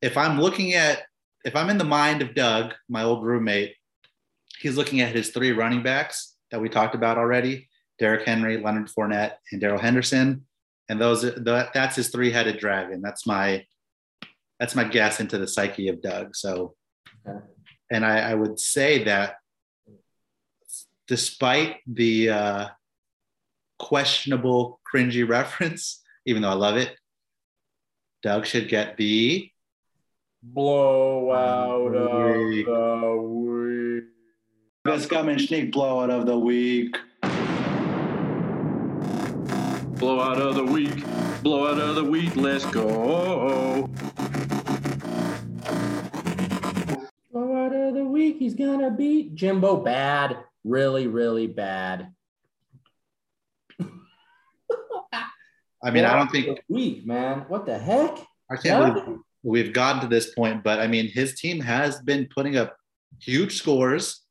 if 0.01 0.17
I'm 0.17 0.41
looking 0.41 0.73
at, 0.73 1.03
if 1.45 1.55
I'm 1.55 1.69
in 1.69 1.77
the 1.77 1.85
mind 1.85 2.23
of 2.23 2.35
Doug, 2.35 2.73
my 2.89 3.03
old 3.03 3.23
roommate, 3.23 3.75
he's 4.67 4.77
looking 4.77 5.01
at 5.01 5.15
his 5.15 5.31
three 5.31 5.53
running 5.53 5.83
backs 5.83 6.35
that 6.51 6.61
we 6.61 6.69
talked 6.69 6.97
about 6.97 7.19
already 7.19 7.69
Derrick 8.01 8.27
Henry, 8.27 8.59
Leonard 8.59 8.89
Fournette, 8.89 9.35
and 9.53 9.61
Darrell 9.61 9.79
Henderson. 9.79 10.45
And 10.89 11.01
those, 11.01 11.23
that's 11.23 11.97
his 11.97 12.09
three 12.09 12.31
headed 12.31 12.59
dragon. 12.59 13.01
That's 13.01 13.27
my 13.27 13.65
that's 14.59 14.75
my 14.75 14.85
guess 14.85 15.21
into 15.21 15.39
the 15.39 15.47
psyche 15.47 15.89
of 15.89 16.01
Doug. 16.01 16.35
So, 16.35 16.75
and 17.91 18.05
I, 18.07 18.31
I, 18.31 18.35
would 18.35 18.59
say 18.59 19.05
that 19.05 19.35
despite 21.07 21.77
the 21.87 22.31
uh, 22.31 22.69
questionable, 23.79 24.81
cringy 24.91 25.29
reference, 25.39 26.03
even 26.25 26.41
though 26.41 26.51
I 26.51 26.55
love 26.55 26.79
it, 26.79 26.97
Doug 28.23 28.47
should 28.47 28.71
get 28.71 28.97
the 28.97 29.51
blowout 30.43 31.95
of 31.95 32.33
the 32.33 32.43
week. 32.49 32.67
Best 34.87 35.11
comment 35.11 35.41
sneak 35.41 35.73
blowout 35.73 36.11
of 36.11 36.27
the 36.27 36.39
week. 36.39 36.97
Blowout 39.99 40.41
of 40.41 40.55
the 40.55 40.65
week. 40.65 41.03
Blowout 41.43 41.81
of 41.81 41.97
the 41.97 42.05
week. 42.05 42.37
Let's 42.37 42.65
go. 42.67 43.91
Blowout 47.33 47.75
of 47.75 47.95
the 47.95 48.05
week. 48.05 48.37
He's 48.39 48.55
gonna 48.55 48.93
beat 48.93 49.35
Jimbo 49.35 49.79
bad, 49.79 50.39
really, 50.63 51.09
really 51.09 51.49
bad. 51.49 52.13
I 55.83 55.91
mean, 55.91 56.05
I 56.05 56.15
don't 56.15 56.31
think 56.31 56.61
week, 56.69 57.05
man. 57.05 57.45
What 57.49 57.67
the 57.67 57.77
heck? 57.77 58.25
I 58.49 58.55
can't 58.55 58.95
believe 58.95 59.19
we've 59.43 59.73
gotten 59.73 60.01
to 60.03 60.07
this 60.07 60.33
point, 60.33 60.63
but 60.63 60.79
I 60.79 60.87
mean, 60.87 61.09
his 61.09 61.35
team 61.35 61.59
has 61.59 62.01
been 62.03 62.29
putting 62.33 62.57
up 62.57 62.77
huge 63.21 63.57
scores. 63.57 64.23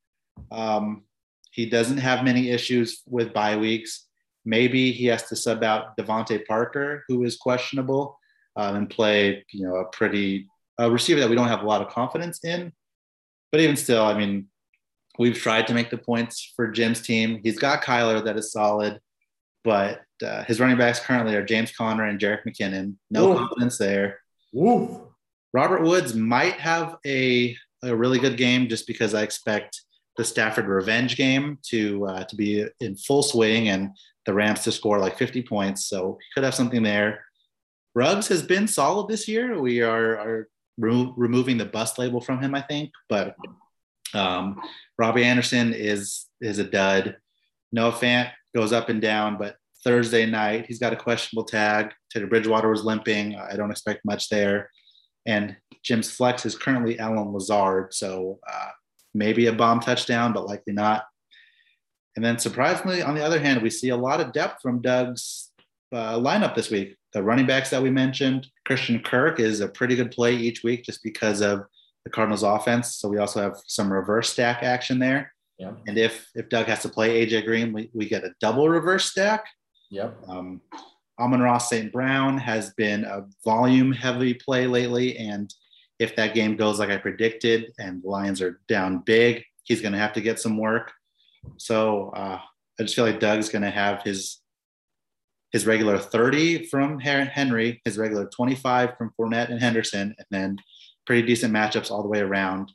Um, 0.52 1.04
he 1.52 1.70
doesn't 1.70 1.98
have 1.98 2.24
many 2.24 2.50
issues 2.50 3.02
with 3.08 3.34
bye 3.34 3.58
weeks. 3.58 4.08
Maybe 4.44 4.92
he 4.92 5.06
has 5.08 5.24
to 5.30 5.36
sub 5.36 5.64
out 5.64 5.98
DeVante 5.98 6.46
Parker, 6.46 7.04
who 7.08 7.24
is 7.24 7.38
questionable, 7.38 8.20
um, 8.56 8.76
and 8.76 8.90
play, 8.90 9.46
you 9.52 9.66
know, 9.66 9.76
a 9.78 9.86
pretty 9.86 10.48
a 10.78 10.92
receiver 10.92 11.22
that 11.22 11.30
we 11.30 11.36
don't 11.36 11.48
have 11.48 11.64
a 11.64 11.66
lot 11.66 11.82
of 11.82 11.90
confidence 11.90 12.44
in. 12.44 12.74
But 13.52 13.62
even 13.62 13.78
still, 13.78 14.04
I 14.04 14.18
mean, 14.18 14.48
we've 15.18 15.38
tried 15.38 15.68
to 15.68 15.74
make 15.74 15.90
the 15.90 15.98
points 15.98 16.54
for 16.56 16.70
Jim's 16.70 17.02
team. 17.02 17.40
He's 17.44 17.58
got 17.58 17.84
Kyler 17.84 18.24
that 18.26 18.38
is 18.38 18.52
solid, 18.52 19.00
but 19.64 20.02
uh, 20.24 20.44
his 20.44 20.60
running 20.60 20.78
backs 20.78 21.00
currently 21.00 21.36
are 21.36 21.46
James 21.46 21.72
Conner 21.72 22.06
and 22.06 22.20
Jerick 22.20 22.44
McKinnon. 22.46 22.96
No 23.10 23.32
Ooh. 23.32 23.38
confidence 23.38 23.78
there. 23.78 24.20
Ooh. 24.56 25.08
Robert 25.54 25.84
Woods 25.84 26.14
might 26.14 26.56
have 26.56 26.98
a, 27.06 27.56
a 27.82 27.96
really 27.96 28.20
good 28.20 28.36
game 28.36 28.68
just 28.68 28.88
because 28.88 29.14
I 29.14 29.24
expect 29.24 29.82
the 30.18 30.24
Stafford 30.24 30.68
revenge 30.68 31.18
game 31.18 31.60
to 31.70 32.06
uh, 32.08 32.24
to 32.26 32.36
be 32.36 32.66
in 32.80 32.96
full 32.96 33.24
swing 33.24 33.70
and 33.70 33.92
the 34.26 34.34
Rams 34.34 34.64
to 34.64 34.72
score 34.72 35.00
like 35.00 35.18
50 35.18 35.44
points. 35.44 35.86
So 35.86 36.18
could 36.34 36.44
have 36.44 36.56
something 36.56 36.84
there. 36.84 37.26
Ruggs 37.94 38.28
has 38.28 38.44
been 38.44 38.68
solid 38.68 39.08
this 39.08 39.28
year. 39.28 39.60
We 39.60 39.82
are, 39.82 40.18
are 40.18 40.50
re- 40.78 41.14
removing 41.16 41.58
the 41.58 41.66
bust 41.66 41.98
label 41.98 42.20
from 42.20 42.42
him, 42.42 42.54
I 42.54 42.62
think. 42.62 42.92
But 43.08 43.36
um, 44.14 44.62
Robbie 44.98 45.24
Anderson 45.24 45.74
is 45.74 46.26
is 46.42 46.60
a 46.60 46.64
dud. 46.64 47.18
Noah 47.72 47.94
Fant 47.94 48.32
goes 48.56 48.74
up 48.74 48.90
and 48.90 49.02
down, 49.02 49.38
but 49.38 49.58
Thursday 49.84 50.26
night 50.26 50.66
he's 50.68 50.80
got 50.80 50.94
a 50.94 50.98
questionable 50.98 51.46
tag. 51.46 51.92
Teddy 52.12 52.26
Bridgewater 52.26 52.70
was 52.70 52.84
limping. 52.84 53.36
I 53.36 53.56
don't 53.56 53.72
expect 53.72 54.06
much 54.06 54.30
there. 54.30 54.70
And 55.26 55.56
Jim's 55.84 56.10
flex 56.10 56.46
is 56.46 56.58
currently 56.58 57.00
Allen 57.00 57.32
Lazard, 57.32 57.94
so 57.94 58.40
uh, 58.52 58.70
maybe 59.16 59.48
a 59.48 59.54
bomb 59.54 59.80
touchdown, 59.80 60.34
but 60.34 60.46
likely 60.46 60.74
not. 60.74 61.06
And 62.16 62.24
then 62.24 62.38
surprisingly, 62.38 63.02
on 63.02 63.16
the 63.16 63.24
other 63.24 63.40
hand, 63.40 63.62
we 63.62 63.70
see 63.70 63.90
a 63.90 63.98
lot 63.98 64.22
of 64.22 64.32
depth 64.32 64.62
from 64.62 64.82
Doug's 64.82 65.52
uh, 65.94 66.18
lineup 66.18 66.56
this 66.56 66.70
week. 66.70 66.96
The 67.14 67.24
running 67.24 67.46
backs 67.46 67.70
that 67.70 67.82
we 67.82 67.90
mentioned, 67.90 68.48
Christian 68.66 69.00
Kirk 69.00 69.40
is 69.40 69.62
a 69.62 69.68
pretty 69.68 69.96
good 69.96 70.12
play 70.12 70.36
each 70.36 70.64
week 70.64 70.84
just 70.84 71.02
because 71.02 71.42
of 71.42 71.64
the 72.04 72.12
Cardinals 72.12 72.44
offense. 72.44 72.98
So 72.98 73.10
we 73.10 73.18
also 73.18 73.42
have 73.42 73.58
some 73.68 73.92
reverse 73.92 74.32
stack 74.32 74.64
action 74.64 75.00
there. 75.00 75.34
Yep. 75.58 75.78
And 75.88 75.98
if 75.98 76.28
if 76.36 76.50
Doug 76.50 76.66
has 76.68 76.82
to 76.82 76.90
play 76.90 77.26
AJ 77.26 77.46
Green, 77.46 77.72
we, 77.72 77.90
we 77.94 78.08
get 78.08 78.26
a 78.26 78.34
double 78.42 78.68
reverse 78.68 79.06
stack. 79.06 79.46
Yep. 79.90 80.18
Um, 80.28 80.62
Amon-Ra 81.18 81.60
St. 81.60 81.94
Brown 81.94 82.38
has 82.38 82.74
been 82.74 83.06
a 83.06 83.26
volume 83.46 83.94
heavy 83.94 84.34
play 84.34 84.68
lately, 84.68 85.18
and 85.18 85.54
if 86.00 86.16
that 86.16 86.34
game 86.34 86.56
goes 86.56 86.80
like 86.80 86.90
I 86.90 86.98
predicted 86.98 87.72
and 87.80 88.02
the 88.04 88.10
Lions 88.10 88.42
are 88.42 88.60
down 88.68 89.00
big, 89.00 89.44
he's 89.64 89.82
going 89.82 89.94
to 89.94 90.00
have 90.00 90.14
to 90.14 90.22
get 90.22 90.40
some 90.40 90.58
work. 90.58 90.92
So 91.58 92.10
uh, 92.16 92.40
I 92.80 92.84
just 92.84 92.96
feel 92.96 93.06
like 93.06 93.20
Doug's 93.20 93.50
going 93.50 93.64
to 93.64 93.72
have 93.72 94.02
his 94.04 94.42
his 95.52 95.66
regular 95.66 95.98
30 95.98 96.66
from 96.66 97.00
Henry, 97.00 97.82
his 97.86 97.98
regular 97.98 98.26
25 98.26 98.98
from 98.98 99.14
Fournette 99.18 99.52
and 99.52 99.62
Henderson, 99.62 100.14
and 100.18 100.28
then 100.30 100.58
pretty 101.06 101.26
decent 101.26 101.54
matchups 101.54 101.90
all 101.90 102.02
the 102.02 102.10
way 102.10 102.20
around 102.20 102.74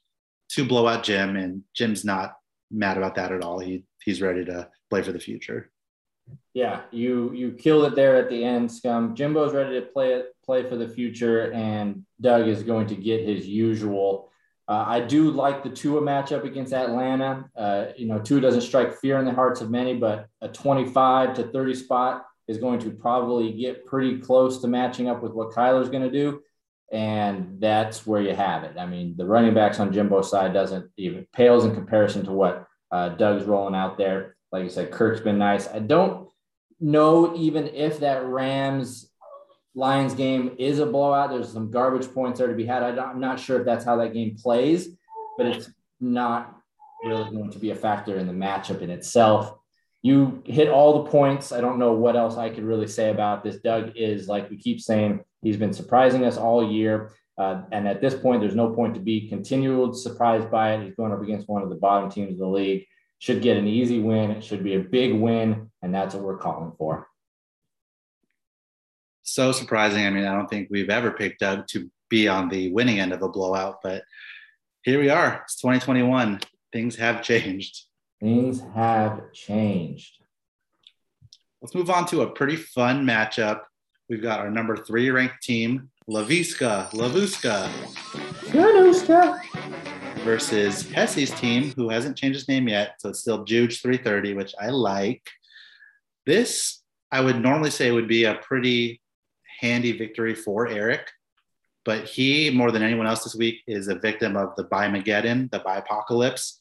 to 0.52 0.64
blow 0.64 0.86
out 0.86 1.02
Jim. 1.04 1.36
And 1.36 1.62
Jim's 1.74 2.06
not 2.06 2.36
mad 2.70 2.96
about 2.96 3.16
that 3.16 3.32
at 3.32 3.42
all. 3.42 3.58
He 3.58 3.84
he's 4.02 4.22
ready 4.22 4.46
to 4.46 4.68
play 4.88 5.02
for 5.02 5.12
the 5.12 5.20
future. 5.20 5.69
Yeah, 6.52 6.82
you 6.90 7.32
you 7.32 7.52
killed 7.52 7.84
it 7.84 7.94
there 7.94 8.16
at 8.16 8.28
the 8.28 8.42
end, 8.42 8.70
scum. 8.72 9.14
Jimbo's 9.14 9.54
ready 9.54 9.78
to 9.78 9.86
play 9.86 10.14
it, 10.14 10.34
play 10.44 10.68
for 10.68 10.76
the 10.76 10.88
future, 10.88 11.52
and 11.52 12.04
Doug 12.20 12.48
is 12.48 12.62
going 12.62 12.88
to 12.88 12.96
get 12.96 13.26
his 13.26 13.46
usual. 13.46 14.30
Uh, 14.66 14.84
I 14.86 15.00
do 15.00 15.30
like 15.30 15.64
the 15.64 15.70
Tua 15.70 16.00
matchup 16.00 16.44
against 16.44 16.72
Atlanta. 16.72 17.50
Uh, 17.56 17.86
you 17.96 18.06
know, 18.06 18.20
Tua 18.20 18.40
doesn't 18.40 18.60
strike 18.60 18.98
fear 18.98 19.18
in 19.18 19.24
the 19.24 19.32
hearts 19.32 19.60
of 19.60 19.70
many, 19.70 19.94
but 19.94 20.28
a 20.40 20.48
25 20.48 21.34
to 21.34 21.42
30 21.48 21.74
spot 21.74 22.26
is 22.46 22.58
going 22.58 22.78
to 22.80 22.90
probably 22.90 23.52
get 23.52 23.84
pretty 23.84 24.18
close 24.18 24.60
to 24.60 24.68
matching 24.68 25.08
up 25.08 25.22
with 25.22 25.32
what 25.32 25.50
Kyler's 25.50 25.88
going 25.88 26.02
to 26.02 26.10
do. 26.10 26.42
And 26.92 27.60
that's 27.60 28.06
where 28.06 28.20
you 28.20 28.34
have 28.34 28.64
it. 28.64 28.76
I 28.78 28.86
mean, 28.86 29.16
the 29.16 29.24
running 29.24 29.54
backs 29.54 29.78
on 29.80 29.92
Jimbo's 29.92 30.30
side 30.30 30.52
doesn't 30.52 30.90
even 30.96 31.26
pales 31.32 31.64
in 31.64 31.74
comparison 31.74 32.24
to 32.24 32.32
what 32.32 32.66
uh, 32.90 33.10
Doug's 33.10 33.44
rolling 33.44 33.76
out 33.76 33.98
there. 33.98 34.36
Like 34.52 34.64
you 34.64 34.70
said, 34.70 34.90
Kirk's 34.90 35.20
been 35.20 35.38
nice. 35.38 35.68
I 35.68 35.78
don't 35.78 36.28
know 36.80 37.34
even 37.36 37.68
if 37.68 38.00
that 38.00 38.24
Rams 38.24 39.10
Lions 39.74 40.14
game 40.14 40.56
is 40.58 40.78
a 40.78 40.86
blowout. 40.86 41.30
There's 41.30 41.52
some 41.52 41.70
garbage 41.70 42.12
points 42.12 42.38
there 42.38 42.48
to 42.48 42.54
be 42.54 42.66
had. 42.66 42.98
I'm 42.98 43.20
not 43.20 43.38
sure 43.38 43.60
if 43.60 43.64
that's 43.64 43.84
how 43.84 43.96
that 43.96 44.12
game 44.12 44.36
plays, 44.36 44.88
but 45.36 45.46
it's 45.46 45.70
not 46.00 46.56
really 47.04 47.30
going 47.30 47.50
to 47.50 47.58
be 47.58 47.70
a 47.70 47.76
factor 47.76 48.16
in 48.16 48.26
the 48.26 48.32
matchup 48.32 48.82
in 48.82 48.90
itself. 48.90 49.54
You 50.02 50.42
hit 50.44 50.68
all 50.68 51.02
the 51.02 51.10
points. 51.10 51.52
I 51.52 51.60
don't 51.60 51.78
know 51.78 51.92
what 51.92 52.16
else 52.16 52.36
I 52.36 52.50
could 52.50 52.64
really 52.64 52.88
say 52.88 53.10
about 53.10 53.44
this. 53.44 53.58
Doug 53.58 53.92
is, 53.96 54.28
like 54.28 54.50
we 54.50 54.56
keep 54.56 54.80
saying, 54.80 55.20
he's 55.42 55.56
been 55.56 55.72
surprising 55.72 56.24
us 56.24 56.36
all 56.36 56.68
year. 56.68 57.12
Uh, 57.38 57.62
and 57.70 57.86
at 57.86 58.00
this 58.00 58.14
point, 58.14 58.40
there's 58.40 58.54
no 58.54 58.70
point 58.70 58.94
to 58.94 59.00
be 59.00 59.28
continually 59.28 59.94
surprised 59.94 60.50
by 60.50 60.74
it. 60.74 60.84
He's 60.84 60.94
going 60.94 61.12
up 61.12 61.22
against 61.22 61.48
one 61.48 61.62
of 61.62 61.68
the 61.68 61.76
bottom 61.76 62.10
teams 62.10 62.32
of 62.32 62.38
the 62.38 62.46
league. 62.48 62.86
Should 63.20 63.42
get 63.42 63.56
an 63.56 63.68
easy 63.68 64.00
win. 64.00 64.32
It 64.32 64.42
should 64.42 64.64
be 64.64 64.74
a 64.74 64.80
big 64.80 65.14
win. 65.14 65.70
And 65.82 65.94
that's 65.94 66.14
what 66.14 66.24
we're 66.24 66.38
calling 66.38 66.72
for. 66.76 67.06
So 69.22 69.52
surprising. 69.52 70.04
I 70.04 70.10
mean, 70.10 70.24
I 70.24 70.34
don't 70.34 70.50
think 70.50 70.68
we've 70.70 70.90
ever 70.90 71.12
picked 71.12 71.38
Doug 71.38 71.68
to 71.68 71.88
be 72.08 72.26
on 72.28 72.48
the 72.48 72.72
winning 72.72 72.98
end 72.98 73.12
of 73.12 73.22
a 73.22 73.28
blowout, 73.28 73.76
but 73.82 74.02
here 74.82 75.00
we 75.00 75.08
are. 75.08 75.42
It's 75.44 75.56
2021. 75.60 76.40
Things 76.72 76.96
have 76.96 77.22
changed. 77.22 77.84
Things 78.20 78.60
have 78.74 79.32
changed. 79.32 80.16
Let's 81.62 81.74
move 81.74 81.90
on 81.90 82.06
to 82.06 82.22
a 82.22 82.30
pretty 82.30 82.56
fun 82.56 83.06
matchup. 83.06 83.60
We've 84.08 84.22
got 84.22 84.40
our 84.40 84.50
number 84.50 84.76
three 84.76 85.10
ranked 85.10 85.42
team, 85.42 85.90
Laviska, 86.08 86.90
Lavuska. 86.90 87.70
Lavuska. 88.50 89.89
Versus 90.24 90.90
Hesse's 90.90 91.30
team, 91.32 91.72
who 91.76 91.88
hasn't 91.88 92.16
changed 92.16 92.38
his 92.38 92.48
name 92.48 92.68
yet. 92.68 92.94
So 92.98 93.08
it's 93.08 93.20
still 93.20 93.44
Juge 93.44 93.80
330, 93.80 94.34
which 94.34 94.54
I 94.60 94.68
like. 94.68 95.22
This, 96.26 96.82
I 97.10 97.20
would 97.20 97.40
normally 97.40 97.70
say, 97.70 97.90
would 97.90 98.06
be 98.06 98.24
a 98.24 98.34
pretty 98.34 99.00
handy 99.60 99.92
victory 99.96 100.34
for 100.34 100.68
Eric. 100.68 101.10
But 101.84 102.04
he, 102.04 102.50
more 102.50 102.70
than 102.70 102.82
anyone 102.82 103.06
else 103.06 103.24
this 103.24 103.34
week, 103.34 103.62
is 103.66 103.88
a 103.88 103.94
victim 103.94 104.36
of 104.36 104.54
the 104.56 104.64
Mageddon, 104.64 105.50
the 105.50 105.62
apocalypse. 105.62 106.60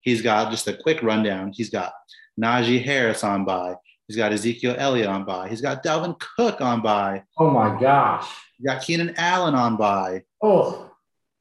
He's 0.00 0.22
got 0.22 0.50
just 0.50 0.66
a 0.66 0.76
quick 0.76 1.02
rundown. 1.02 1.52
He's 1.54 1.70
got 1.70 1.92
Najee 2.40 2.82
Harris 2.82 3.22
on 3.22 3.44
by. 3.44 3.74
He's 4.08 4.16
got 4.16 4.32
Ezekiel 4.32 4.76
Elliott 4.78 5.08
on 5.08 5.24
by. 5.24 5.48
He's 5.48 5.60
got 5.60 5.84
Dalvin 5.84 6.18
Cook 6.18 6.60
on 6.60 6.80
by. 6.80 7.24
Oh 7.38 7.50
my 7.50 7.78
gosh. 7.78 8.26
He's 8.56 8.66
got 8.66 8.82
Keenan 8.82 9.14
Allen 9.16 9.54
on 9.54 9.76
by. 9.76 10.22
Oh. 10.42 10.90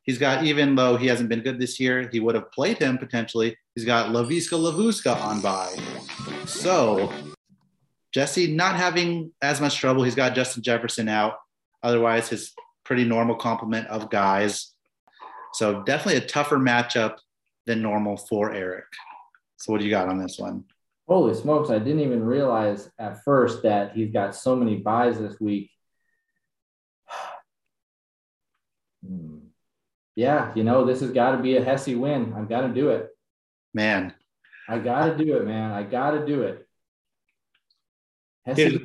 He's 0.05 0.19
got, 0.19 0.43
even 0.45 0.75
though 0.75 0.97
he 0.97 1.07
hasn't 1.07 1.29
been 1.29 1.41
good 1.41 1.59
this 1.59 1.79
year, 1.79 2.07
he 2.11 2.19
would 2.19 2.35
have 2.35 2.51
played 2.51 2.77
him 2.77 2.97
potentially. 2.97 3.57
He's 3.73 3.85
got 3.85 4.11
Laviska 4.11 4.57
Lavuska 4.57 5.19
on 5.19 5.41
by. 5.41 5.75
So 6.45 7.11
Jesse 8.13 8.53
not 8.53 8.75
having 8.75 9.31
as 9.41 9.59
much 9.59 9.77
trouble. 9.77 10.03
He's 10.03 10.15
got 10.15 10.35
Justin 10.35 10.61
Jefferson 10.61 11.09
out. 11.09 11.33
Otherwise, 11.81 12.29
his 12.29 12.53
pretty 12.83 13.03
normal 13.03 13.35
complement 13.35 13.87
of 13.87 14.11
guys. 14.11 14.73
So 15.53 15.83
definitely 15.83 16.23
a 16.23 16.27
tougher 16.27 16.57
matchup 16.57 17.17
than 17.65 17.81
normal 17.81 18.15
for 18.15 18.53
Eric. 18.53 18.85
So 19.57 19.71
what 19.71 19.79
do 19.79 19.85
you 19.85 19.91
got 19.91 20.07
on 20.07 20.21
this 20.21 20.37
one? 20.37 20.65
Holy 21.07 21.33
smokes. 21.33 21.69
I 21.69 21.79
didn't 21.79 22.01
even 22.01 22.23
realize 22.23 22.89
at 22.99 23.23
first 23.23 23.63
that 23.63 23.93
he's 23.93 24.11
got 24.11 24.35
so 24.35 24.55
many 24.55 24.77
buys 24.77 25.19
this 25.19 25.39
week. 25.39 25.71
Hmm. 29.05 29.44
Yeah, 30.15 30.53
you 30.55 30.63
know, 30.63 30.85
this 30.85 31.01
has 31.01 31.11
got 31.11 31.31
to 31.31 31.37
be 31.37 31.57
a 31.57 31.63
Hesse 31.63 31.87
win. 31.87 32.33
I've 32.37 32.47
got 32.47 32.61
to 32.61 32.69
do 32.69 32.89
it. 32.89 33.09
Man. 33.73 34.13
I 34.67 34.79
got 34.79 35.07
to 35.07 35.23
do 35.23 35.35
it, 35.37 35.45
man. 35.45 35.71
I 35.71 35.83
got 35.83 36.11
to 36.11 36.25
do 36.25 36.43
it. 36.43 36.67
Hesse, 38.45 38.77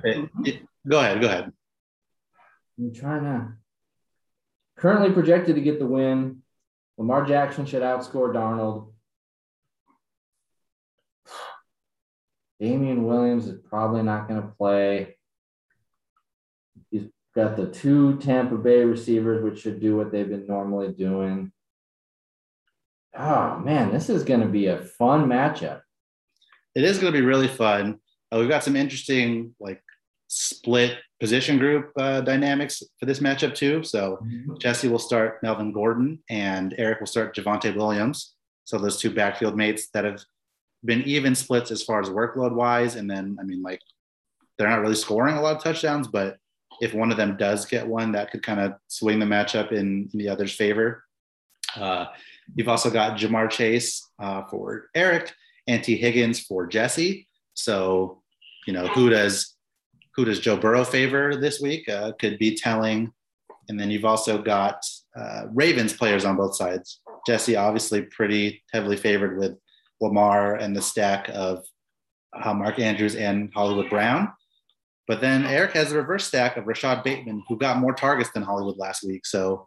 go 0.89 0.99
ahead. 0.99 1.21
Go 1.21 1.27
ahead. 1.27 1.53
I'm 2.79 2.93
trying 2.93 3.23
to. 3.23 3.53
Currently 4.77 5.13
projected 5.13 5.57
to 5.57 5.61
get 5.61 5.79
the 5.79 5.87
win. 5.87 6.43
Lamar 6.99 7.25
Jackson 7.25 7.67
should 7.67 7.83
outscore 7.83 8.35
Darnold. 8.35 8.93
Damien 12.61 13.05
Williams 13.05 13.47
is 13.47 13.61
probably 13.69 14.03
not 14.03 14.29
going 14.29 14.43
to 14.43 14.49
play. 14.49 15.17
Got 17.35 17.57
the 17.57 17.67
two 17.67 18.17
Tampa 18.19 18.57
Bay 18.57 18.85
receivers, 18.85 19.43
which 19.43 19.61
should 19.61 19.81
do 19.81 19.97
what 19.97 20.11
they've 20.11 20.29
been 20.29 20.47
normally 20.47 20.93
doing. 20.93 21.53
Oh, 23.17 23.59
man, 23.59 23.93
this 23.93 24.09
is 24.09 24.25
going 24.25 24.41
to 24.41 24.47
be 24.47 24.67
a 24.67 24.79
fun 24.79 25.27
matchup. 25.27 25.83
It 26.75 26.85
is 26.85 26.99
going 26.99 27.13
to 27.13 27.19
be 27.19 27.25
really 27.25 27.49
fun. 27.49 28.01
Uh, 28.33 28.39
we've 28.39 28.49
got 28.49 28.65
some 28.65 28.77
interesting, 28.77 29.55
like, 29.61 29.83
split 30.29 30.99
position 31.19 31.59
group 31.59 31.91
uh, 31.97 32.21
dynamics 32.21 32.83
for 32.99 33.07
this 33.07 33.19
matchup, 33.19 33.55
too. 33.55 33.83
So 33.83 34.19
mm-hmm. 34.23 34.55
Jesse 34.59 34.89
will 34.89 34.99
start 34.99 35.43
Melvin 35.43 35.73
Gordon, 35.73 36.21
and 36.29 36.75
Eric 36.79 37.01
will 37.01 37.07
start 37.07 37.35
Javonte 37.35 37.75
Williams. 37.77 38.35
So 38.65 38.79
those 38.79 39.01
two 39.01 39.11
backfield 39.11 39.57
mates 39.57 39.89
that 39.95 40.05
have 40.05 40.21
been 40.85 41.03
even 41.03 41.35
splits 41.35 41.71
as 41.71 41.83
far 41.83 42.01
as 42.01 42.09
workload 42.09 42.55
wise. 42.55 42.95
And 42.95 43.11
then, 43.11 43.37
I 43.41 43.45
mean, 43.45 43.63
like 43.63 43.81
they're 44.57 44.69
not 44.69 44.81
really 44.81 44.95
scoring 44.95 45.37
a 45.37 45.41
lot 45.41 45.57
of 45.57 45.63
touchdowns, 45.63 46.07
but 46.07 46.37
if 46.81 46.95
one 46.95 47.11
of 47.11 47.17
them 47.17 47.37
does 47.37 47.67
get 47.67 47.87
one, 47.87 48.13
that 48.13 48.31
could 48.31 48.43
kind 48.43 48.61
of 48.61 48.75
swing 48.89 49.19
the 49.19 49.27
matchup 49.27 49.73
in, 49.73 50.09
in 50.13 50.19
the 50.19 50.29
other's 50.29 50.53
favor. 50.53 51.05
Uh, 51.77 52.07
you've 52.55 52.69
also 52.69 52.91
got 52.91 53.19
Ja'Marr 53.19 53.51
Chase 53.51 54.09
uh, 54.19 54.43
for 54.51 54.89
Eric 54.95 55.33
and 55.67 55.85
Tee 55.85 55.97
Higgins 55.97 56.41
for 56.41 56.67
Jesse. 56.67 57.29
So, 57.55 58.23
you 58.67 58.73
know, 58.73 58.87
who 58.89 59.11
does 59.11 59.57
who 60.17 60.25
does 60.25 60.41
Joe 60.41 60.57
Burrow 60.57 60.85
favor 60.85 61.37
this 61.37 61.61
week? 61.61 61.89
Uh, 61.89 62.13
could 62.19 62.39
be 62.39 62.57
telling. 62.57 63.13
And 63.69 63.79
then 63.79 63.91
you've 63.91 64.05
also 64.05 64.43
got 64.43 64.85
uh, 65.17 65.45
Ravens 65.53 65.93
players 65.93 66.25
on 66.25 66.37
both 66.37 66.57
sides. 66.57 67.01
Jesse 67.27 67.55
obviously 67.55 68.03
pretty 68.03 68.63
heavily 68.73 68.97
favored 68.97 69.39
with 69.39 69.57
Lamar 70.01 70.57
and 70.57 70.75
the 70.75 70.83
stack 70.83 71.31
of 71.33 71.65
uh, 72.33 72.53
Mark 72.55 72.79
Andrews 72.79 73.15
and 73.15 73.53
Hollywood 73.55 73.89
Brown. 73.89 74.33
But 75.11 75.21
then 75.21 75.45
Eric 75.45 75.73
has 75.73 75.91
the 75.91 75.97
reverse 75.97 76.29
stack 76.29 76.57
of 76.57 76.69
Rashod 76.69 77.03
Bateman, 77.03 77.43
who 77.49 77.59
got 77.59 77.79
more 77.79 77.93
targets 77.93 78.31
than 78.31 78.45
Hollywood 78.45 78.79
last 78.79 79.03
week. 79.03 79.27
So 79.27 79.67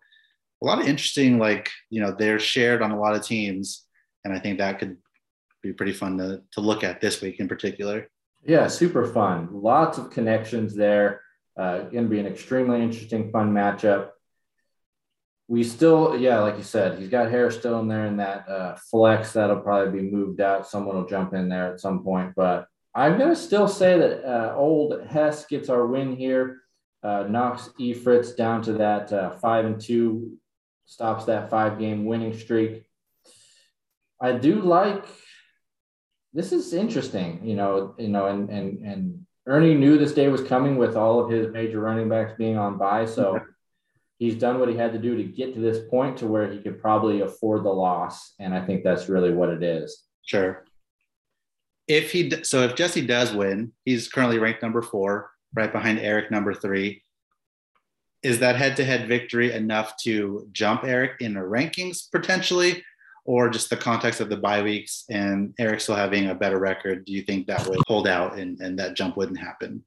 a 0.62 0.66
lot 0.66 0.80
of 0.80 0.88
interesting, 0.88 1.38
like, 1.38 1.70
you 1.90 2.00
know, 2.00 2.16
they're 2.18 2.40
shared 2.40 2.82
on 2.82 2.92
a 2.92 2.98
lot 2.98 3.14
of 3.14 3.26
teams. 3.26 3.86
And 4.24 4.34
I 4.34 4.40
think 4.40 4.60
that 4.60 4.80
could 4.80 4.96
be 5.62 5.74
pretty 5.74 5.92
fun 5.92 6.18
to, 6.20 6.44
to 6.54 6.62
look 6.62 6.86
at 6.86 7.02
this 7.02 7.20
week 7.20 7.42
in 7.42 7.50
particular. 7.50 8.10
Yeah, 8.46 8.68
super 8.68 9.06
fun. 9.06 9.50
Lots 9.52 9.98
of 9.98 10.12
connections 10.12 10.76
there. 10.76 11.20
Uh, 11.58 11.80
going 11.80 12.06
to 12.06 12.10
be 12.10 12.22
an 12.22 12.26
extremely 12.26 12.82
interesting, 12.82 13.30
fun 13.30 13.52
matchup 13.54 14.12
we 15.50 15.64
still, 15.64 16.18
yeah, 16.18 16.40
like 16.40 16.58
you 16.58 16.64
said, 16.64 16.98
he's 16.98 17.10
got 17.10 17.30
hair 17.30 17.52
still 17.52 17.80
in 17.82 17.88
there 17.88 18.06
in 18.06 18.18
that 18.18 18.48
uh, 18.48 18.76
flex 18.90 19.34
that'll 19.34 19.60
probably 19.60 20.02
be 20.02 20.10
moved 20.10 20.40
out. 20.40 20.68
Someone 20.68 20.96
will 20.96 21.06
jump 21.06 21.34
in 21.34 21.50
there 21.50 21.74
at 21.74 21.82
some 21.82 22.02
point, 22.02 22.34
but 22.36 22.68
I'm 22.96 23.18
going 23.18 23.30
to 23.30 23.36
still 23.36 23.68
say 23.68 23.98
that 23.98 24.24
uh, 24.24 24.56
old 24.56 25.06
Hess 25.08 25.46
gets 25.46 25.70
our 25.70 25.86
win 25.86 26.16
here, 26.16 26.62
uh, 27.02 27.26
knocks 27.28 27.70
Efritz 27.80 28.36
down 28.36 28.62
to 28.64 28.74
that 28.74 29.12
uh, 29.12 29.32
five 29.32 29.66
and 29.66 29.82
two, 29.82 30.38
stops 30.86 31.26
that 31.26 31.50
five 31.50 31.80
game 31.80 32.06
winning 32.06 32.38
streak. 32.38 32.84
I 34.22 34.34
do 34.34 34.62
like 34.62 35.06
this 36.34 36.52
is 36.52 36.74
interesting, 36.74 37.42
you 37.44 37.56
know, 37.56 37.96
you 37.98 38.08
know, 38.08 38.28
and 38.28 38.50
and 38.50 38.86
and 38.86 39.26
Ernie 39.46 39.76
knew 39.76 39.98
this 39.98 40.14
day 40.14 40.30
was 40.30 40.44
coming 40.44 40.78
with 40.78 40.96
all 40.96 41.20
of 41.20 41.30
his 41.30 41.52
major 41.52 41.80
running 41.80 42.10
backs 42.10 42.34
being 42.38 42.58
on 42.58 42.78
by, 42.78 43.06
so 43.06 43.40
he's 44.18 44.36
done 44.36 44.60
what 44.60 44.70
he 44.70 44.76
had 44.76 44.94
to 44.94 45.00
do 45.00 45.18
to 45.18 45.24
get 45.24 45.54
to 45.54 45.60
this 45.60 45.88
point 45.90 46.18
to 46.18 46.28
where 46.28 46.50
he 46.50 46.60
could 46.60 46.82
probably 46.82 47.22
afford 47.22 47.64
the 47.64 47.70
loss. 47.70 48.34
And 48.40 48.54
I 48.54 48.66
think 48.66 48.84
that's 48.84 49.10
really 49.10 49.34
what 49.34 49.50
it 49.50 49.62
is. 49.62 50.04
Sure. 50.24 50.64
If 51.88 52.12
he 52.12 52.32
so 52.44 52.62
if 52.62 52.76
Jesse 52.76 53.06
does 53.06 53.34
win, 53.34 53.74
he's 53.86 54.08
currently 54.08 54.40
ranked 54.40 54.62
number 54.62 54.82
four, 54.82 55.32
right 55.54 55.72
behind 55.72 56.00
Eric 56.00 56.32
number 56.32 56.54
three. 56.54 57.04
Is 58.22 58.40
that 58.40 58.56
head-to-head 58.56 59.10
victory 59.10 59.52
enough 59.52 59.98
to 60.04 60.48
jump 60.54 60.86
Eric 60.86 61.20
in 61.20 61.34
the 61.34 61.42
rankings 61.42 62.10
potentially, 62.10 62.82
or 63.26 63.50
just 63.50 63.70
the 63.70 63.76
context 63.76 64.22
of 64.22 64.30
the 64.30 64.38
bye 64.38 64.62
weeks 64.62 65.04
and 65.10 65.54
Eric 65.60 65.82
still 65.82 65.96
having 65.96 66.30
a 66.30 66.36
better 66.36 66.58
record? 66.58 67.04
Do 67.04 67.12
you 67.12 67.22
think 67.22 67.48
that 67.48 67.68
would 67.68 67.80
hold 67.88 68.08
out 68.08 68.38
and, 68.38 68.60
and 68.62 68.80
that 68.80 68.96
jump 68.96 69.18
wouldn't 69.18 69.40
happen? 69.40 69.84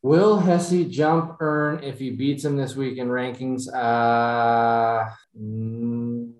Will 0.00 0.38
Hesse 0.38 0.86
jump 0.88 1.36
earn 1.40 1.82
if 1.82 1.98
he 1.98 2.10
beats 2.10 2.44
him 2.44 2.56
this 2.56 2.76
week 2.76 2.98
in 2.98 3.08
rankings? 3.08 3.66
Uh, 3.68 5.10
mm, 5.38 6.32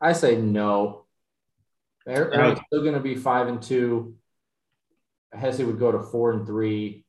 I 0.00 0.12
say 0.12 0.36
no. 0.36 1.01
Er- 2.08 2.32
Eric's 2.32 2.60
still 2.66 2.82
going 2.82 2.94
to 2.94 3.00
be 3.00 3.14
five 3.14 3.48
and 3.48 3.62
two. 3.62 4.16
Hesse 5.32 5.58
would 5.60 5.78
go 5.78 5.92
to 5.92 6.02
four 6.02 6.32
and 6.32 6.46
three. 6.46 7.04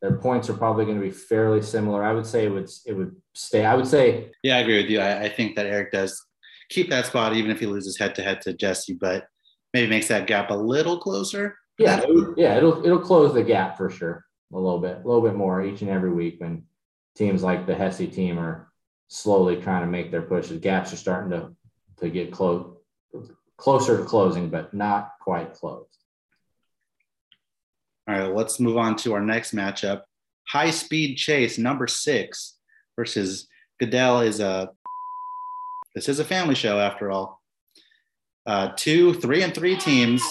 Their 0.00 0.16
points 0.16 0.50
are 0.50 0.54
probably 0.54 0.84
going 0.84 0.98
to 0.98 1.04
be 1.04 1.12
fairly 1.12 1.62
similar. 1.62 2.02
I 2.02 2.12
would 2.12 2.26
say 2.26 2.44
it 2.44 2.50
would 2.50 2.68
it 2.86 2.92
would 2.92 3.16
stay. 3.34 3.64
I 3.64 3.74
would 3.74 3.86
say 3.86 4.32
Yeah, 4.42 4.56
I 4.56 4.60
agree 4.60 4.82
with 4.82 4.90
you. 4.90 5.00
I, 5.00 5.24
I 5.24 5.28
think 5.28 5.54
that 5.56 5.66
Eric 5.66 5.92
does 5.92 6.26
keep 6.68 6.90
that 6.90 7.06
spot 7.06 7.34
even 7.34 7.50
if 7.50 7.60
he 7.60 7.66
loses 7.66 7.98
head-to-head 7.98 8.40
to 8.42 8.52
Jesse, 8.52 8.94
but 8.94 9.26
maybe 9.72 9.88
makes 9.88 10.08
that 10.08 10.26
gap 10.26 10.50
a 10.50 10.54
little 10.54 10.98
closer. 10.98 11.56
yeah, 11.78 12.00
it 12.02 12.34
yeah, 12.36 12.56
it'll 12.56 12.84
it'll 12.84 12.98
close 12.98 13.32
the 13.32 13.44
gap 13.44 13.76
for 13.76 13.90
sure 13.90 14.24
a 14.52 14.58
little 14.58 14.80
bit, 14.80 14.98
a 15.02 15.06
little 15.06 15.22
bit 15.22 15.34
more 15.34 15.62
each 15.62 15.80
and 15.82 15.90
every 15.90 16.12
week 16.12 16.40
when 16.40 16.64
teams 17.14 17.42
like 17.42 17.66
the 17.66 17.74
Hesse 17.74 17.98
team 18.12 18.38
are 18.38 18.70
slowly 19.08 19.56
trying 19.56 19.82
to 19.82 19.90
make 19.90 20.10
their 20.10 20.22
pushes. 20.22 20.58
Gaps 20.58 20.92
are 20.92 20.96
starting 20.96 21.30
to 21.30 21.54
to 21.98 22.10
get 22.10 22.32
close 22.32 22.74
closer 23.62 23.96
to 23.96 24.02
closing, 24.02 24.48
but 24.48 24.74
not 24.74 25.12
quite 25.20 25.54
closed. 25.54 25.86
All 28.08 28.18
right, 28.18 28.34
let's 28.34 28.58
move 28.58 28.76
on 28.76 28.96
to 28.96 29.12
our 29.14 29.20
next 29.20 29.54
matchup. 29.54 30.02
High 30.48 30.72
speed 30.72 31.14
chase, 31.14 31.58
number 31.58 31.86
six, 31.86 32.58
versus 32.96 33.46
Goodell 33.78 34.22
is 34.22 34.40
a 34.40 34.70
this 35.94 36.08
is 36.08 36.18
a 36.18 36.24
family 36.24 36.56
show 36.56 36.80
after 36.80 37.12
all. 37.12 37.40
Uh, 38.46 38.72
two, 38.74 39.14
three, 39.14 39.44
and 39.44 39.54
three 39.54 39.76
teams. 39.76 40.24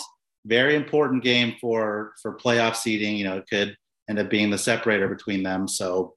Very 0.45 0.75
important 0.75 1.23
game 1.23 1.55
for 1.61 2.11
for 2.21 2.36
playoff 2.38 2.75
seeding. 2.75 3.15
You 3.15 3.23
know, 3.23 3.38
it 3.38 3.49
could 3.49 3.77
end 4.09 4.19
up 4.19 4.29
being 4.29 4.49
the 4.49 4.57
separator 4.57 5.07
between 5.07 5.41
them. 5.41 5.69
So 5.69 6.15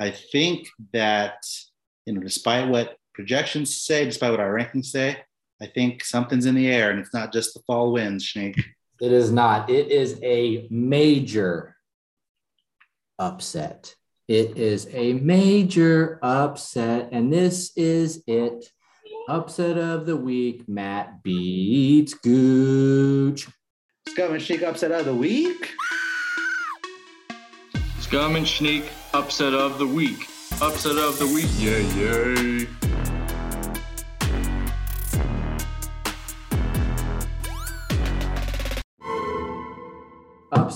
I 0.00 0.10
think 0.10 0.66
that 0.92 1.36
you 2.06 2.14
know, 2.14 2.20
despite 2.22 2.68
what 2.68 2.96
projections 3.14 3.76
say, 3.76 4.04
despite 4.04 4.32
what 4.32 4.40
our 4.40 4.52
rankings 4.52 4.86
say, 4.86 5.18
I 5.60 5.66
think 5.66 6.04
something's 6.04 6.46
in 6.46 6.54
the 6.54 6.70
air, 6.70 6.90
and 6.90 7.00
it's 7.00 7.14
not 7.14 7.32
just 7.32 7.54
the 7.54 7.60
fall 7.66 7.92
winds, 7.92 8.28
Snake. 8.28 8.62
It 9.00 9.12
is 9.12 9.30
not. 9.30 9.70
It 9.70 9.90
is 9.90 10.18
a 10.22 10.66
major 10.70 11.76
upset. 13.18 13.94
It 14.28 14.56
is 14.56 14.88
a 14.92 15.14
major 15.14 16.18
upset, 16.22 17.10
and 17.12 17.32
this 17.32 17.72
is 17.76 18.22
it. 18.26 18.66
Upset 19.28 19.76
of 19.76 20.06
the 20.06 20.16
week. 20.16 20.68
Matt 20.68 21.22
beats 21.22 22.14
Gooch. 22.14 23.48
Scum 24.08 24.34
and 24.34 24.42
Sneak 24.42 24.62
upset 24.62 24.92
of 24.92 25.04
the 25.04 25.14
week. 25.14 25.72
Scum 28.00 28.36
and 28.36 28.46
Sneak 28.46 28.84
upset 29.14 29.52
of 29.52 29.78
the 29.78 29.86
week. 29.86 30.26
Upset 30.62 30.96
of 30.96 31.18
the 31.18 31.26
week. 31.26 31.50
Yay, 31.58 31.82
yay. 31.96 32.85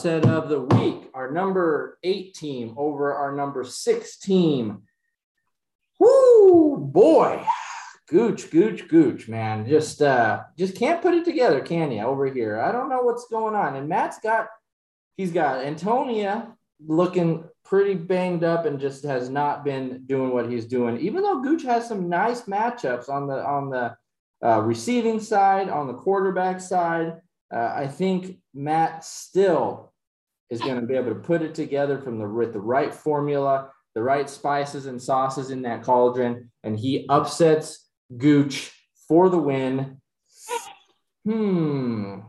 Upset 0.01 0.25
of 0.25 0.49
the 0.49 0.63
week. 0.63 1.11
Our 1.13 1.31
number 1.31 1.99
eight 2.03 2.33
team 2.33 2.73
over 2.79 3.13
our 3.13 3.37
number 3.37 3.65
six 3.65 4.17
team. 4.17 4.85
Whoo, 5.99 6.79
boy. 6.79 7.45
Gooch, 8.09 8.51
gooch, 8.51 8.89
gooch, 8.89 9.29
man. 9.29 9.69
Just 9.69 10.01
uh 10.01 10.45
just 10.57 10.75
can't 10.75 11.03
put 11.03 11.13
it 11.13 11.27
together, 11.27 11.61
can 11.61 11.93
you, 11.93 12.01
over 12.01 12.33
here? 12.33 12.59
I 12.59 12.73
don't 12.73 12.89
know 12.89 13.03
what's 13.03 13.27
going 13.29 13.55
on. 13.55 13.77
And 13.77 13.91
Matt's 13.91 14.19
got 14.21 14.47
he's 15.19 15.33
got 15.33 15.63
Antonia 15.63 16.57
looking 16.87 17.45
pretty 17.63 17.93
banged 17.93 18.43
up 18.43 18.65
and 18.65 18.81
just 18.81 19.05
has 19.05 19.29
not 19.29 19.67
been 19.67 20.05
doing 20.07 20.31
what 20.31 20.51
he's 20.51 20.65
doing. 20.65 20.97
Even 20.97 21.23
though 21.23 21.43
Gooch 21.43 21.65
has 21.65 21.87
some 21.87 22.09
nice 22.09 22.45
matchups 22.45 23.11
on 23.11 23.27
the 23.27 23.45
on 23.45 23.69
the 23.69 23.95
uh, 24.43 24.63
receiving 24.63 25.21
side, 25.21 25.69
on 25.69 25.89
the 25.89 25.93
quarterback 25.93 26.59
side, 26.59 27.21
uh, 27.55 27.73
I 27.77 27.87
think 27.87 28.39
Matt 28.55 29.05
still 29.05 29.90
is 30.51 30.61
going 30.61 30.81
to 30.81 30.87
be 30.87 30.95
able 30.97 31.11
to 31.11 31.15
put 31.21 31.43
it 31.43 31.55
together 31.55 31.99
from 31.99 32.19
the 32.19 32.29
with 32.29 32.53
the 32.53 32.61
right 32.61 32.93
formula, 32.93 33.71
the 33.95 34.03
right 34.03 34.29
spices 34.29 34.87
and 34.87 35.01
sauces 35.01 35.51
in 35.51 35.63
that 35.63 35.83
cauldron, 35.83 36.51
and 36.65 36.79
he 36.79 37.07
upsets 37.09 37.87
Gooch 38.17 38.73
for 39.09 39.29
the 39.29 39.39
win. 39.39 40.01
Hmm. 41.25 42.21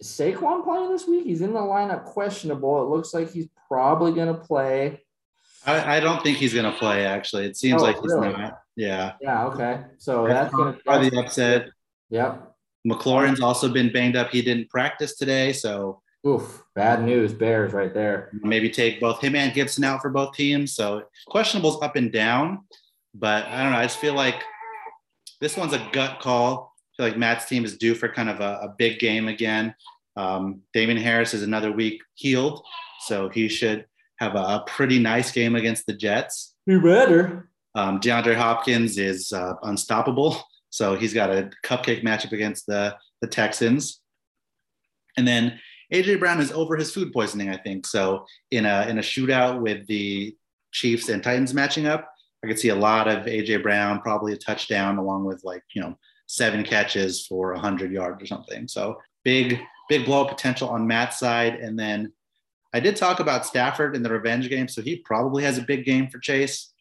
Is 0.00 0.06
Saquon 0.08 0.64
playing 0.64 0.90
this 0.90 1.06
week? 1.06 1.24
He's 1.24 1.40
in 1.42 1.52
the 1.52 1.60
lineup 1.60 2.04
questionable. 2.04 2.82
It 2.82 2.88
looks 2.88 3.12
like 3.12 3.32
he's 3.32 3.48
probably 3.68 4.12
going 4.12 4.28
to 4.34 4.40
play. 4.40 5.02
I, 5.66 5.96
I 5.96 6.00
don't 6.00 6.22
think 6.22 6.38
he's 6.38 6.54
going 6.54 6.70
to 6.70 6.78
play. 6.78 7.04
Actually, 7.04 7.44
it 7.46 7.56
seems 7.56 7.82
Oh, 7.82 7.84
like 7.84 7.96
he's 8.00 8.12
really? 8.12 8.32
not. 8.32 8.60
Yeah, 8.76 9.12
Yeah. 9.20 9.46
Okay. 9.48 9.80
So 9.98 10.26
that's 10.26 10.54
going 10.54 10.74
to. 10.74 10.80
probably 10.84 11.10
the 11.10 11.20
upset. 11.20 11.68
Yep. 12.08 12.46
McLaurin's 12.88 13.40
also 13.42 13.68
been 13.68 13.92
banged 13.92 14.16
up. 14.16 14.30
He 14.30 14.40
didn't 14.40 14.70
practice 14.70 15.16
today, 15.16 15.52
so 15.52 16.00
Oof. 16.26 16.62
Bad 16.74 17.02
news. 17.04 17.32
Bears 17.32 17.72
right 17.72 17.92
there. 17.94 18.30
maybe 18.42 18.68
take 18.68 19.00
both 19.00 19.20
him 19.20 19.34
and 19.34 19.54
Gibson 19.54 19.84
out 19.84 20.02
for 20.02 20.10
both 20.10 20.34
teams. 20.34 20.74
So 20.74 21.04
questionables 21.28 21.82
up 21.82 21.96
and 21.96 22.12
down, 22.12 22.64
but 23.14 23.46
I 23.46 23.62
don't 23.62 23.72
know. 23.72 23.78
I 23.78 23.84
just 23.84 23.98
feel 23.98 24.14
like 24.14 24.42
this 25.40 25.56
one's 25.56 25.72
a 25.72 25.88
gut 25.92 26.20
call. 26.20 26.74
I 26.76 26.96
feel 26.96 27.06
like 27.06 27.18
Matt's 27.18 27.46
team 27.46 27.64
is 27.64 27.78
due 27.78 27.94
for 27.94 28.08
kind 28.08 28.28
of 28.28 28.40
a, 28.40 28.60
a 28.62 28.74
big 28.76 28.98
game 28.98 29.28
again. 29.28 29.74
Um, 30.16 30.60
Damien 30.74 30.98
Harris 30.98 31.32
is 31.32 31.42
another 31.42 31.72
week 31.72 32.02
healed, 32.14 32.62
so 33.06 33.28
he 33.30 33.48
should 33.48 33.86
have 34.18 34.34
a, 34.34 34.38
a 34.38 34.64
pretty 34.66 34.98
nice 34.98 35.32
game 35.32 35.56
against 35.56 35.86
the 35.86 35.94
Jets. 35.94 36.54
You 36.66 36.82
better. 36.82 37.48
Um, 37.74 38.00
DeAndre 38.00 38.34
Hopkins 38.34 38.98
is 38.98 39.32
uh, 39.32 39.54
unstoppable, 39.62 40.36
so 40.68 40.96
he's 40.96 41.14
got 41.14 41.30
a 41.30 41.50
cupcake 41.64 42.02
matchup 42.02 42.32
against 42.32 42.66
the 42.66 42.96
the 43.22 43.28
Texans, 43.28 44.00
and 45.16 45.26
then 45.26 45.58
AJ 45.92 46.20
Brown 46.20 46.40
is 46.40 46.52
over 46.52 46.76
his 46.76 46.92
food 46.92 47.12
poisoning, 47.12 47.50
I 47.50 47.56
think. 47.56 47.86
So 47.86 48.26
in 48.50 48.66
a 48.66 48.86
in 48.88 48.98
a 48.98 49.02
shootout 49.02 49.60
with 49.60 49.86
the 49.86 50.36
Chiefs 50.72 51.08
and 51.08 51.22
Titans 51.22 51.54
matching 51.54 51.86
up, 51.86 52.08
I 52.44 52.46
could 52.46 52.58
see 52.58 52.68
a 52.68 52.74
lot 52.74 53.08
of 53.08 53.26
AJ 53.26 53.62
Brown, 53.62 54.00
probably 54.00 54.32
a 54.32 54.36
touchdown, 54.36 54.98
along 54.98 55.24
with 55.24 55.42
like 55.44 55.62
you 55.74 55.82
know 55.82 55.96
seven 56.26 56.62
catches 56.62 57.26
for 57.26 57.54
hundred 57.54 57.92
yards 57.92 58.22
or 58.22 58.26
something. 58.26 58.68
So 58.68 58.98
big 59.24 59.58
big 59.88 60.04
blow 60.04 60.24
potential 60.24 60.68
on 60.68 60.86
Matt's 60.86 61.18
side, 61.18 61.56
and 61.56 61.78
then 61.78 62.12
I 62.72 62.80
did 62.80 62.96
talk 62.96 63.20
about 63.20 63.46
Stafford 63.46 63.96
in 63.96 64.02
the 64.02 64.10
revenge 64.10 64.48
game, 64.48 64.68
so 64.68 64.80
he 64.80 64.96
probably 64.98 65.42
has 65.42 65.58
a 65.58 65.62
big 65.62 65.84
game 65.84 66.08
for 66.08 66.18
Chase. 66.18 66.72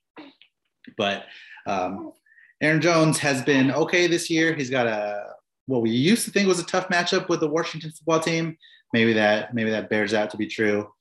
But 0.97 1.25
um, 1.65 2.13
Aaron 2.61 2.81
Jones 2.81 3.17
has 3.19 3.41
been 3.41 3.71
okay 3.71 4.07
this 4.07 4.29
year. 4.29 4.53
He's 4.53 4.69
got 4.69 4.85
a 4.85 5.25
what 5.65 5.81
we 5.81 5.91
used 5.91 6.25
to 6.25 6.31
think 6.31 6.47
was 6.47 6.59
a 6.59 6.65
tough 6.65 6.89
matchup 6.89 7.29
with 7.29 7.39
the 7.39 7.47
Washington 7.47 7.91
football 7.91 8.19
team. 8.19 8.57
Maybe 8.93 9.13
that 9.13 9.53
maybe 9.53 9.69
that 9.71 9.89
bears 9.89 10.13
out 10.13 10.31
to 10.31 10.37
be 10.37 10.47
true. 10.47 10.91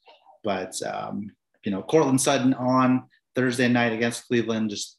But 0.45 0.81
um, 0.83 1.31
you 1.65 1.73
know, 1.73 1.83
Courtland 1.83 2.21
Sutton 2.21 2.55
on 2.55 3.05
Thursday 3.35 3.69
night 3.69 3.93
against 3.93 4.27
Cleveland. 4.27 4.71
Just 4.71 4.97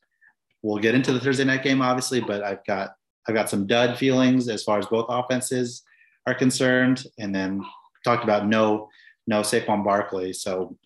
we'll 0.61 0.81
get 0.81 0.95
into 0.95 1.13
the 1.13 1.19
Thursday 1.19 1.43
night 1.43 1.63
game, 1.63 1.81
obviously, 1.81 2.19
but 2.19 2.43
I've 2.43 2.65
got 2.65 2.91
I've 3.27 3.35
got 3.35 3.49
some 3.49 3.67
dud 3.67 3.97
feelings 3.97 4.47
as 4.47 4.63
far 4.63 4.79
as 4.79 4.85
both 4.87 5.05
offenses 5.09 5.83
are 6.25 6.35
concerned. 6.35 7.03
And 7.17 7.33
then 7.33 7.63
talked 8.03 8.23
about 8.23 8.47
no 8.47 8.89
no 9.27 9.41
Saquon 9.41 9.83
Barkley. 9.83 10.33
So 10.33 10.77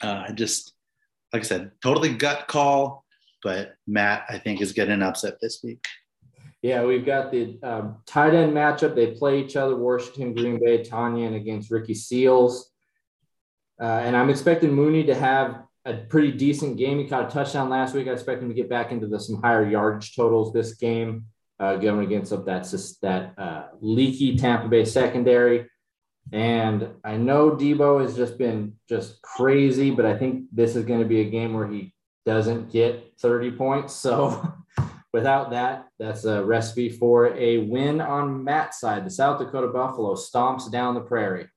uh, 0.00 0.32
just 0.32 0.72
like 1.32 1.42
I 1.42 1.46
said, 1.46 1.72
totally 1.82 2.14
gut 2.14 2.48
call. 2.48 3.04
But 3.42 3.74
Matt, 3.86 4.24
I 4.28 4.38
think, 4.38 4.60
is 4.60 4.72
getting 4.72 5.02
upset 5.02 5.38
this 5.40 5.60
week. 5.64 5.84
Yeah, 6.62 6.84
we've 6.84 7.04
got 7.04 7.32
the 7.32 7.58
um, 7.64 7.96
tight 8.06 8.34
end 8.34 8.52
matchup. 8.52 8.94
They 8.94 9.08
play 9.08 9.40
each 9.40 9.56
other, 9.56 9.76
Washington, 9.76 10.32
Green 10.32 10.60
Bay, 10.64 10.78
Tonyan 10.78 11.34
against 11.34 11.72
Ricky 11.72 11.94
Seals. 11.94 12.70
Uh, 13.80 14.00
and 14.04 14.16
I'm 14.16 14.30
expecting 14.30 14.72
Mooney 14.72 15.02
to 15.04 15.14
have 15.14 15.64
a 15.84 15.94
pretty 15.94 16.30
decent 16.30 16.76
game. 16.76 17.00
He 17.00 17.08
caught 17.08 17.28
a 17.28 17.34
touchdown 17.34 17.68
last 17.68 17.94
week. 17.94 18.06
I 18.06 18.12
expect 18.12 18.40
him 18.40 18.48
to 18.48 18.54
get 18.54 18.70
back 18.70 18.92
into 18.92 19.08
the, 19.08 19.18
some 19.18 19.42
higher 19.42 19.68
yardage 19.68 20.14
totals 20.14 20.52
this 20.52 20.74
game, 20.74 21.24
uh, 21.58 21.76
going 21.76 22.06
against 22.06 22.32
up 22.32 22.46
that, 22.46 22.72
that 23.02 23.34
uh, 23.36 23.64
leaky 23.80 24.36
Tampa 24.36 24.68
Bay 24.68 24.84
secondary. 24.84 25.68
And 26.30 26.88
I 27.02 27.16
know 27.16 27.50
Deebo 27.50 28.02
has 28.02 28.14
just 28.14 28.38
been 28.38 28.74
just 28.88 29.20
crazy, 29.22 29.90
but 29.90 30.06
I 30.06 30.16
think 30.16 30.44
this 30.52 30.76
is 30.76 30.84
going 30.84 31.00
to 31.00 31.06
be 31.06 31.22
a 31.22 31.30
game 31.30 31.54
where 31.54 31.66
he 31.66 31.92
doesn't 32.24 32.70
get 32.70 33.14
30 33.20 33.50
points. 33.52 33.94
So 33.94 34.54
without 35.12 35.50
that, 35.50 35.88
that's 35.98 36.24
a 36.24 36.44
recipe 36.44 36.88
for 36.88 37.34
a 37.36 37.58
win 37.58 38.00
on 38.00 38.42
Matt's 38.42 38.80
side. 38.80 39.04
The 39.04 39.10
South 39.10 39.38
Dakota 39.38 39.68
Buffalo 39.68 40.14
stomps 40.14 40.70
down 40.70 40.94
the 40.94 41.00
prairie. 41.00 41.48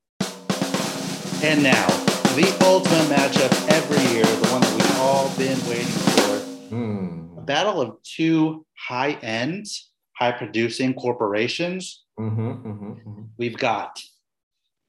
And 1.44 1.64
now, 1.64 1.88
the 2.36 2.58
ultimate 2.64 3.08
matchup 3.08 3.70
every 3.70 4.02
year, 4.14 4.24
the 4.24 4.48
one 4.50 4.62
that 4.62 4.74
we've 4.74 5.00
all 5.00 5.30
been 5.38 5.70
waiting 5.70 5.86
for. 5.86 6.40
Hmm. 6.70 7.38
A 7.38 7.42
battle 7.42 7.82
of 7.82 7.98
two 8.04 8.66
high 8.78 9.14
ends, 9.22 9.92
high 10.18 10.32
producing 10.32 10.94
corporations. 10.94 12.04
Mm-hmm, 12.20 12.42
mm-hmm, 12.42 12.92
mm-hmm. 12.92 13.22
We've 13.38 13.58
got 13.58 14.02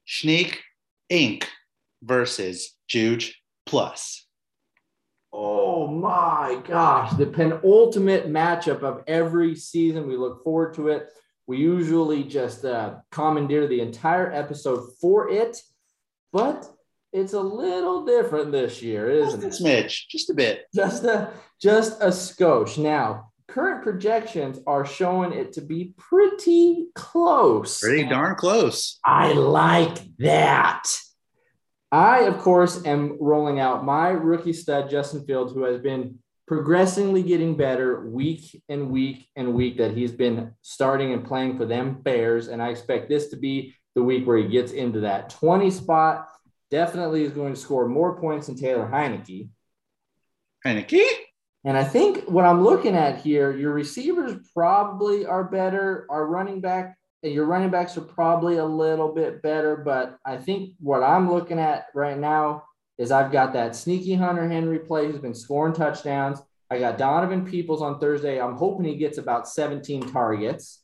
Shneak 0.07 0.57
Inc. 1.11 1.43
versus 2.01 2.75
Juge 2.87 3.41
Plus. 3.65 4.26
Oh 5.33 5.87
my 5.87 6.61
gosh, 6.67 7.11
the 7.13 7.25
penultimate 7.25 8.27
matchup 8.27 8.81
of 8.81 9.03
every 9.07 9.55
season. 9.55 10.07
We 10.07 10.17
look 10.17 10.43
forward 10.43 10.73
to 10.75 10.87
it. 10.89 11.09
We 11.47 11.57
usually 11.57 12.23
just 12.23 12.65
uh, 12.65 12.95
commandeer 13.11 13.67
the 13.67 13.81
entire 13.81 14.31
episode 14.31 14.89
for 14.99 15.29
it, 15.29 15.57
but 16.33 16.67
it's 17.13 17.33
a 17.33 17.39
little 17.41 18.05
different 18.05 18.51
this 18.51 18.81
year, 18.81 19.09
isn't 19.09 19.41
Just 19.41 19.61
it? 19.61 19.63
smidge, 19.63 20.07
just 20.09 20.29
a 20.29 20.33
bit. 20.33 20.65
Just 20.75 21.03
a 21.03 21.31
just 21.61 22.01
a 22.01 22.07
skosh. 22.07 22.77
Now, 22.77 23.31
current 23.47 23.81
projections 23.81 24.59
are 24.67 24.85
showing 24.85 25.31
it 25.33 25.53
to 25.53 25.61
be 25.61 25.93
pretty 25.97 26.87
close. 26.95 27.79
Pretty 27.79 28.03
darn 28.07 28.35
close. 28.35 28.99
I 29.05 29.33
like 29.33 29.99
that. 30.17 30.83
I, 31.91 32.21
of 32.21 32.37
course, 32.39 32.85
am 32.85 33.17
rolling 33.19 33.59
out 33.59 33.85
my 33.85 34.09
rookie 34.09 34.53
stud, 34.53 34.89
Justin 34.89 35.25
Fields, 35.25 35.53
who 35.53 35.63
has 35.63 35.79
been 35.79 36.19
progressively 36.47 37.23
getting 37.23 37.55
better 37.55 38.07
week 38.07 38.61
and 38.69 38.89
week 38.89 39.27
and 39.35 39.53
week 39.53 39.77
that 39.77 39.91
he's 39.91 40.11
been 40.11 40.53
starting 40.61 41.13
and 41.13 41.25
playing 41.25 41.57
for 41.57 41.65
them 41.65 42.01
Bears. 42.01 42.47
And 42.47 42.61
I 42.61 42.69
expect 42.69 43.09
this 43.09 43.29
to 43.29 43.37
be 43.37 43.75
the 43.95 44.03
week 44.03 44.25
where 44.25 44.37
he 44.37 44.47
gets 44.47 44.71
into 44.71 45.01
that 45.01 45.29
20 45.29 45.71
spot. 45.71 46.27
Definitely 46.71 47.23
is 47.23 47.31
going 47.31 47.53
to 47.53 47.59
score 47.59 47.87
more 47.87 48.19
points 48.19 48.47
than 48.47 48.55
Taylor 48.55 48.89
Heinicke. 48.91 49.49
Heinicke? 50.65 51.03
And 51.65 51.77
I 51.77 51.83
think 51.83 52.25
what 52.29 52.45
I'm 52.45 52.63
looking 52.63 52.95
at 52.95 53.19
here, 53.19 53.51
your 53.51 53.73
receivers 53.73 54.37
probably 54.53 55.25
are 55.25 55.43
better. 55.43 56.05
Our 56.09 56.25
running 56.25 56.61
back, 56.61 56.97
your 57.31 57.45
running 57.45 57.69
backs 57.69 57.97
are 57.97 58.01
probably 58.01 58.57
a 58.57 58.65
little 58.65 59.13
bit 59.13 59.41
better. 59.41 59.75
But 59.77 60.17
I 60.25 60.37
think 60.37 60.73
what 60.79 61.03
I'm 61.03 61.31
looking 61.31 61.59
at 61.59 61.87
right 61.93 62.17
now 62.17 62.63
is 62.97 63.11
I've 63.11 63.31
got 63.31 63.53
that 63.53 63.75
sneaky 63.75 64.15
Hunter 64.15 64.47
Henry 64.47 64.79
play 64.79 65.05
who's 65.05 65.19
been 65.19 65.33
scoring 65.33 65.73
touchdowns. 65.73 66.41
I 66.69 66.79
got 66.79 66.97
Donovan 66.97 67.45
Peoples 67.45 67.81
on 67.81 67.99
Thursday. 67.99 68.41
I'm 68.41 68.55
hoping 68.55 68.85
he 68.85 68.95
gets 68.97 69.17
about 69.17 69.47
17 69.47 70.11
targets. 70.11 70.83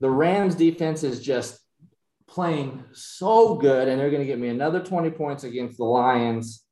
The 0.00 0.10
Rams 0.10 0.54
defense 0.54 1.02
is 1.02 1.20
just 1.20 1.58
playing 2.26 2.84
so 2.92 3.54
good, 3.54 3.88
and 3.88 4.00
they're 4.00 4.10
going 4.10 4.22
to 4.22 4.26
get 4.26 4.38
me 4.38 4.48
another 4.48 4.80
20 4.80 5.10
points 5.10 5.44
against 5.44 5.76
the 5.76 5.84
Lions. 5.84 6.64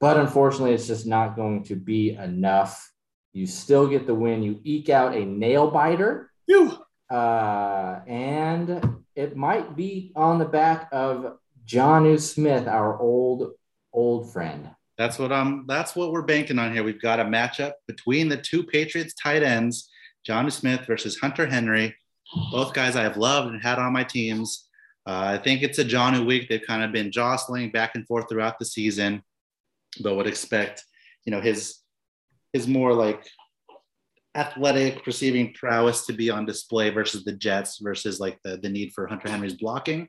But 0.00 0.16
unfortunately, 0.16 0.74
it's 0.74 0.86
just 0.86 1.06
not 1.06 1.36
going 1.36 1.64
to 1.64 1.76
be 1.76 2.10
enough. 2.10 2.90
You 3.32 3.46
still 3.46 3.88
get 3.88 4.06
the 4.06 4.14
win. 4.14 4.42
You 4.42 4.60
eke 4.64 4.90
out 4.90 5.16
a 5.16 5.24
nail 5.24 5.70
biter, 5.70 6.30
You. 6.46 6.78
Uh, 7.10 8.00
and 8.06 9.02
it 9.14 9.36
might 9.36 9.76
be 9.76 10.12
on 10.14 10.38
the 10.38 10.44
back 10.44 10.88
of 10.92 11.38
Jonnu 11.66 12.20
Smith, 12.20 12.66
our 12.66 12.98
old 12.98 13.52
old 13.92 14.32
friend. 14.32 14.70
That's 14.96 15.18
what 15.18 15.32
I'm. 15.32 15.66
That's 15.66 15.94
what 15.94 16.12
we're 16.12 16.22
banking 16.22 16.58
on 16.58 16.72
here. 16.72 16.82
We've 16.82 17.00
got 17.00 17.20
a 17.20 17.24
matchup 17.24 17.72
between 17.86 18.28
the 18.28 18.36
two 18.36 18.64
Patriots 18.64 19.14
tight 19.14 19.42
ends, 19.42 19.90
John 20.26 20.50
Smith 20.50 20.86
versus 20.86 21.18
Hunter 21.18 21.46
Henry. 21.46 21.94
Both 22.50 22.74
guys 22.74 22.96
I 22.96 23.02
have 23.02 23.16
loved 23.16 23.48
and 23.48 23.62
had 23.62 23.78
on 23.78 23.92
my 23.92 24.04
teams. 24.04 24.68
Uh, 25.06 25.38
I 25.38 25.38
think 25.38 25.62
it's 25.62 25.78
a 25.78 25.84
John 25.84 26.26
week. 26.26 26.48
They've 26.48 26.66
kind 26.66 26.82
of 26.82 26.92
been 26.92 27.10
jostling 27.10 27.70
back 27.70 27.94
and 27.94 28.06
forth 28.06 28.28
throughout 28.28 28.58
the 28.58 28.66
season, 28.66 29.22
but 30.02 30.16
would 30.16 30.26
expect, 30.26 30.84
you 31.24 31.30
know, 31.30 31.40
his 31.40 31.78
his 32.52 32.66
more 32.66 32.92
like 32.92 33.26
athletic 34.34 35.06
receiving 35.06 35.52
prowess 35.54 36.06
to 36.06 36.12
be 36.12 36.30
on 36.30 36.46
display 36.46 36.90
versus 36.90 37.24
the 37.24 37.32
Jets 37.32 37.78
versus 37.78 38.20
like 38.20 38.38
the 38.44 38.56
the 38.58 38.68
need 38.68 38.92
for 38.94 39.06
Hunter 39.06 39.28
Henry's 39.28 39.54
blocking. 39.54 40.08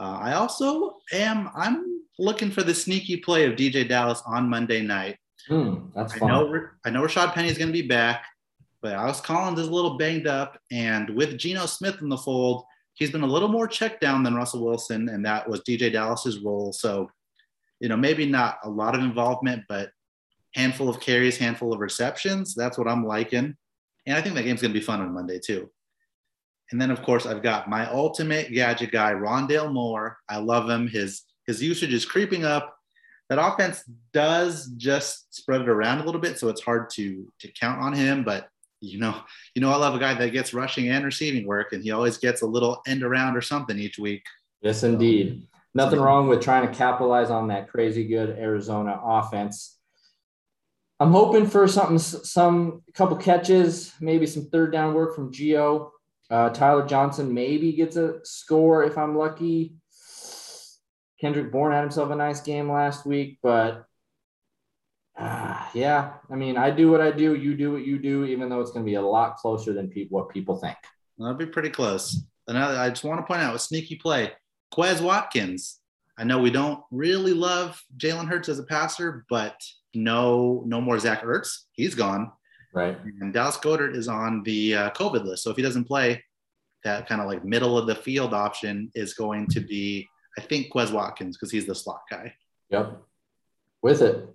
Uh, 0.00 0.18
I 0.20 0.34
also 0.34 0.96
am 1.12 1.50
I'm 1.56 2.02
looking 2.18 2.50
for 2.50 2.62
the 2.62 2.74
sneaky 2.74 3.18
play 3.18 3.44
of 3.46 3.56
DeeJay 3.56 3.88
Dallas 3.88 4.22
on 4.26 4.48
Monday 4.48 4.82
night. 4.82 5.16
Hmm, 5.48 5.86
that's 5.94 6.14
I 6.14 6.18
fun. 6.18 6.28
know 6.28 6.66
I 6.84 6.90
know 6.90 7.02
Rashaad 7.02 7.32
Penny 7.32 7.48
is 7.48 7.58
going 7.58 7.68
to 7.68 7.82
be 7.82 7.86
back, 7.86 8.24
but 8.82 8.92
Alex 8.92 9.20
Collins 9.20 9.58
is 9.58 9.68
a 9.68 9.72
little 9.72 9.96
banged 9.96 10.26
up, 10.26 10.58
and 10.70 11.10
with 11.10 11.38
Geno 11.38 11.66
Smith 11.66 12.00
in 12.00 12.08
the 12.08 12.16
fold, 12.18 12.64
he's 12.94 13.10
been 13.10 13.22
a 13.22 13.26
little 13.26 13.48
more 13.48 13.66
checked 13.66 14.00
down 14.00 14.22
than 14.22 14.34
Russell 14.34 14.64
Wilson, 14.64 15.08
and 15.08 15.24
that 15.24 15.48
was 15.48 15.60
DeeJay 15.62 15.92
Dallas's 15.92 16.40
role. 16.40 16.72
So, 16.72 17.10
you 17.80 17.88
know, 17.88 17.96
maybe 17.96 18.26
not 18.26 18.58
a 18.64 18.68
lot 18.68 18.94
of 18.94 19.00
involvement, 19.00 19.64
but 19.68 19.90
handful 20.58 20.88
of 20.88 21.00
carries, 21.00 21.38
handful 21.38 21.72
of 21.72 21.78
receptions. 21.78 22.54
That's 22.54 22.76
what 22.76 22.88
I'm 22.88 23.06
liking, 23.06 23.56
and 24.06 24.16
I 24.16 24.20
think 24.20 24.34
that 24.34 24.42
game's 24.42 24.60
going 24.60 24.74
to 24.74 24.78
be 24.78 24.84
fun 24.84 25.00
on 25.00 25.14
Monday 25.14 25.38
too. 25.38 25.70
And 26.70 26.80
then, 26.80 26.90
of 26.90 27.02
course, 27.02 27.24
I've 27.24 27.42
got 27.42 27.70
my 27.70 27.90
ultimate 27.90 28.52
gadget 28.52 28.90
guy, 28.90 29.12
Rondale 29.12 29.72
Moore. 29.72 30.18
I 30.28 30.38
love 30.38 30.68
him. 30.68 30.88
His 30.88 31.22
his 31.46 31.62
usage 31.62 31.94
is 31.94 32.04
creeping 32.04 32.44
up. 32.44 32.74
That 33.30 33.38
offense 33.38 33.84
does 34.12 34.68
just 34.76 35.34
spread 35.34 35.62
it 35.62 35.68
around 35.68 36.00
a 36.00 36.04
little 36.04 36.20
bit, 36.20 36.38
so 36.38 36.48
it's 36.48 36.62
hard 36.62 36.90
to 36.90 37.32
to 37.40 37.48
count 37.58 37.80
on 37.80 37.92
him. 37.92 38.24
But 38.24 38.48
you 38.80 38.98
know, 38.98 39.14
you 39.54 39.62
know, 39.62 39.70
I 39.70 39.76
love 39.76 39.94
a 39.94 39.98
guy 39.98 40.14
that 40.14 40.32
gets 40.32 40.52
rushing 40.52 40.88
and 40.88 41.04
receiving 41.04 41.46
work, 41.46 41.72
and 41.72 41.82
he 41.82 41.92
always 41.92 42.18
gets 42.18 42.42
a 42.42 42.46
little 42.46 42.82
end 42.86 43.02
around 43.02 43.36
or 43.36 43.42
something 43.42 43.78
each 43.78 43.98
week. 43.98 44.24
Yes, 44.60 44.82
indeed. 44.82 45.46
Nothing 45.74 46.00
wrong 46.00 46.28
with 46.28 46.42
trying 46.42 46.66
to 46.66 46.74
capitalize 46.74 47.30
on 47.30 47.48
that 47.48 47.68
crazy 47.68 48.06
good 48.06 48.30
Arizona 48.30 49.00
offense. 49.02 49.77
I'm 51.00 51.12
hoping 51.12 51.46
for 51.46 51.68
something, 51.68 51.98
some 51.98 52.82
couple 52.94 53.16
catches, 53.16 53.92
maybe 54.00 54.26
some 54.26 54.46
third 54.50 54.72
down 54.72 54.94
work 54.94 55.14
from 55.14 55.32
Gio. 55.32 55.90
Uh, 56.30 56.50
Tyler 56.50 56.86
Johnson 56.86 57.32
maybe 57.32 57.72
gets 57.72 57.96
a 57.96 58.24
score 58.24 58.84
if 58.84 58.98
I'm 58.98 59.16
lucky. 59.16 59.76
Kendrick 61.20 61.50
Bourne 61.50 61.72
had 61.72 61.82
himself 61.82 62.10
a 62.10 62.16
nice 62.16 62.40
game 62.40 62.70
last 62.70 63.06
week, 63.06 63.38
but 63.42 63.84
uh, 65.18 65.66
yeah, 65.74 66.14
I 66.30 66.36
mean, 66.36 66.56
I 66.56 66.70
do 66.70 66.90
what 66.90 67.00
I 67.00 67.10
do, 67.10 67.34
you 67.34 67.56
do 67.56 67.72
what 67.72 67.84
you 67.84 67.98
do, 67.98 68.24
even 68.24 68.48
though 68.48 68.60
it's 68.60 68.70
going 68.70 68.84
to 68.84 68.90
be 68.90 68.94
a 68.96 69.02
lot 69.02 69.36
closer 69.36 69.72
than 69.72 69.88
people 69.88 70.18
what 70.18 70.28
people 70.28 70.56
think. 70.56 70.76
That'd 71.18 71.38
be 71.38 71.46
pretty 71.46 71.70
close. 71.70 72.22
Another, 72.46 72.78
I 72.78 72.88
just 72.90 73.04
want 73.04 73.20
to 73.20 73.26
point 73.26 73.42
out 73.42 73.54
a 73.54 73.58
sneaky 73.58 73.96
play. 73.96 74.32
Quez 74.72 75.00
Watkins. 75.00 75.80
I 76.16 76.24
know 76.24 76.38
we 76.38 76.50
don't 76.50 76.82
really 76.90 77.32
love 77.32 77.82
Jalen 77.96 78.28
Hurts 78.28 78.48
as 78.48 78.58
a 78.58 78.64
passer, 78.64 79.24
but 79.28 79.60
no, 79.94 80.62
no 80.66 80.80
more 80.80 80.98
Zach 80.98 81.22
Ertz. 81.22 81.64
He's 81.72 81.94
gone. 81.94 82.32
Right. 82.74 82.98
And 83.20 83.32
Dallas 83.32 83.56
Goedert 83.56 83.96
is 83.96 84.08
on 84.08 84.42
the 84.44 84.74
uh, 84.74 84.90
COVID 84.90 85.24
list. 85.24 85.42
So 85.42 85.50
if 85.50 85.56
he 85.56 85.62
doesn't 85.62 85.84
play, 85.84 86.22
that 86.84 87.08
kind 87.08 87.20
of 87.20 87.26
like 87.26 87.44
middle 87.44 87.76
of 87.78 87.86
the 87.86 87.94
field 87.94 88.34
option 88.34 88.90
is 88.94 89.14
going 89.14 89.46
to 89.48 89.60
be, 89.60 90.06
I 90.36 90.42
think, 90.42 90.72
Quez 90.72 90.92
Watkins 90.92 91.36
because 91.36 91.50
he's 91.50 91.66
the 91.66 91.74
slot 91.74 92.02
guy. 92.10 92.34
Yep. 92.70 93.00
With 93.82 94.02
it. 94.02 94.28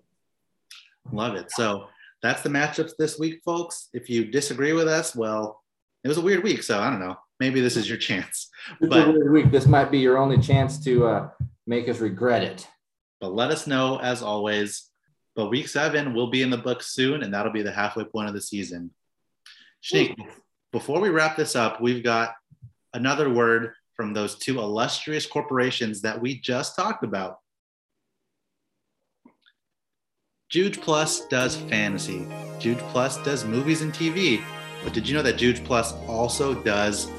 Love 1.11 1.35
it. 1.35 1.51
So 1.51 1.87
that's 2.21 2.41
the 2.41 2.49
matchups 2.49 2.93
this 2.97 3.19
week, 3.19 3.41
folks. 3.45 3.89
If 3.93 4.09
you 4.09 4.25
disagree 4.25 4.73
with 4.73 4.87
us, 4.87 5.15
well, 5.15 5.61
it 6.03 6.07
was 6.07 6.17
a 6.17 6.21
weird 6.21 6.43
week. 6.43 6.63
So 6.63 6.79
I 6.79 6.89
don't 6.89 6.99
know. 6.99 7.15
Maybe 7.39 7.61
this 7.61 7.77
is 7.77 7.87
your 7.87 7.97
chance. 7.97 8.49
It's 8.81 8.85
a 8.85 8.87
But 8.87 9.07
weird 9.09 9.31
week. 9.31 9.51
This 9.51 9.67
might 9.67 9.91
be 9.91 9.99
your 9.99 10.17
only 10.17 10.37
chance 10.39 10.81
to 10.85 11.05
uh, 11.05 11.29
make 11.67 11.87
us 11.89 11.99
regret 11.99 12.43
it. 12.43 12.67
but 13.19 13.33
let 13.33 13.51
us 13.51 13.67
know 13.67 13.99
as 13.99 14.21
always. 14.23 14.89
But 15.35 15.49
week 15.49 15.67
seven 15.67 16.13
will 16.13 16.27
be 16.27 16.41
in 16.41 16.49
the 16.49 16.57
book 16.57 16.83
soon, 16.83 17.23
and 17.23 17.33
that'll 17.33 17.51
be 17.51 17.63
the 17.63 17.71
halfway 17.71 18.03
point 18.03 18.27
of 18.27 18.35
the 18.35 18.41
season. 18.41 18.91
Shanique, 19.83 20.15
before 20.71 20.99
we 20.99 21.09
wrap 21.09 21.35
this 21.35 21.55
up, 21.55 21.81
we've 21.81 22.03
got 22.03 22.33
another 22.93 23.29
word 23.29 23.73
from 23.95 24.13
those 24.13 24.35
two 24.35 24.59
illustrious 24.59 25.25
corporations 25.25 26.01
that 26.01 26.19
we 26.19 26.39
just 26.39 26.75
talked 26.75 27.03
about. 27.03 27.39
Juge 30.49 30.79
Plus 30.79 31.25
does 31.27 31.55
fantasy. 31.55 32.27
Juge 32.59 32.77
Plus 32.89 33.17
does 33.23 33.43
movies 33.43 33.81
and 33.81 33.91
TV. 33.91 34.41
But 34.83 34.93
did 34.93 35.07
you 35.07 35.15
know 35.15 35.23
that 35.23 35.37
Juge 35.37 35.63
Plus 35.63 35.93
also 36.07 36.53
does 36.53 37.09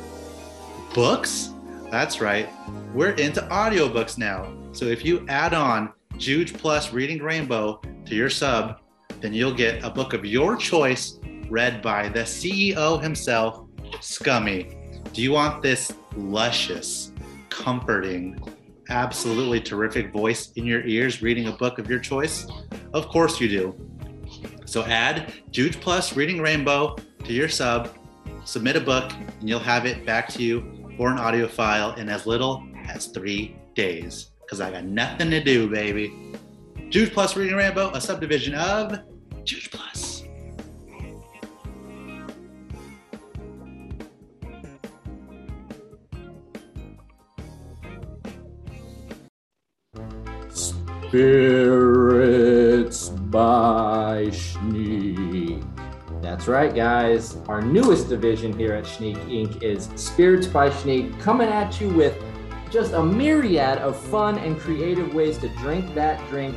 books? 0.95 1.51
That's 1.91 2.21
right. 2.21 2.49
We're 2.93 3.13
into 3.13 3.41
audiobooks 3.43 4.19
now. 4.19 4.53
So 4.73 4.85
if 4.85 5.05
you 5.05 5.27
add 5.29 5.53
on 5.53 5.93
Juge 6.17 6.55
Plus 6.55 6.93
Reading 6.93 7.21
Rainbow 7.21 7.81
to 8.07 8.15
your 8.15 8.31
sub, 8.31 8.81
then 9.21 9.33
you'll 9.33 9.55
get 9.55 9.83
a 9.85 9.91
book 9.91 10.13
of 10.13 10.25
your 10.25 10.57
choice 10.57 11.19
read 11.49 11.83
by 11.83 12.09
the 12.09 12.21
CEO 12.21 13.03
himself, 13.03 13.67
Scummy. 14.01 14.77
Do 15.13 15.23
you 15.23 15.33
want 15.33 15.63
this 15.63 15.93
luscious, 16.17 17.13
comforting, 17.49 18.39
absolutely 18.89 19.61
terrific 19.61 20.13
voice 20.13 20.53
in 20.53 20.65
your 20.65 20.85
ears 20.85 21.23
reading 21.23 21.49
a 21.49 21.53
book 21.53 21.79
of 21.79 21.89
your 21.89 22.01
choice? 22.01 22.47
Of 22.93 23.09
course 23.09 23.41
you 23.41 23.49
do. 23.49 23.91
So 24.67 24.83
add 24.85 25.33
Juge 25.51 25.81
Plus 25.81 26.17
Reading 26.17 26.41
Rainbow 26.41 26.97
to 27.25 27.33
your 27.33 27.49
sub, 27.49 27.97
submit 28.45 28.77
a 28.77 28.81
book, 28.81 29.13
and 29.41 29.49
you'll 29.49 29.61
have 29.61 29.87
it 29.87 30.05
back 30.05 30.29
to 30.31 30.43
you 30.43 30.93
for 30.97 31.11
an 31.11 31.19
audio 31.19 31.47
file 31.47 31.95
in 31.95 32.09
as 32.09 32.27
little 32.27 32.67
as 32.89 33.07
three 33.07 33.57
days. 33.75 34.31
Because 34.41 34.61
I 34.61 34.71
got 34.71 34.85
nothing 34.85 35.31
to 35.31 35.43
do, 35.43 35.69
baby. 35.69 36.13
Juge 36.95 37.13
Plus 37.13 37.37
Reading 37.37 37.57
Rainbow, 37.57 37.91
a 37.93 38.01
subdivision 38.01 38.55
of 38.55 39.01
Juge 39.43 39.69
Plus. 39.69 40.23
Spirits 50.51 51.49
by 53.09 54.27
Shneak. 54.31 55.67
That's 56.23 56.47
right, 56.47 56.73
guys. 56.73 57.39
Our 57.49 57.61
newest 57.61 58.09
division 58.09 58.57
here 58.57 58.73
at 58.73 58.85
Shneak 58.85 59.17
Inc. 59.27 59.61
is 59.65 59.89
Spirits 59.97 60.47
by 60.47 60.71
Shneak, 60.71 61.19
coming 61.19 61.49
at 61.49 61.81
you 61.81 61.89
with 61.89 62.17
just 62.71 62.93
a 62.93 63.03
myriad 63.03 63.79
of 63.79 63.97
fun 63.97 64.39
and 64.39 64.57
creative 64.61 65.13
ways 65.13 65.39
to 65.39 65.49
drink 65.57 65.93
that 65.97 66.25
drink. 66.31 66.55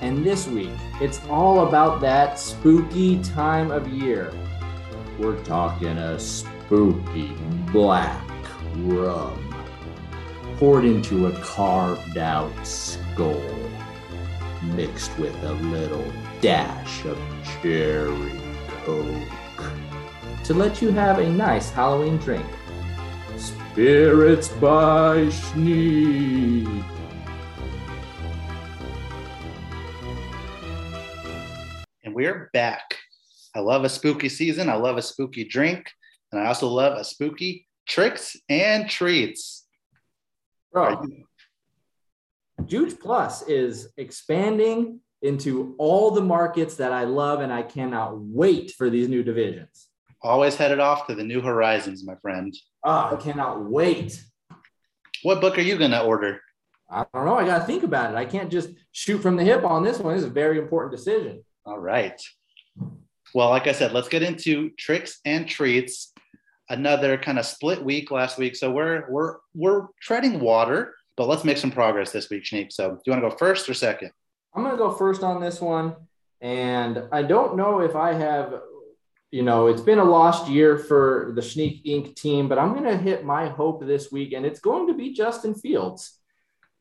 And 0.00 0.24
this 0.24 0.46
week, 0.46 0.70
it's 1.00 1.20
all 1.28 1.66
about 1.66 2.00
that 2.02 2.38
spooky 2.38 3.22
time 3.22 3.70
of 3.70 3.88
year. 3.88 4.32
We're 5.18 5.42
talking 5.44 5.96
a 5.96 6.18
spooky 6.18 7.32
black 7.72 8.22
rum 8.76 9.42
poured 10.58 10.84
into 10.84 11.26
a 11.26 11.32
carved 11.40 12.18
out 12.18 12.66
skull, 12.66 13.42
mixed 14.62 15.16
with 15.18 15.34
a 15.44 15.52
little 15.52 16.04
dash 16.40 17.04
of 17.04 17.18
cherry 17.62 18.40
coke 18.84 19.72
to 20.44 20.54
let 20.54 20.80
you 20.80 20.90
have 20.92 21.18
a 21.18 21.28
nice 21.28 21.70
Halloween 21.70 22.18
drink. 22.18 22.46
Spirits 23.36 24.48
by 24.48 25.26
Shneak. 25.26 26.95
We're 32.16 32.48
back. 32.54 32.96
I 33.54 33.58
love 33.58 33.84
a 33.84 33.90
spooky 33.90 34.30
season. 34.30 34.70
I 34.70 34.76
love 34.76 34.96
a 34.96 35.02
spooky 35.02 35.44
drink. 35.44 35.90
And 36.32 36.40
I 36.40 36.46
also 36.46 36.66
love 36.66 36.96
a 36.96 37.04
spooky 37.04 37.68
tricks 37.86 38.34
and 38.48 38.88
treats. 38.88 39.66
Bro, 40.72 41.04
Juge 42.64 42.98
Plus 42.98 43.46
is 43.46 43.88
expanding 43.98 45.00
into 45.20 45.74
all 45.76 46.10
the 46.10 46.22
markets 46.22 46.76
that 46.76 46.90
I 46.90 47.04
love, 47.04 47.40
and 47.40 47.52
I 47.52 47.60
cannot 47.60 48.18
wait 48.18 48.70
for 48.70 48.88
these 48.88 49.10
new 49.10 49.22
divisions. 49.22 49.88
Always 50.22 50.56
headed 50.56 50.80
off 50.80 51.06
to 51.08 51.14
the 51.14 51.22
new 51.22 51.42
horizons, 51.42 52.02
my 52.02 52.14
friend. 52.22 52.56
Ah, 52.82 53.12
I 53.12 53.16
cannot 53.16 53.66
wait. 53.66 54.24
What 55.22 55.42
book 55.42 55.58
are 55.58 55.62
you 55.62 55.76
going 55.76 55.90
to 55.90 56.02
order? 56.02 56.40
I 56.90 57.04
don't 57.12 57.26
know. 57.26 57.36
I 57.36 57.44
got 57.44 57.58
to 57.58 57.64
think 57.64 57.82
about 57.82 58.14
it. 58.14 58.16
I 58.16 58.24
can't 58.24 58.50
just 58.50 58.70
shoot 58.92 59.18
from 59.18 59.36
the 59.36 59.44
hip 59.44 59.64
on 59.64 59.84
this 59.84 59.98
one. 59.98 60.14
This 60.14 60.24
is 60.24 60.30
a 60.30 60.32
very 60.32 60.58
important 60.58 60.96
decision. 60.96 61.42
All 61.66 61.78
right. 61.78 62.20
Well, 63.34 63.50
like 63.50 63.66
I 63.66 63.72
said, 63.72 63.92
let's 63.92 64.08
get 64.08 64.22
into 64.22 64.70
tricks 64.78 65.18
and 65.24 65.48
treats. 65.48 66.12
Another 66.68 67.18
kind 67.18 67.38
of 67.38 67.46
split 67.46 67.84
week 67.84 68.10
last 68.10 68.38
week, 68.38 68.56
so 68.56 68.70
we're 68.70 69.08
we're 69.08 69.36
we're 69.54 69.86
treading 70.00 70.40
water, 70.40 70.94
but 71.16 71.28
let's 71.28 71.44
make 71.44 71.58
some 71.58 71.70
progress 71.70 72.12
this 72.12 72.30
week, 72.30 72.44
Shneak. 72.44 72.72
So, 72.72 72.90
do 72.90 73.00
you 73.06 73.12
want 73.12 73.22
to 73.22 73.30
go 73.30 73.36
first 73.36 73.68
or 73.68 73.74
second? 73.74 74.10
I'm 74.54 74.62
going 74.62 74.74
to 74.74 74.78
go 74.78 74.90
first 74.90 75.22
on 75.22 75.40
this 75.40 75.60
one. 75.60 75.94
And 76.40 77.04
I 77.12 77.22
don't 77.22 77.56
know 77.56 77.80
if 77.80 77.94
I 77.94 78.14
have, 78.14 78.54
you 79.30 79.42
know, 79.42 79.66
it's 79.66 79.80
been 79.80 79.98
a 79.98 80.04
lost 80.04 80.48
year 80.48 80.78
for 80.78 81.32
the 81.34 81.40
Shneak 81.40 81.84
Inc. 81.84 82.16
team, 82.16 82.48
but 82.48 82.58
I'm 82.58 82.72
going 82.72 82.84
to 82.84 82.96
hit 82.96 83.24
my 83.24 83.48
hope 83.48 83.84
this 83.84 84.10
week, 84.12 84.32
and 84.32 84.46
it's 84.46 84.60
going 84.60 84.86
to 84.88 84.94
be 84.94 85.12
Justin 85.12 85.54
Fields. 85.54 86.18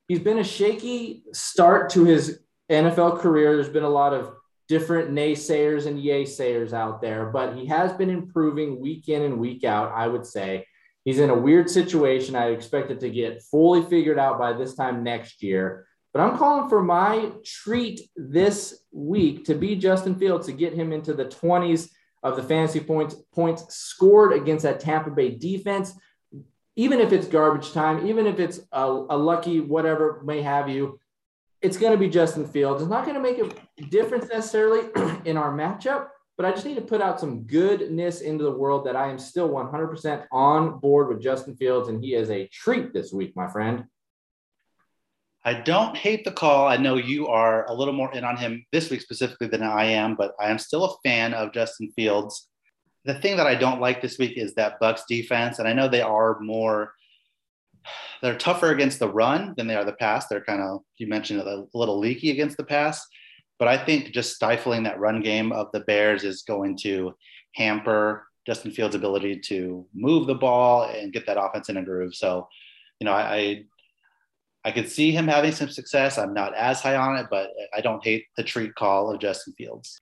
He's 0.08 0.20
been 0.20 0.40
a 0.40 0.44
shaky 0.44 1.24
start 1.34 1.90
to 1.92 2.06
his 2.06 2.40
NFL 2.70 3.20
career. 3.20 3.56
There's 3.56 3.70
been 3.70 3.84
a 3.84 3.90
lot 3.90 4.14
of 4.14 4.36
different 4.68 5.12
naysayers 5.12 5.86
and 5.86 6.02
yaysayers 6.02 6.74
out 6.74 7.02
there, 7.02 7.28
but 7.28 7.56
he 7.56 7.66
has 7.68 7.94
been 7.94 8.10
improving 8.10 8.80
week 8.80 9.10
in 9.10 9.22
and 9.22 9.40
week 9.40 9.64
out, 9.64 9.92
I 9.94 10.08
would 10.08 10.26
say. 10.26 10.66
He's 11.04 11.20
in 11.20 11.30
a 11.30 11.38
weird 11.38 11.70
situation. 11.70 12.36
I 12.36 12.48
expect 12.48 12.90
it 12.90 13.00
to 13.02 13.10
get 13.10 13.44
fully 13.44 13.84
figured 13.84 14.18
out 14.18 14.40
by 14.40 14.54
this 14.54 14.74
time 14.74 15.04
next 15.04 15.44
year. 15.44 15.86
But 16.14 16.22
I'm 16.22 16.38
calling 16.38 16.70
for 16.70 16.82
my 16.82 17.32
treat 17.44 18.10
this 18.16 18.80
week 18.92 19.46
to 19.46 19.54
be 19.54 19.76
Justin 19.76 20.16
Fields 20.16 20.48
to 20.48 20.54
get 20.54 20.74
him 20.74 20.94
into 20.94 21.14
the 21.14 21.26
20s 21.26 21.90
of 22.24 22.36
the 22.36 22.44
fantasy 22.44 22.80
points 22.80 23.16
points 23.34 23.76
scored 23.76 24.34
against 24.34 24.64
that 24.64 24.80
Tampa 24.80 25.12
Bay 25.12 25.36
defense. 25.36 25.94
Even 26.76 27.00
if 27.00 27.14
it's 27.14 27.28
garbage 27.28 27.72
time, 27.72 28.08
even 28.08 28.26
if 28.26 28.40
it's 28.40 28.60
a, 28.72 28.86
a 28.86 29.18
lucky 29.18 29.60
whatever 29.60 30.22
may 30.26 30.42
have 30.42 30.70
you, 30.70 31.00
it's 31.66 31.78
going 31.78 31.92
to 31.92 31.98
be 31.98 32.08
Justin 32.08 32.46
Fields. 32.46 32.84
It's 32.84 32.92
not 32.92 33.06
going 33.06 33.16
to 33.16 33.22
make 33.22 33.40
a 33.40 33.82
difference 33.88 34.30
necessarily 34.30 34.88
in 35.26 35.36
our 35.36 35.52
matchup, 35.52 36.10
but 36.38 36.46
I 36.46 36.52
just 36.52 36.66
need 36.66 36.76
to 36.76 36.82
put 36.82 37.02
out 37.02 37.20
some 37.20 37.42
goodness 37.42 38.22
into 38.22 38.44
the 38.44 38.52
world 38.52 38.86
that 38.86 38.96
I 38.96 39.10
am 39.10 39.18
still 39.18 39.50
100% 39.50 40.26
on 40.32 40.80
board 40.80 41.08
with 41.10 41.24
Justin 41.24 41.56
Fields, 41.56 41.90
and 41.90 42.04
he 42.04 42.14
is 42.14 42.30
a 42.30 42.48
treat 42.50 42.94
this 42.94 43.12
week, 43.12 43.36
my 43.36 43.48
friend. 43.48 43.86
I 45.44 45.56
don't 45.56 45.98
hate 45.98 46.24
the 46.24 46.32
call. 46.32 46.68
I 46.68 46.78
know 46.78 46.98
you 46.98 47.28
are 47.28 47.68
a 47.68 47.74
little 47.74 47.94
more 47.94 48.14
in 48.14 48.24
on 48.24 48.38
him 48.38 48.64
this 48.72 48.92
week 48.92 49.02
specifically 49.02 49.48
than 49.48 49.64
I 49.64 49.86
am, 49.86 50.16
but 50.16 50.34
I 50.40 50.52
am 50.52 50.60
still 50.60 50.86
a 50.86 50.96
fan 51.04 51.34
of 51.34 51.52
Justin 51.52 51.92
Fields. 51.96 52.48
The 53.06 53.16
thing 53.16 53.38
that 53.38 53.48
I 53.48 53.56
don't 53.56 53.82
like 53.82 54.02
this 54.02 54.20
week 54.20 54.38
is 54.38 54.54
that 54.56 54.80
Bucks 54.80 55.04
defense, 55.10 55.58
and 55.58 55.68
I 55.68 55.74
know 55.74 55.88
they 55.88 56.02
are 56.02 56.40
more 56.42 56.94
they're 58.22 58.38
tougher 58.38 58.72
against 58.72 59.00
the 59.00 59.10
run 59.10 59.54
than 59.58 59.68
they 59.68 59.76
are 59.76 59.86
the 59.86 59.94
pass. 59.94 60.28
They're 60.28 60.44
kind 60.44 60.62
of 60.62 60.82
you 60.98 61.08
mentioned 61.08 61.42
a 61.42 61.66
little 61.74 62.00
leaky 62.00 62.32
against 62.32 62.58
the 62.58 62.64
pass, 62.64 63.06
but 63.60 63.68
I 63.68 63.78
think 63.78 64.12
just 64.12 64.36
stifling 64.36 64.84
that 64.84 65.00
run 65.00 65.22
game 65.22 65.52
of 65.52 65.68
the 65.74 65.82
Bears 65.82 66.24
is 66.24 66.44
going 66.44 66.78
to 66.78 67.16
hamper 67.56 68.28
Justin 68.46 68.72
Fields' 68.72 68.96
ability 68.96 69.40
to 69.40 69.86
move 69.94 70.28
the 70.28 70.36
ball 70.36 70.84
and 70.84 71.14
get 71.14 71.26
that 71.26 71.42
offense 71.42 71.70
in 71.70 71.78
a 71.78 71.84
groove. 71.84 72.14
So, 72.14 72.48
you 73.00 73.06
know, 73.06 73.14
I, 73.14 73.36
I 73.36 73.64
I 74.66 74.72
could 74.72 74.90
see 74.90 75.12
him 75.12 75.28
having 75.28 75.52
some 75.52 75.70
success. 75.70 76.18
I'm 76.18 76.34
not 76.34 76.56
as 76.56 76.82
high 76.82 76.96
on 76.96 77.18
it, 77.18 77.28
but 77.30 77.52
I 77.72 77.82
don't 77.82 78.04
hate 78.04 78.26
the 78.36 78.44
treat 78.44 78.74
call 78.74 79.12
of 79.12 79.20
Justin 79.20 79.54
Fields. 79.54 80.02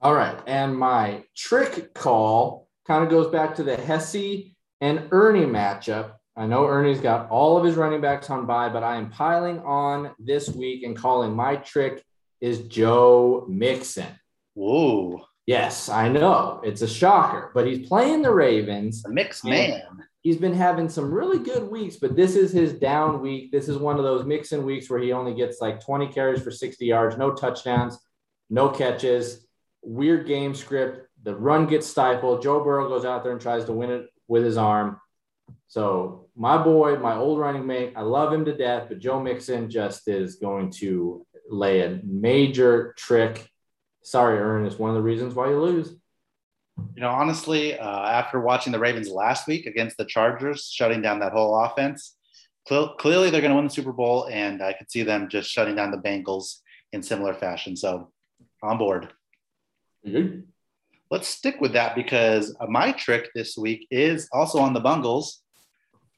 All 0.00 0.14
right. 0.14 0.36
And 0.48 0.76
my 0.76 1.22
trick 1.36 1.94
call 1.94 2.68
kind 2.88 3.04
of 3.04 3.10
goes 3.10 3.28
back 3.28 3.54
to 3.54 3.62
the 3.62 3.76
Hesse 3.76 4.50
and 4.80 5.08
Ernie 5.12 5.46
matchup. 5.46 6.14
I 6.36 6.46
know 6.46 6.66
Ernie's 6.66 7.00
got 7.00 7.30
all 7.30 7.56
of 7.56 7.64
his 7.64 7.76
running 7.76 8.00
backs 8.00 8.28
on 8.30 8.46
bye, 8.46 8.68
but 8.68 8.82
I 8.82 8.96
am 8.96 9.10
piling 9.10 9.60
on 9.60 10.12
this 10.18 10.48
week 10.48 10.82
and 10.82 10.96
calling 10.96 11.34
my 11.34 11.56
trick 11.56 12.04
is 12.40 12.62
Joe 12.62 13.46
Mixon. 13.48 14.18
Whoa. 14.54 15.24
Yes, 15.46 15.88
I 15.88 16.08
know. 16.08 16.60
It's 16.64 16.82
a 16.82 16.88
shocker, 16.88 17.50
but 17.54 17.66
he's 17.66 17.86
playing 17.86 18.22
the 18.22 18.32
Ravens. 18.32 19.02
The 19.02 19.10
mixed 19.10 19.44
man 19.44 19.82
he's 20.24 20.38
been 20.38 20.54
having 20.54 20.88
some 20.88 21.12
really 21.12 21.38
good 21.38 21.70
weeks, 21.70 21.96
but 21.96 22.16
this 22.16 22.34
is 22.34 22.50
his 22.50 22.72
down 22.72 23.20
week. 23.20 23.52
This 23.52 23.68
is 23.68 23.76
one 23.76 23.98
of 23.98 24.04
those 24.04 24.24
mixing 24.24 24.64
weeks 24.64 24.90
where 24.90 24.98
he 24.98 25.12
only 25.12 25.34
gets 25.34 25.60
like 25.60 25.84
20 25.84 26.08
carries 26.08 26.42
for 26.42 26.50
60 26.50 26.84
yards, 26.84 27.16
no 27.16 27.32
touchdowns, 27.32 27.98
no 28.50 28.70
catches, 28.70 29.46
weird 29.82 30.26
game 30.26 30.54
script. 30.54 31.06
The 31.22 31.36
run 31.36 31.66
gets 31.66 31.86
stifled. 31.86 32.42
Joe 32.42 32.64
Burrow 32.64 32.88
goes 32.88 33.04
out 33.04 33.22
there 33.22 33.32
and 33.32 33.40
tries 33.40 33.66
to 33.66 33.72
win 33.72 33.90
it 33.90 34.06
with 34.26 34.44
his 34.44 34.56
arm. 34.56 34.98
So 35.68 36.23
my 36.36 36.62
boy, 36.62 36.96
my 36.96 37.16
old 37.16 37.38
running 37.38 37.66
mate, 37.66 37.92
I 37.96 38.02
love 38.02 38.32
him 38.32 38.44
to 38.46 38.56
death, 38.56 38.86
but 38.88 38.98
Joe 38.98 39.20
Mixon 39.20 39.70
just 39.70 40.08
is 40.08 40.36
going 40.36 40.70
to 40.72 41.24
lay 41.48 41.82
a 41.82 42.00
major 42.02 42.94
trick. 42.96 43.48
Sorry, 44.02 44.38
Ern, 44.38 44.66
it's 44.66 44.78
one 44.78 44.90
of 44.90 44.96
the 44.96 45.02
reasons 45.02 45.34
why 45.34 45.48
you 45.50 45.60
lose. 45.60 45.96
You 46.94 47.02
know, 47.02 47.10
honestly, 47.10 47.78
uh, 47.78 48.06
after 48.06 48.40
watching 48.40 48.72
the 48.72 48.80
Ravens 48.80 49.08
last 49.08 49.46
week 49.46 49.66
against 49.66 49.96
the 49.96 50.04
Chargers, 50.04 50.68
shutting 50.68 51.02
down 51.02 51.20
that 51.20 51.32
whole 51.32 51.56
offense, 51.64 52.16
cl- 52.68 52.94
clearly 52.96 53.30
they're 53.30 53.40
going 53.40 53.52
to 53.52 53.56
win 53.56 53.66
the 53.66 53.70
Super 53.70 53.92
Bowl, 53.92 54.28
and 54.28 54.60
I 54.60 54.72
could 54.72 54.90
see 54.90 55.04
them 55.04 55.28
just 55.28 55.48
shutting 55.48 55.76
down 55.76 55.92
the 55.92 55.98
Bengals 55.98 56.58
in 56.92 57.02
similar 57.02 57.32
fashion. 57.32 57.76
So, 57.76 58.10
on 58.60 58.78
board. 58.78 59.12
Mm-hmm. 60.06 60.40
Let's 61.10 61.28
stick 61.28 61.60
with 61.60 61.74
that 61.74 61.94
because 61.94 62.56
my 62.68 62.90
trick 62.92 63.30
this 63.34 63.56
week 63.56 63.86
is 63.90 64.28
also 64.32 64.58
on 64.58 64.72
the 64.72 64.80
Bungles. 64.80 65.43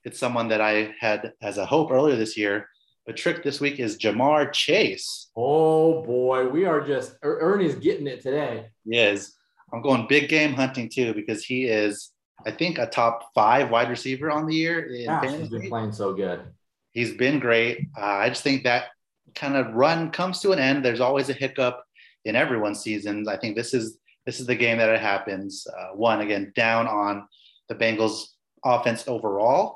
It's 0.07 0.21
someone 0.21 0.47
that 0.49 0.61
I 0.61 0.95
had 1.01 1.33
as 1.43 1.59
a 1.59 1.67
hope 1.67 1.91
earlier 1.91 2.15
this 2.15 2.37
year. 2.37 2.69
But 3.07 3.17
trick 3.17 3.43
this 3.43 3.61
week 3.61 3.81
is 3.81 3.99
Ja'Marr 3.99 4.53
Chase. 4.53 5.31
Oh 5.37 6.05
boy, 6.05 6.49
we 6.49 6.65
are 6.65 6.81
just 6.81 7.17
er- 7.25 7.41
Ernie's 7.41 7.75
getting 7.75 8.07
it 8.07 8.23
today. 8.23 8.67
He 8.85 8.97
is. 8.97 9.35
I'm 9.73 9.83
going 9.83 10.07
big 10.07 10.29
game 10.29 10.53
hunting 10.53 10.89
too 10.89 11.13
because 11.13 11.45
he 11.45 11.65
is, 11.65 12.13
I 12.47 12.53
think, 12.53 12.79
a 12.79 12.87
top 12.87 13.35
five 13.35 13.69
wide 13.71 13.91
receiver 13.91 14.31
on 14.31 14.47
the 14.47 14.55
year. 14.55 14.89
Yeah, 14.89 15.21
he's 15.29 15.49
been 15.49 15.69
playing 15.69 15.91
so 15.91 16.15
good. 16.15 16.41
He's 16.93 17.15
been 17.15 17.41
great. 17.41 17.89
Uh, 17.99 18.05
I 18.05 18.29
just 18.29 18.45
think 18.45 18.63
that 18.63 18.87
kind 19.35 19.57
of 19.57 19.75
run 19.75 20.13
comes 20.13 20.41
to 20.43 20.53
an 20.53 20.61
end. 20.61 20.85
There's 20.85 21.01
always 21.01 21.29
a 21.31 21.33
hiccup 21.33 21.83
in 22.25 22.37
everyone's 22.37 22.81
seasons. 22.81 23.27
I 23.27 23.37
think 23.39 23.57
this 23.57 23.75
is 23.75 23.99
this 24.25 24.39
is 24.39 24.47
the 24.47 24.55
game 24.55 24.79
that 24.79 24.89
it 24.89 25.01
happens. 25.01 25.67
Uh, 25.67 25.97
one 25.97 26.21
again 26.21 26.53
down 26.55 26.87
on 26.87 27.27
the 27.69 27.75
Bengals 27.75 28.27
offense 28.65 29.07
overall, 29.09 29.76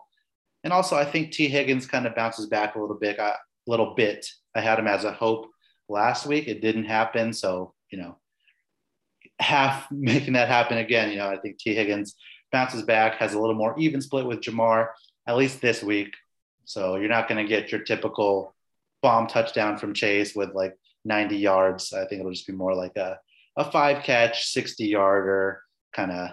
and 0.65 0.73
also 0.73 0.97
I 0.97 1.05
think 1.05 1.33
Tee 1.33 1.49
Higgins 1.49 1.87
kind 1.87 2.07
of 2.07 2.15
bounces 2.15 2.47
back 2.47 2.75
a 2.75 2.81
little 2.81 2.99
bit. 2.99 3.19
A 3.19 3.35
little 3.67 3.95
bit. 3.95 4.27
I 4.55 4.61
had 4.61 4.79
him 4.79 4.87
as 4.87 5.05
a 5.05 5.13
hope 5.13 5.47
last 5.89 6.27
week. 6.27 6.49
It 6.49 6.61
didn't 6.61 6.85
happen, 6.85 7.33
so 7.33 7.75
you 7.91 7.99
know, 7.99 8.17
half 9.39 9.87
making 9.91 10.35
that 10.35 10.49
happen 10.49 10.79
again. 10.79 11.11
You 11.11 11.17
know, 11.17 11.29
I 11.29 11.39
think 11.39 11.59
Tee 11.59 11.75
Higgins 11.75 12.17
bounces 12.53 12.83
back, 12.83 13.15
has 13.17 13.35
a 13.35 13.41
little 13.41 13.55
more 13.55 13.79
even 13.79 14.01
split 14.01 14.27
with 14.27 14.41
Ja'Marr 14.41 14.89
at 15.27 15.37
least 15.37 15.61
this 15.61 15.83
week. 15.83 16.15
So 16.65 16.97
you're 16.97 17.09
not 17.09 17.29
going 17.29 17.45
to 17.45 17.49
get 17.49 17.73
your 17.73 17.83
typical 17.83 18.55
bomb 19.03 19.27
touchdown 19.27 19.79
from 19.79 19.95
Chase 19.95 20.35
with 20.35 20.51
like 20.55 20.77
90 21.05 21.37
yards. 21.37 21.93
I 21.93 22.07
think 22.07 22.21
it'll 22.21 22.33
just 22.33 22.47
be 22.47 22.53
more 22.53 22.75
like 22.75 22.97
a, 22.97 23.19
a 23.57 23.71
five 23.71 24.03
catch, 24.03 24.49
60 24.49 24.87
yarder 24.87 25.63
kind 25.93 26.13
of 26.13 26.31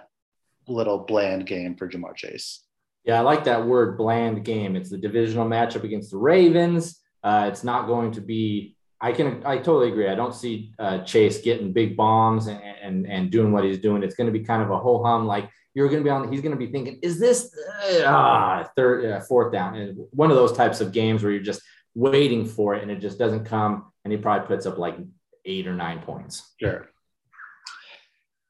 little 0.68 1.00
bland 1.00 1.46
game 1.46 1.76
for 1.76 1.88
Ja'Marr 1.88 2.16
Chase. 2.16 2.64
Yeah, 3.08 3.20
I 3.20 3.22
like 3.22 3.46
that 3.46 3.66
word 3.66 3.98
bland 3.98 4.44
game. 4.44 4.76
It's 4.76 4.90
the 4.90 4.98
divisional 4.98 5.48
matchup 5.48 5.86
against 5.86 6.12
the 6.12 6.18
Ravens. 6.18 7.00
Uh, 7.24 7.46
it's 7.48 7.64
not 7.64 7.88
going 7.88 8.12
to 8.12 8.22
be. 8.22 8.76
I 9.00 9.14
can. 9.14 9.42
I 9.46 9.58
totally 9.58 9.88
agree. 9.88 10.10
I 10.10 10.16
don't 10.16 10.36
see 10.36 10.74
uh, 10.78 11.00
Chase 11.00 11.40
getting 11.42 11.72
big 11.72 11.96
bombs 11.96 12.48
and, 12.48 12.62
and 12.62 13.08
and 13.08 13.32
doing 13.32 13.54
what 13.54 13.64
he's 13.64 13.80
doing. 13.80 14.04
It's 14.04 14.16
going 14.16 14.28
to 14.28 14.38
be 14.38 14.44
kind 14.44 14.62
of 14.62 14.72
a 14.72 14.78
ho 14.78 15.02
hum. 15.02 15.26
Like 15.26 15.50
you're 15.74 15.88
going 15.88 16.02
to 16.02 16.04
be 16.04 16.10
on. 16.10 16.30
He's 16.32 16.42
going 16.42 16.52
to 16.52 16.58
be 16.58 16.70
thinking, 16.70 17.00
"Is 17.02 17.18
this 17.18 17.56
ah, 18.04 18.70
third, 18.76 19.06
uh, 19.06 19.22
fourth 19.22 19.54
down?" 19.54 19.76
And 19.76 20.00
one 20.12 20.30
of 20.30 20.36
those 20.36 20.52
types 20.52 20.82
of 20.82 20.92
games 20.92 21.24
where 21.24 21.32
you're 21.32 21.42
just 21.42 21.62
waiting 21.96 22.46
for 22.46 22.76
it 22.76 22.82
and 22.82 22.92
it 22.92 23.00
just 23.00 23.18
doesn't 23.18 23.46
come, 23.46 23.86
and 24.04 24.12
he 24.12 24.18
probably 24.18 24.48
puts 24.48 24.66
up 24.66 24.78
like 24.78 24.98
eight 25.46 25.66
or 25.66 25.74
nine 25.74 26.00
points. 26.00 26.56
Sure. 26.60 26.90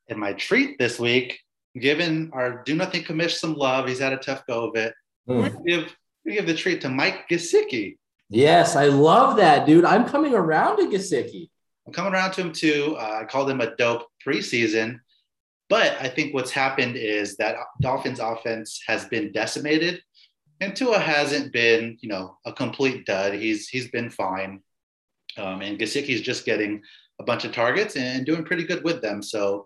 And 0.09 0.17
my 0.17 0.33
treat 0.33 0.79
this 0.79 0.99
week, 0.99 1.41
given 1.79 2.31
our 2.33 2.63
do 2.63 2.75
nothing 2.75 3.03
commish 3.03 3.37
some 3.37 3.55
love, 3.55 3.87
he's 3.87 3.99
had 3.99 4.13
a 4.13 4.17
tough 4.17 4.43
go 4.47 4.69
of 4.69 4.75
it. 4.75 4.93
Mm. 5.27 5.41
We're 5.41 5.63
give 5.63 5.95
we 6.25 6.33
give 6.33 6.47
the 6.47 6.53
treat 6.53 6.81
to 6.81 6.89
Mike 6.89 7.29
Gesicki. 7.29 7.97
Yes, 8.29 8.75
I 8.75 8.87
love 8.87 9.37
that, 9.37 9.65
dude. 9.65 9.85
I'm 9.85 10.05
coming 10.05 10.33
around 10.33 10.77
to 10.77 10.97
Gesicki. 10.97 11.49
I'm 11.85 11.93
coming 11.93 12.13
around 12.13 12.33
to 12.33 12.41
him 12.41 12.51
too. 12.51 12.95
Uh, 12.99 13.19
I 13.21 13.25
called 13.25 13.49
him 13.49 13.61
a 13.61 13.75
dope 13.77 14.07
preseason, 14.25 14.99
but 15.69 15.97
I 16.01 16.09
think 16.09 16.33
what's 16.33 16.51
happened 16.51 16.97
is 16.97 17.37
that 17.37 17.55
Dolphins 17.81 18.19
offense 18.19 18.81
has 18.85 19.05
been 19.05 19.31
decimated, 19.31 20.01
and 20.59 20.75
Tua 20.75 20.99
hasn't 20.99 21.53
been, 21.53 21.97
you 22.01 22.09
know, 22.09 22.37
a 22.45 22.51
complete 22.51 23.05
dud. 23.05 23.33
He's 23.33 23.69
he's 23.69 23.89
been 23.89 24.09
fine, 24.09 24.61
um, 25.37 25.61
and 25.61 25.79
Gesicki's 25.79 26.21
just 26.21 26.45
getting 26.45 26.81
a 27.19 27.23
bunch 27.23 27.45
of 27.45 27.53
targets 27.53 27.95
and 27.95 28.25
doing 28.25 28.43
pretty 28.43 28.63
good 28.63 28.83
with 28.83 29.01
them. 29.01 29.23
So, 29.23 29.65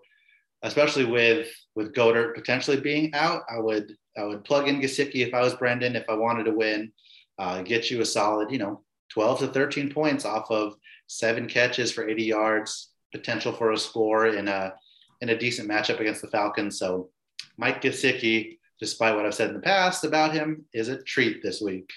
especially 0.62 1.04
with 1.04 1.48
with 1.74 1.94
Goedert 1.94 2.34
potentially 2.34 2.80
being 2.80 3.14
out, 3.14 3.42
I 3.50 3.58
would 3.58 3.96
I 4.16 4.24
would 4.24 4.44
plug 4.44 4.68
in 4.68 4.80
Gesicki 4.80 5.26
if 5.26 5.32
I 5.32 5.40
was 5.40 5.54
Brendan 5.54 5.96
if 5.96 6.08
I 6.08 6.14
wanted 6.14 6.44
to 6.44 6.52
win, 6.52 6.92
uh, 7.38 7.62
get 7.62 7.90
you 7.90 8.02
a 8.02 8.04
solid, 8.04 8.50
you 8.50 8.58
know, 8.58 8.82
12 9.10 9.38
to 9.40 9.46
13 9.48 9.90
points 9.90 10.24
off 10.24 10.50
of 10.50 10.76
seven 11.06 11.46
catches 11.46 11.90
for 11.90 12.08
80 12.08 12.24
yards, 12.24 12.90
potential 13.12 13.52
for 13.52 13.72
a 13.72 13.78
score 13.78 14.26
in 14.26 14.48
a 14.48 14.74
in 15.20 15.30
a 15.30 15.38
decent 15.38 15.70
matchup 15.70 16.00
against 16.00 16.20
the 16.20 16.28
Falcons. 16.28 16.78
So 16.78 17.10
Mike 17.56 17.80
Gesicki, 17.80 18.58
despite 18.80 19.14
what 19.14 19.24
I've 19.24 19.34
said 19.34 19.48
in 19.48 19.54
the 19.54 19.60
past 19.60 20.04
about 20.04 20.32
him, 20.32 20.64
is 20.74 20.88
a 20.88 21.02
treat 21.02 21.42
this 21.42 21.60
week. 21.60 21.90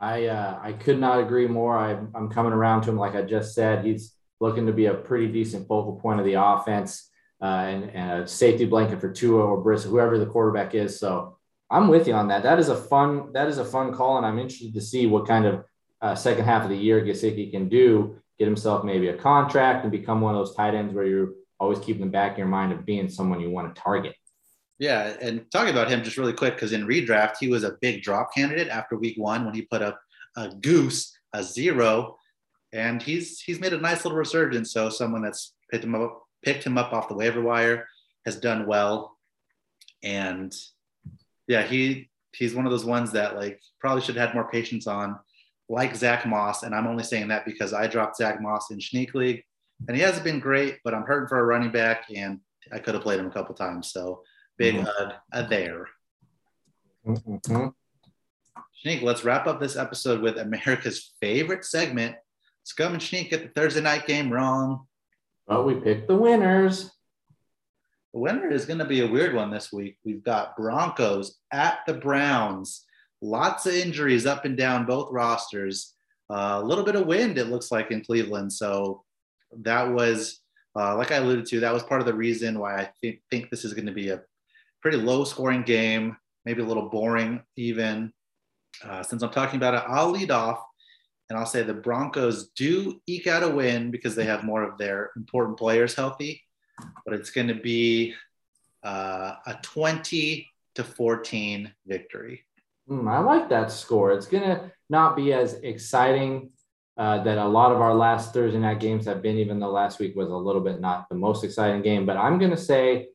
I 0.00 0.26
uh, 0.26 0.58
I 0.62 0.72
could 0.72 0.98
not 0.98 1.20
agree 1.20 1.46
more. 1.46 1.76
I'm, 1.76 2.10
I'm 2.14 2.30
coming 2.30 2.52
around 2.52 2.82
to 2.82 2.90
him, 2.90 2.96
like 2.96 3.14
I 3.14 3.22
just 3.22 3.54
said. 3.54 3.84
He's 3.84 4.14
looking 4.40 4.66
to 4.66 4.72
be 4.72 4.86
a 4.86 4.94
pretty 4.94 5.30
decent 5.30 5.68
focal 5.68 6.00
point 6.00 6.18
of 6.18 6.24
the 6.24 6.42
offense 6.42 7.09
uh, 7.42 7.44
and, 7.44 7.90
and, 7.90 8.22
a 8.22 8.28
safety 8.28 8.66
blanket 8.66 9.00
for 9.00 9.10
Tua 9.10 9.42
or 9.42 9.62
Briss, 9.62 9.84
whoever 9.84 10.18
the 10.18 10.26
quarterback 10.26 10.74
is. 10.74 11.00
So 11.00 11.38
I'm 11.70 11.88
with 11.88 12.06
you 12.06 12.14
on 12.14 12.28
that. 12.28 12.42
That 12.42 12.58
is 12.58 12.68
a 12.68 12.76
fun 12.76 13.32
that 13.32 13.48
is 13.48 13.58
a 13.58 13.64
fun 13.64 13.94
call, 13.94 14.16
and 14.18 14.26
I'm 14.26 14.38
interested 14.38 14.74
to 14.74 14.80
see 14.80 15.06
what 15.06 15.26
kind 15.26 15.46
of 15.46 15.64
uh, 16.02 16.14
second 16.14 16.44
half 16.44 16.64
of 16.64 16.70
the 16.70 16.76
year 16.76 17.00
Gesicki 17.00 17.50
can 17.50 17.68
do. 17.68 18.16
Get 18.38 18.46
himself 18.46 18.84
maybe 18.84 19.08
a 19.08 19.16
contract 19.16 19.84
and 19.84 19.92
become 19.92 20.20
one 20.20 20.34
of 20.34 20.40
those 20.40 20.54
tight 20.54 20.74
ends 20.74 20.94
where 20.94 21.04
you're 21.04 21.32
always 21.58 21.78
keeping 21.78 22.06
the 22.06 22.10
back 22.10 22.32
of 22.32 22.38
your 22.38 22.46
mind 22.46 22.72
of 22.72 22.86
being 22.86 23.08
someone 23.08 23.40
you 23.40 23.50
want 23.50 23.74
to 23.74 23.80
target. 23.80 24.14
Yeah, 24.78 25.14
and 25.20 25.44
talking 25.52 25.72
about 25.72 25.90
him 25.90 26.02
just 26.02 26.16
really 26.16 26.32
quick 26.32 26.54
because 26.54 26.72
in 26.72 26.86
redraft 26.86 27.36
he 27.38 27.48
was 27.48 27.64
a 27.64 27.76
big 27.82 28.02
drop 28.02 28.34
candidate 28.34 28.68
after 28.68 28.96
week 28.96 29.18
one 29.18 29.44
when 29.44 29.54
he 29.54 29.62
put 29.62 29.82
up 29.82 30.00
a 30.36 30.48
goose, 30.48 31.12
a 31.34 31.42
zero, 31.42 32.16
and 32.72 33.02
he's 33.02 33.40
he's 33.40 33.60
made 33.60 33.74
a 33.74 33.78
nice 33.78 34.04
little 34.04 34.18
resurgence. 34.18 34.72
So 34.72 34.88
someone 34.88 35.22
that's 35.22 35.54
picked 35.70 35.84
him 35.84 35.94
up 35.94 36.22
picked 36.42 36.64
him 36.64 36.78
up 36.78 36.92
off 36.92 37.08
the 37.08 37.14
waiver 37.14 37.40
wire 37.40 37.88
has 38.26 38.36
done 38.36 38.66
well, 38.66 39.16
and 40.02 40.54
yeah, 41.46 41.62
he 41.62 42.10
he's 42.32 42.54
one 42.54 42.66
of 42.66 42.70
those 42.70 42.84
ones 42.84 43.12
that 43.12 43.36
like 43.36 43.60
probably 43.80 44.02
should 44.02 44.16
have 44.16 44.28
had 44.28 44.34
more 44.34 44.50
patience 44.50 44.86
on, 44.86 45.18
like 45.68 45.96
Zach 45.96 46.26
Moss. 46.26 46.62
And 46.62 46.74
I'm 46.74 46.86
only 46.86 47.04
saying 47.04 47.28
that 47.28 47.44
because 47.44 47.72
I 47.72 47.86
dropped 47.86 48.16
Zach 48.16 48.40
Moss 48.40 48.70
in 48.70 48.78
Shneak 48.78 49.14
League, 49.14 49.42
and 49.88 49.96
he 49.96 50.02
hasn't 50.02 50.24
been 50.24 50.40
great, 50.40 50.78
but 50.84 50.94
I'm 50.94 51.04
hurting 51.04 51.28
for 51.28 51.38
a 51.38 51.44
running 51.44 51.72
back, 51.72 52.04
and 52.14 52.40
I 52.72 52.78
could 52.78 52.94
have 52.94 53.02
played 53.02 53.20
him 53.20 53.26
a 53.26 53.32
couple 53.32 53.54
times. 53.54 53.92
So 53.92 54.22
big 54.58 54.76
mm-hmm. 54.76 55.10
uh, 55.32 55.42
there. 55.48 55.88
Mm-hmm. 57.06 57.68
Shneak, 58.84 59.02
let's 59.02 59.24
wrap 59.24 59.46
up 59.46 59.60
this 59.60 59.76
episode 59.76 60.20
with 60.20 60.38
America's 60.38 61.12
favorite 61.20 61.64
segment. 61.64 62.16
Scum 62.64 62.92
and 62.92 63.02
Shneak 63.02 63.30
get 63.30 63.42
the 63.42 63.60
Thursday 63.60 63.80
night 63.80 64.06
game 64.06 64.32
wrong. 64.32 64.86
But 65.50 65.66
we 65.66 65.74
picked 65.74 66.06
the 66.06 66.14
winners. 66.14 66.92
The 68.14 68.20
winner 68.20 68.52
is 68.52 68.66
going 68.66 68.78
to 68.78 68.84
be 68.84 69.00
a 69.00 69.10
weird 69.10 69.34
one 69.34 69.50
this 69.50 69.72
week. 69.72 69.98
We've 70.04 70.22
got 70.22 70.56
Broncos 70.56 71.38
at 71.52 71.80
the 71.88 71.94
Browns. 71.94 72.84
Lots 73.20 73.66
of 73.66 73.74
injuries 73.74 74.26
up 74.26 74.44
and 74.44 74.56
down 74.56 74.86
both 74.86 75.10
rosters. 75.10 75.94
Uh, 76.30 76.60
a 76.62 76.64
little 76.64 76.84
bit 76.84 76.94
of 76.94 77.08
wind, 77.08 77.36
it 77.36 77.48
looks 77.48 77.72
like, 77.72 77.90
in 77.90 78.04
Cleveland. 78.04 78.52
So 78.52 79.02
that 79.62 79.92
was, 79.92 80.38
uh, 80.78 80.96
like 80.96 81.10
I 81.10 81.16
alluded 81.16 81.46
to, 81.46 81.58
that 81.60 81.74
was 81.74 81.82
part 81.82 82.00
of 82.00 82.06
the 82.06 82.14
reason 82.14 82.60
why 82.60 82.76
I 82.76 82.90
th- 83.02 83.20
think 83.28 83.50
this 83.50 83.64
is 83.64 83.74
going 83.74 83.86
to 83.86 83.92
be 83.92 84.10
a 84.10 84.22
pretty 84.80 84.98
low 84.98 85.24
scoring 85.24 85.62
game, 85.62 86.16
maybe 86.44 86.62
a 86.62 86.64
little 86.64 86.88
boring 86.88 87.42
even. 87.56 88.12
Uh, 88.84 89.02
since 89.02 89.20
I'm 89.24 89.30
talking 89.30 89.56
about 89.56 89.74
it, 89.74 89.82
I'll 89.88 90.10
lead 90.10 90.30
off 90.30 90.62
and 91.30 91.38
I'll 91.38 91.46
say 91.46 91.62
the 91.62 91.72
Broncos 91.72 92.48
do 92.50 93.00
eke 93.06 93.28
out 93.28 93.44
a 93.44 93.48
win 93.48 93.92
because 93.92 94.16
they 94.16 94.24
have 94.24 94.42
more 94.42 94.64
of 94.64 94.76
their 94.76 95.12
important 95.16 95.56
players 95.56 95.94
healthy, 95.94 96.42
but 97.04 97.14
it's 97.14 97.30
going 97.30 97.46
to 97.46 97.54
be 97.54 98.14
uh, 98.82 99.34
a 99.46 99.54
20 99.62 100.46
to 100.74 100.84
14 100.84 101.72
victory. 101.86 102.44
Mm, 102.88 103.08
I 103.08 103.20
like 103.20 103.48
that 103.48 103.70
score. 103.70 104.12
It's 104.12 104.26
going 104.26 104.42
to 104.42 104.72
not 104.88 105.14
be 105.14 105.32
as 105.32 105.54
exciting 105.54 106.50
uh, 106.96 107.22
that 107.22 107.38
a 107.38 107.46
lot 107.46 107.70
of 107.70 107.80
our 107.80 107.94
last 107.94 108.34
Thursday 108.34 108.58
night 108.58 108.80
games 108.80 109.06
have 109.06 109.22
been, 109.22 109.38
even 109.38 109.60
though 109.60 109.70
last 109.70 110.00
week 110.00 110.16
was 110.16 110.28
a 110.28 110.36
little 110.36 110.60
bit 110.60 110.80
not 110.80 111.08
the 111.08 111.14
most 111.14 111.44
exciting 111.44 111.80
game. 111.80 112.04
But 112.04 112.16
I'm 112.16 112.38
going 112.38 112.50
to 112.50 112.56
say 112.56 113.08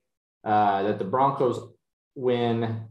uh, 0.45 0.83
that 0.83 0.99
the 0.99 1.05
Broncos 1.05 1.69
win, 2.15 2.85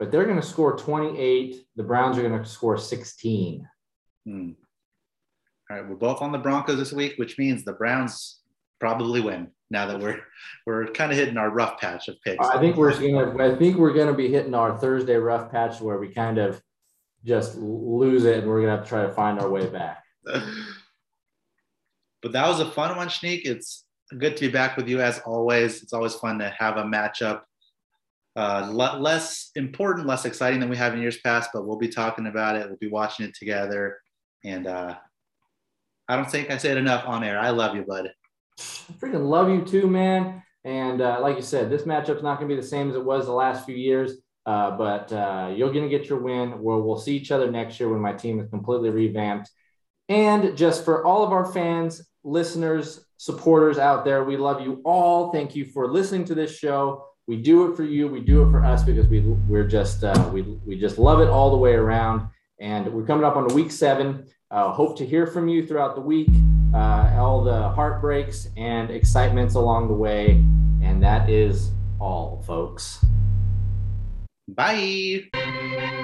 but 0.00 0.10
they're 0.10 0.24
going 0.24 0.40
to 0.40 0.46
score 0.46 0.76
28. 0.76 1.66
The 1.76 1.82
Browns 1.84 2.18
are 2.18 2.22
going 2.28 2.42
to 2.42 2.48
score 2.48 2.76
16. 2.76 3.68
Hmm. 4.26 4.50
All 5.70 5.76
right, 5.76 5.88
we're 5.88 5.96
both 5.96 6.20
on 6.20 6.32
the 6.32 6.38
Broncos 6.38 6.78
this 6.78 6.92
week, 6.92 7.14
which 7.16 7.38
means 7.38 7.64
the 7.64 7.72
Browns 7.72 8.40
probably 8.80 9.20
win. 9.20 9.48
Now 9.70 9.86
that 9.86 10.00
we're 10.00 10.20
we're 10.66 10.86
kind 10.86 11.12
of 11.12 11.18
hitting 11.18 11.36
our 11.36 11.50
rough 11.50 11.80
patch 11.80 12.08
of 12.08 12.16
picks. 12.24 12.44
I 12.44 12.58
think 12.58 12.76
we're 12.76 12.92
gonna. 12.92 13.52
I 13.52 13.56
think 13.56 13.76
we're 13.76 13.94
gonna 13.94 14.14
be 14.14 14.28
hitting 14.28 14.54
our 14.54 14.76
Thursday 14.76 15.14
rough 15.14 15.52
patch 15.52 15.80
where 15.80 15.98
we 15.98 16.08
kind 16.08 16.38
of 16.38 16.60
just 17.24 17.56
lose 17.56 18.24
it, 18.24 18.38
and 18.38 18.48
we're 18.48 18.62
gonna 18.62 18.76
have 18.76 18.84
to 18.84 18.88
try 18.88 19.02
to 19.02 19.12
find 19.12 19.38
our 19.38 19.48
way 19.48 19.66
back. 19.66 20.02
but 20.24 20.42
that 22.32 22.48
was 22.48 22.58
a 22.58 22.70
fun 22.70 22.96
one, 22.96 23.08
Shneak. 23.08 23.42
It's 23.44 23.84
good 24.18 24.36
to 24.36 24.46
be 24.46 24.52
back 24.52 24.76
with 24.76 24.88
you 24.88 25.00
as 25.00 25.20
always. 25.20 25.84
It's 25.84 25.92
always 25.92 26.14
fun 26.14 26.40
to 26.40 26.52
have 26.58 26.76
a 26.76 26.82
matchup. 26.82 27.42
Uh, 28.34 28.70
less 28.72 29.50
important, 29.54 30.06
less 30.06 30.24
exciting 30.24 30.60
than 30.60 30.70
we 30.70 30.76
have 30.76 30.94
in 30.94 31.00
years 31.00 31.18
past, 31.18 31.50
but 31.52 31.66
we'll 31.66 31.76
be 31.76 31.88
talking 31.88 32.26
about 32.26 32.56
it. 32.56 32.66
We'll 32.66 32.78
be 32.78 32.88
watching 32.88 33.26
it 33.26 33.34
together. 33.34 33.98
And 34.44 34.66
uh, 34.66 34.96
I 36.08 36.16
don't 36.16 36.30
think 36.30 36.50
I 36.50 36.56
said 36.56 36.76
enough 36.76 37.06
on 37.06 37.24
air. 37.24 37.38
I 37.38 37.50
love 37.50 37.74
you, 37.74 37.82
bud. 37.82 38.10
I 38.58 38.92
freaking 38.94 39.28
love 39.28 39.48
you 39.48 39.64
too, 39.64 39.86
man. 39.86 40.42
And 40.64 41.00
uh, 41.00 41.20
like 41.20 41.36
you 41.36 41.42
said, 41.42 41.70
this 41.70 41.82
matchup's 41.82 42.22
not 42.22 42.38
going 42.38 42.48
to 42.48 42.54
be 42.54 42.60
the 42.60 42.66
same 42.66 42.90
as 42.90 42.96
it 42.96 43.04
was 43.04 43.26
the 43.26 43.32
last 43.32 43.64
few 43.64 43.76
years. 43.76 44.14
Uh, 44.46 44.70
but 44.72 45.12
uh, 45.12 45.52
you're 45.54 45.72
going 45.72 45.88
to 45.88 45.98
get 45.98 46.08
your 46.08 46.18
win. 46.18 46.60
Where 46.62 46.78
we'll 46.78 46.98
see 46.98 47.16
each 47.16 47.30
other 47.30 47.50
next 47.50 47.78
year 47.78 47.88
when 47.88 48.00
my 48.00 48.12
team 48.12 48.40
is 48.40 48.48
completely 48.48 48.90
revamped. 48.90 49.50
And 50.08 50.56
just 50.56 50.84
for 50.84 51.04
all 51.06 51.22
of 51.24 51.32
our 51.32 51.52
fans, 51.52 52.02
listeners, 52.24 53.06
supporters 53.16 53.78
out 53.78 54.04
there, 54.04 54.24
we 54.24 54.36
love 54.36 54.60
you 54.60 54.80
all. 54.84 55.32
Thank 55.32 55.54
you 55.54 55.64
for 55.64 55.92
listening 55.92 56.24
to 56.26 56.34
this 56.34 56.56
show. 56.56 57.04
We 57.28 57.36
do 57.36 57.70
it 57.70 57.76
for 57.76 57.84
you. 57.84 58.08
We 58.08 58.20
do 58.20 58.42
it 58.42 58.50
for 58.50 58.64
us 58.64 58.82
because 58.82 59.06
we 59.06 59.20
we're 59.20 59.68
just 59.68 60.02
uh, 60.02 60.30
we 60.32 60.42
we 60.42 60.76
just 60.78 60.98
love 60.98 61.20
it 61.20 61.28
all 61.28 61.52
the 61.52 61.56
way 61.56 61.74
around. 61.74 62.28
And 62.60 62.92
we're 62.92 63.04
coming 63.04 63.24
up 63.24 63.36
on 63.36 63.48
week 63.54 63.72
seven. 63.72 64.26
Uh, 64.50 64.70
hope 64.72 64.98
to 64.98 65.06
hear 65.06 65.26
from 65.26 65.48
you 65.48 65.66
throughout 65.66 65.94
the 65.94 66.00
week. 66.02 66.28
uh, 66.74 67.10
all 67.18 67.42
the 67.42 67.68
heartbreaks 67.70 68.48
and 68.56 68.90
excitements 68.90 69.54
along 69.54 69.88
the 69.88 69.94
way. 69.94 70.32
And 70.82 71.02
that 71.02 71.28
is 71.28 71.72
all, 72.00 72.42
folks. 72.46 73.04
Bye. 74.48 75.96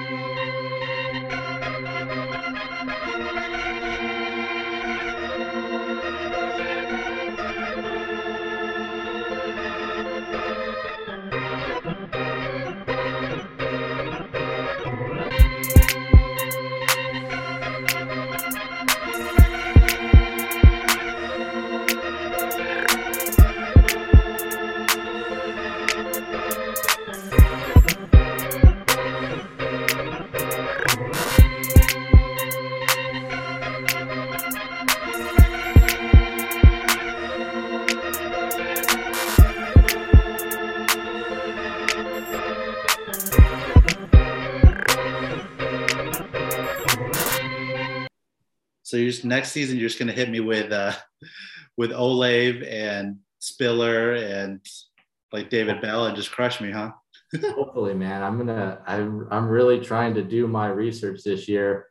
You're 49.07 49.13
just 49.13 49.25
next 49.25 49.53
season 49.53 49.77
you're 49.77 49.87
just 49.87 49.97
gonna 49.97 50.11
hit 50.11 50.29
me 50.29 50.41
with 50.41 50.71
uh 50.71 50.91
with 51.77 51.91
Olave 51.91 52.67
and 52.67 53.19
Spiller 53.39 54.15
and 54.15 54.59
like 55.31 55.49
David 55.49 55.81
Bell 55.81 56.07
and 56.07 56.15
just 56.15 56.31
crush 56.31 56.59
me, 56.59 56.71
huh? 56.71 56.91
Hopefully, 57.41 57.93
man. 57.93 58.23
I'm 58.23 58.37
gonna. 58.37 58.81
I'm. 58.87 59.27
I'm 59.31 59.47
really 59.47 59.79
trying 59.79 60.13
to 60.15 60.23
do 60.23 60.47
my 60.47 60.67
research 60.67 61.23
this 61.23 61.47
year. 61.47 61.87